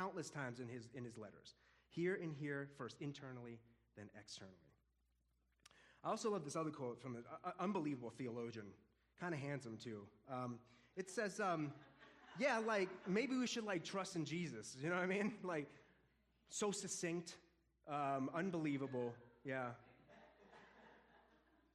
countless 0.00 0.30
times 0.30 0.60
in 0.60 0.68
his, 0.68 0.88
in 0.94 1.04
his 1.04 1.18
letters. 1.18 1.56
Here 1.88 2.18
and 2.22 2.32
here, 2.32 2.68
first 2.78 2.96
internally, 3.00 3.58
then 3.96 4.08
externally. 4.18 4.54
I 6.02 6.08
also 6.08 6.30
love 6.30 6.44
this 6.44 6.56
other 6.56 6.70
quote 6.70 7.00
from 7.00 7.16
an 7.16 7.24
unbelievable 7.58 8.10
theologian, 8.16 8.66
kind 9.20 9.34
of 9.34 9.40
handsome 9.40 9.76
too. 9.76 10.06
Um, 10.32 10.58
it 10.96 11.10
says, 11.10 11.38
um, 11.40 11.72
yeah, 12.38 12.58
like 12.66 12.88
maybe 13.06 13.36
we 13.36 13.46
should 13.46 13.64
like 13.64 13.84
trust 13.84 14.16
in 14.16 14.24
Jesus. 14.24 14.76
You 14.80 14.88
know 14.88 14.94
what 14.94 15.04
I 15.04 15.06
mean? 15.06 15.32
Like 15.42 15.68
so 16.48 16.70
succinct, 16.70 17.36
um, 17.88 18.30
unbelievable. 18.34 19.12
Yeah. 19.44 19.68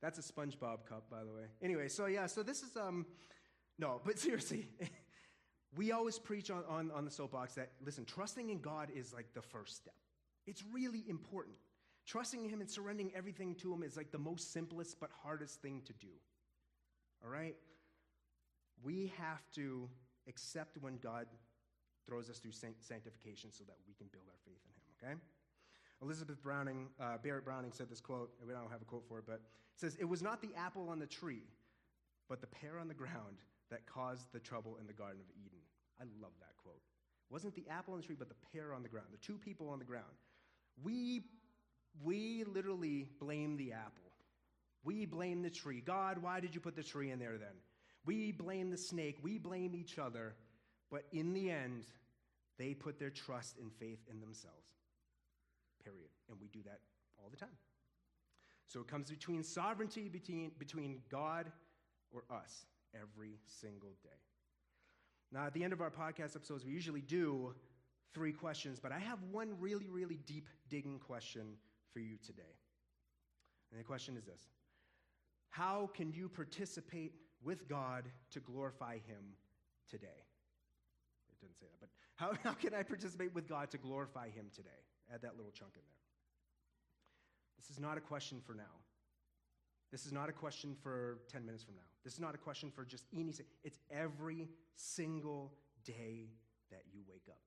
That's 0.01 0.17
a 0.17 0.21
SpongeBob 0.21 0.85
cup, 0.87 1.09
by 1.11 1.23
the 1.23 1.31
way. 1.31 1.45
Anyway, 1.61 1.87
so 1.89 2.07
yeah, 2.07 2.25
so 2.25 2.41
this 2.41 2.63
is 2.63 2.75
um, 2.75 3.05
no, 3.77 4.01
but 4.03 4.17
seriously, 4.27 4.67
we 5.75 5.91
always 5.91 6.19
preach 6.19 6.49
on, 6.49 6.63
on, 6.69 6.91
on 6.91 7.05
the 7.05 7.11
soapbox 7.11 7.53
that 7.55 7.71
listen, 7.83 8.05
trusting 8.05 8.49
in 8.49 8.59
God 8.59 8.89
is 8.95 9.13
like 9.13 9.33
the 9.33 9.41
first 9.41 9.75
step. 9.75 9.95
It's 10.47 10.63
really 10.71 11.03
important. 11.07 11.55
Trusting 12.05 12.47
Him 12.47 12.61
and 12.61 12.69
surrendering 12.69 13.11
everything 13.15 13.55
to 13.55 13.73
Him 13.73 13.83
is 13.83 13.97
like 13.97 14.11
the 14.11 14.19
most 14.19 14.53
simplest 14.53 14.99
but 14.99 15.09
hardest 15.23 15.61
thing 15.61 15.81
to 15.85 15.93
do. 15.93 16.13
All 17.23 17.31
right? 17.31 17.55
We 18.83 19.11
have 19.17 19.41
to 19.55 19.89
accept 20.27 20.77
when 20.79 20.97
God 20.97 21.25
throws 22.05 22.29
us 22.29 22.37
through 22.37 22.51
sanctification 22.51 23.51
so 23.51 23.63
that 23.63 23.77
we 23.87 23.95
can 23.95 24.07
build 24.11 24.25
our 24.27 24.37
faith 24.45 24.61
in 24.63 24.71
Him, 24.75 25.15
okay? 25.15 25.21
Elizabeth 26.01 26.41
Browning, 26.43 26.89
uh, 26.99 27.17
Barrett 27.23 27.45
Browning 27.45 27.71
said 27.71 27.89
this 27.89 28.01
quote, 28.01 28.29
we 28.45 28.53
don't 28.53 28.69
have 28.69 28.81
a 28.81 28.85
quote 28.85 29.05
for 29.07 29.19
it, 29.19 29.25
but 29.25 29.35
it 29.35 29.79
says, 29.79 29.95
It 29.99 30.05
was 30.05 30.21
not 30.21 30.41
the 30.41 30.51
apple 30.55 30.89
on 30.89 30.99
the 30.99 31.07
tree, 31.07 31.43
but 32.29 32.41
the 32.41 32.47
pair 32.47 32.77
on 32.77 32.87
the 32.87 32.93
ground 32.93 33.41
that 33.71 33.85
caused 33.87 34.31
the 34.31 34.39
trouble 34.39 34.77
in 34.79 34.85
the 34.85 34.93
Garden 34.93 35.21
of 35.21 35.27
Eden. 35.43 35.59
I 35.99 36.03
love 36.21 36.33
that 36.39 36.55
quote. 36.57 36.81
It 37.29 37.33
wasn't 37.33 37.55
the 37.55 37.65
apple 37.69 37.93
on 37.93 38.01
the 38.01 38.05
tree, 38.05 38.15
but 38.17 38.29
the 38.29 38.35
pair 38.53 38.73
on 38.73 38.83
the 38.83 38.89
ground, 38.89 39.07
the 39.11 39.17
two 39.17 39.37
people 39.37 39.69
on 39.69 39.79
the 39.79 39.85
ground. 39.85 40.05
We, 40.83 41.23
we 42.03 42.43
literally 42.43 43.07
blame 43.19 43.57
the 43.57 43.73
apple. 43.73 44.11
We 44.83 45.05
blame 45.05 45.41
the 45.41 45.49
tree. 45.49 45.81
God, 45.81 46.19
why 46.19 46.39
did 46.39 46.53
you 46.53 46.61
put 46.61 46.75
the 46.75 46.83
tree 46.83 47.11
in 47.11 47.19
there 47.19 47.37
then? 47.37 47.55
We 48.05 48.31
blame 48.31 48.69
the 48.69 48.77
snake, 48.77 49.17
we 49.23 49.39
blame 49.39 49.73
each 49.73 49.97
other, 49.97 50.35
but 50.91 51.05
in 51.11 51.33
the 51.33 51.49
end, 51.49 51.85
they 52.59 52.73
put 52.75 52.99
their 52.99 53.09
trust 53.09 53.57
and 53.57 53.71
faith 53.73 53.99
in 54.09 54.21
themselves. 54.21 54.69
Period. 55.83 56.09
And 56.29 56.37
we 56.39 56.47
do 56.47 56.61
that 56.65 56.79
all 57.17 57.29
the 57.29 57.37
time. 57.37 57.57
So 58.67 58.79
it 58.81 58.87
comes 58.87 59.09
between 59.09 59.43
sovereignty 59.43 60.09
between, 60.09 60.51
between 60.57 61.01
God 61.09 61.51
or 62.11 62.23
us 62.29 62.65
every 62.93 63.39
single 63.45 63.95
day. 64.03 64.24
Now, 65.35 65.45
at 65.45 65.53
the 65.53 65.65
end 65.65 65.73
of 65.73 65.81
our 65.81 65.91
podcast 65.91 66.37
episodes, 66.37 66.63
we 66.63 66.71
usually 66.71 67.01
do 67.01 67.53
three 68.13 68.31
questions, 68.31 68.79
but 68.79 68.93
I 68.93 68.99
have 68.99 69.19
one 69.33 69.49
really, 69.59 69.89
really 69.89 70.17
deep 70.25 70.47
digging 70.69 70.97
question 70.97 71.57
for 71.91 71.99
you 71.99 72.15
today. 72.25 72.55
And 73.69 73.77
the 73.77 73.83
question 73.83 74.15
is 74.15 74.23
this 74.23 74.47
How 75.49 75.89
can 75.93 76.13
you 76.13 76.29
participate 76.29 77.15
with 77.43 77.67
God 77.67 78.05
to 78.31 78.39
glorify 78.39 78.93
Him 78.93 79.35
today? 79.89 80.23
It 81.29 81.41
didn't 81.41 81.59
say 81.59 81.65
that, 81.65 81.81
but 81.81 81.89
how, 82.15 82.31
how 82.49 82.55
can 82.55 82.73
I 82.73 82.83
participate 82.83 83.35
with 83.35 83.49
God 83.49 83.69
to 83.71 83.77
glorify 83.77 84.29
Him 84.29 84.45
today? 84.55 84.69
Add 85.13 85.21
that 85.23 85.35
little 85.35 85.51
chunk 85.51 85.73
in 85.75 85.81
there. 85.85 85.99
This 87.57 87.69
is 87.69 87.81
not 87.81 87.97
a 87.97 88.01
question 88.01 88.39
for 88.39 88.53
now. 88.53 88.63
This 89.91 90.05
is 90.05 90.13
not 90.13 90.29
a 90.29 90.33
question 90.33 90.77
for 90.81 91.19
10 91.29 91.45
minutes 91.45 91.65
from 91.65 91.75
now. 91.75 91.94
This 92.05 92.13
is 92.13 92.19
not 92.19 92.35
a 92.35 92.37
question 92.37 92.71
for 92.71 92.85
just 92.85 93.03
any 93.13 93.33
It's 93.63 93.79
every 93.91 94.47
single 94.75 95.51
day 95.83 96.29
that 96.69 96.83
you 96.93 97.01
wake 97.09 97.27
up. 97.27 97.41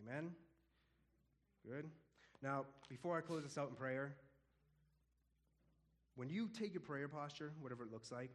Amen? 0.00 0.30
Good. 1.66 1.90
Now, 2.42 2.66
before 2.88 3.18
I 3.18 3.22
close 3.22 3.42
this 3.42 3.58
out 3.58 3.70
in 3.70 3.74
prayer, 3.74 4.14
when 6.14 6.30
you 6.30 6.48
take 6.48 6.72
your 6.74 6.80
prayer 6.80 7.08
posture, 7.08 7.52
whatever 7.60 7.82
it 7.82 7.92
looks 7.92 8.12
like, 8.12 8.30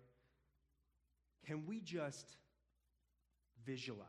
can 1.46 1.66
we 1.66 1.80
just 1.80 2.36
visualize 3.66 4.08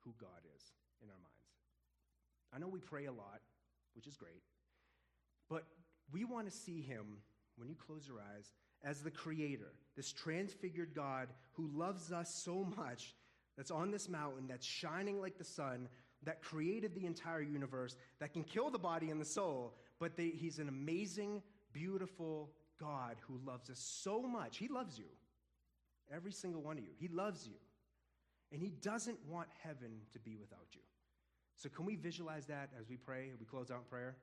who 0.00 0.14
God 0.18 0.30
is 0.56 0.62
in 1.02 1.08
our 1.10 1.16
minds? 1.16 1.28
I 2.54 2.58
know 2.58 2.68
we 2.68 2.80
pray 2.80 3.04
a 3.04 3.12
lot, 3.12 3.40
which 3.94 4.06
is 4.06 4.16
great, 4.16 4.42
but 5.50 5.64
we 6.10 6.24
want 6.24 6.46
to 6.46 6.56
see 6.56 6.80
him, 6.80 7.18
when 7.56 7.68
you 7.68 7.74
close 7.74 8.06
your 8.06 8.18
eyes, 8.34 8.52
as 8.84 9.00
the 9.02 9.10
creator, 9.10 9.72
this 9.96 10.12
transfigured 10.12 10.94
God 10.94 11.28
who 11.52 11.68
loves 11.74 12.12
us 12.12 12.34
so 12.34 12.64
much, 12.76 13.14
that's 13.56 13.70
on 13.70 13.90
this 13.90 14.08
mountain, 14.08 14.46
that's 14.48 14.66
shining 14.66 15.20
like 15.20 15.38
the 15.38 15.44
sun, 15.44 15.88
that 16.24 16.42
created 16.42 16.94
the 16.94 17.06
entire 17.06 17.42
universe, 17.42 17.96
that 18.20 18.32
can 18.32 18.44
kill 18.44 18.70
the 18.70 18.78
body 18.78 19.10
and 19.10 19.20
the 19.20 19.24
soul, 19.24 19.74
but 19.98 20.16
they, 20.16 20.28
he's 20.28 20.58
an 20.58 20.68
amazing, 20.68 21.42
beautiful 21.72 22.50
God 22.80 23.16
who 23.26 23.38
loves 23.44 23.70
us 23.70 23.78
so 23.78 24.22
much. 24.22 24.56
He 24.58 24.68
loves 24.68 24.98
you, 24.98 25.06
every 26.12 26.32
single 26.32 26.62
one 26.62 26.78
of 26.78 26.84
you. 26.84 26.90
He 26.98 27.08
loves 27.08 27.46
you. 27.46 27.54
And 28.52 28.60
he 28.60 28.70
doesn't 28.70 29.18
want 29.28 29.48
heaven 29.62 29.90
to 30.12 30.18
be 30.18 30.36
without 30.36 30.66
you. 30.72 30.82
So, 31.56 31.68
can 31.68 31.86
we 31.86 31.96
visualize 31.96 32.46
that 32.46 32.70
as 32.78 32.88
we 32.88 32.96
pray? 32.96 33.30
We 33.38 33.46
close 33.46 33.70
out 33.70 33.78
in 33.78 33.84
prayer? 33.84 34.16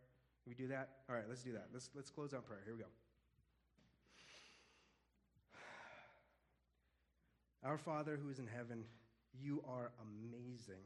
Can 0.43 0.49
we 0.49 0.55
do 0.55 0.67
that? 0.67 0.89
All 1.09 1.15
right, 1.15 1.25
let's 1.27 1.41
do 1.41 1.53
that. 1.53 1.67
Let's, 1.73 1.89
let's 1.95 2.09
close 2.09 2.33
out 2.33 2.45
prayer. 2.45 2.61
Here 2.65 2.73
we 2.75 2.81
go. 2.81 2.87
Our 7.63 7.77
Father 7.77 8.17
who 8.21 8.29
is 8.29 8.39
in 8.39 8.47
heaven, 8.47 8.85
you 9.33 9.63
are 9.67 9.91
amazing. 10.01 10.83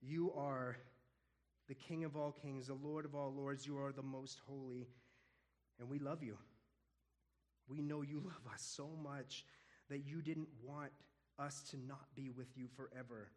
You 0.00 0.32
are 0.36 0.76
the 1.68 1.74
King 1.74 2.04
of 2.04 2.16
all 2.16 2.32
kings, 2.32 2.66
the 2.66 2.74
Lord 2.74 3.04
of 3.04 3.14
all 3.14 3.32
lords. 3.32 3.66
You 3.66 3.78
are 3.78 3.92
the 3.92 4.02
most 4.02 4.40
holy, 4.46 4.88
and 5.78 5.88
we 5.88 5.98
love 5.98 6.22
you. 6.22 6.36
We 7.68 7.80
know 7.80 8.02
you 8.02 8.20
love 8.24 8.52
us 8.52 8.62
so 8.62 8.88
much 9.02 9.44
that 9.88 10.04
you 10.06 10.22
didn't 10.22 10.48
want 10.62 10.90
us 11.38 11.62
to 11.70 11.76
not 11.76 12.06
be 12.14 12.30
with 12.30 12.48
you 12.56 12.68
forever. 12.76 13.28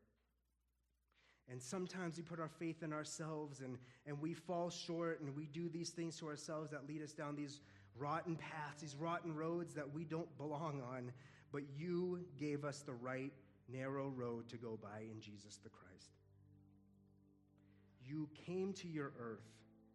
And 1.50 1.62
sometimes 1.62 2.18
we 2.18 2.24
put 2.24 2.40
our 2.40 2.50
faith 2.60 2.84
in 2.84 2.92
ourselves 2.92 3.62
and, 3.62 3.78
and 4.06 4.20
we 4.20 4.34
fall 4.34 4.70
short 4.70 5.22
and 5.22 5.34
we 5.36 5.46
do 5.46 5.70
these 5.70 5.92
things 5.92 6.18
to 6.18 6.28
ourselves 6.28 6.72
that 6.72 6.88
lead 6.88 7.02
us 7.02 7.14
down 7.14 7.38
these 7.38 7.62
rotten 7.98 8.36
paths, 8.36 8.82
these 8.82 8.96
rotten 8.96 9.34
roads 9.34 9.74
that 9.74 9.94
we 9.94 10.04
don't 10.04 10.36
belong 10.38 10.82
on. 10.82 11.12
But 11.52 11.64
you 11.78 12.26
gave 12.38 12.66
us 12.66 12.82
the 12.82 12.94
right 12.94 13.32
narrow 13.72 14.10
road 14.10 14.50
to 14.50 14.58
go 14.58 14.78
by 14.82 15.00
in 15.12 15.20
Jesus 15.22 15.58
the 15.64 15.70
Christ. 15.70 16.12
You 18.06 18.30
came 18.46 18.74
to 18.74 18.88
your 18.88 19.12
earth 19.20 19.46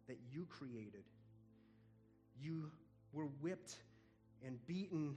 that 0.07 0.17
you 0.31 0.45
created. 0.49 1.03
You 2.39 2.71
were 3.11 3.27
whipped 3.41 3.77
and 4.45 4.63
beaten 4.67 5.15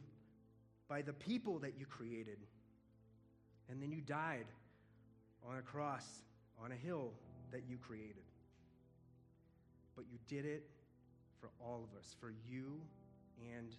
by 0.88 1.02
the 1.02 1.12
people 1.12 1.58
that 1.60 1.74
you 1.78 1.86
created. 1.86 2.38
And 3.68 3.82
then 3.82 3.90
you 3.90 4.00
died 4.00 4.46
on 5.48 5.58
a 5.58 5.62
cross, 5.62 6.06
on 6.62 6.72
a 6.72 6.76
hill 6.76 7.12
that 7.50 7.62
you 7.68 7.76
created. 7.76 8.22
But 9.96 10.04
you 10.10 10.18
did 10.28 10.44
it 10.44 10.64
for 11.40 11.50
all 11.60 11.82
of 11.82 11.98
us, 11.98 12.14
for 12.20 12.32
you 12.48 12.80
and. 13.56 13.74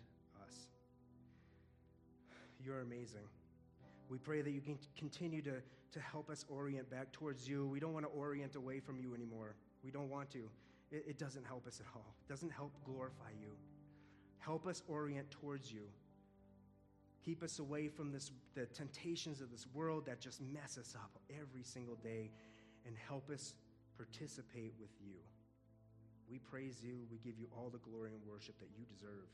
You're 2.63 2.81
amazing. 2.81 3.27
We 4.09 4.17
pray 4.17 4.41
that 4.41 4.51
you 4.51 4.61
can 4.61 4.77
continue 4.97 5.41
to, 5.43 5.61
to 5.91 5.99
help 5.99 6.29
us 6.29 6.45
orient 6.49 6.89
back 6.89 7.11
towards 7.11 7.47
you. 7.47 7.67
We 7.67 7.79
don't 7.79 7.93
want 7.93 8.05
to 8.05 8.11
orient 8.11 8.55
away 8.55 8.79
from 8.79 8.99
you 8.99 9.13
anymore. 9.13 9.55
We 9.83 9.91
don't 9.91 10.09
want 10.09 10.29
to. 10.31 10.49
It, 10.91 11.05
it 11.07 11.17
doesn't 11.19 11.45
help 11.45 11.67
us 11.67 11.79
at 11.79 11.85
all, 11.95 12.15
it 12.25 12.31
doesn't 12.31 12.51
help 12.51 12.71
glorify 12.85 13.31
you. 13.39 13.49
Help 14.39 14.65
us 14.65 14.81
orient 14.87 15.29
towards 15.29 15.71
you. 15.71 15.81
Keep 17.25 17.43
us 17.43 17.59
away 17.59 17.89
from 17.89 18.13
this, 18.13 18.31
the 18.55 18.65
temptations 18.67 19.41
of 19.41 19.51
this 19.51 19.67
world 19.73 20.05
that 20.05 20.21
just 20.21 20.39
mess 20.41 20.77
us 20.77 20.95
up 20.95 21.11
every 21.29 21.63
single 21.63 21.95
day 21.95 22.31
and 22.85 22.95
help 23.09 23.29
us 23.29 23.55
participate 23.97 24.73
with 24.79 24.91
you. 25.05 25.15
We 26.31 26.39
praise 26.39 26.79
you. 26.81 26.99
We 27.11 27.17
give 27.17 27.37
you 27.37 27.47
all 27.51 27.69
the 27.69 27.79
glory 27.79 28.11
and 28.13 28.21
worship 28.25 28.57
that 28.59 28.69
you 28.77 28.85
deserve. 28.85 29.27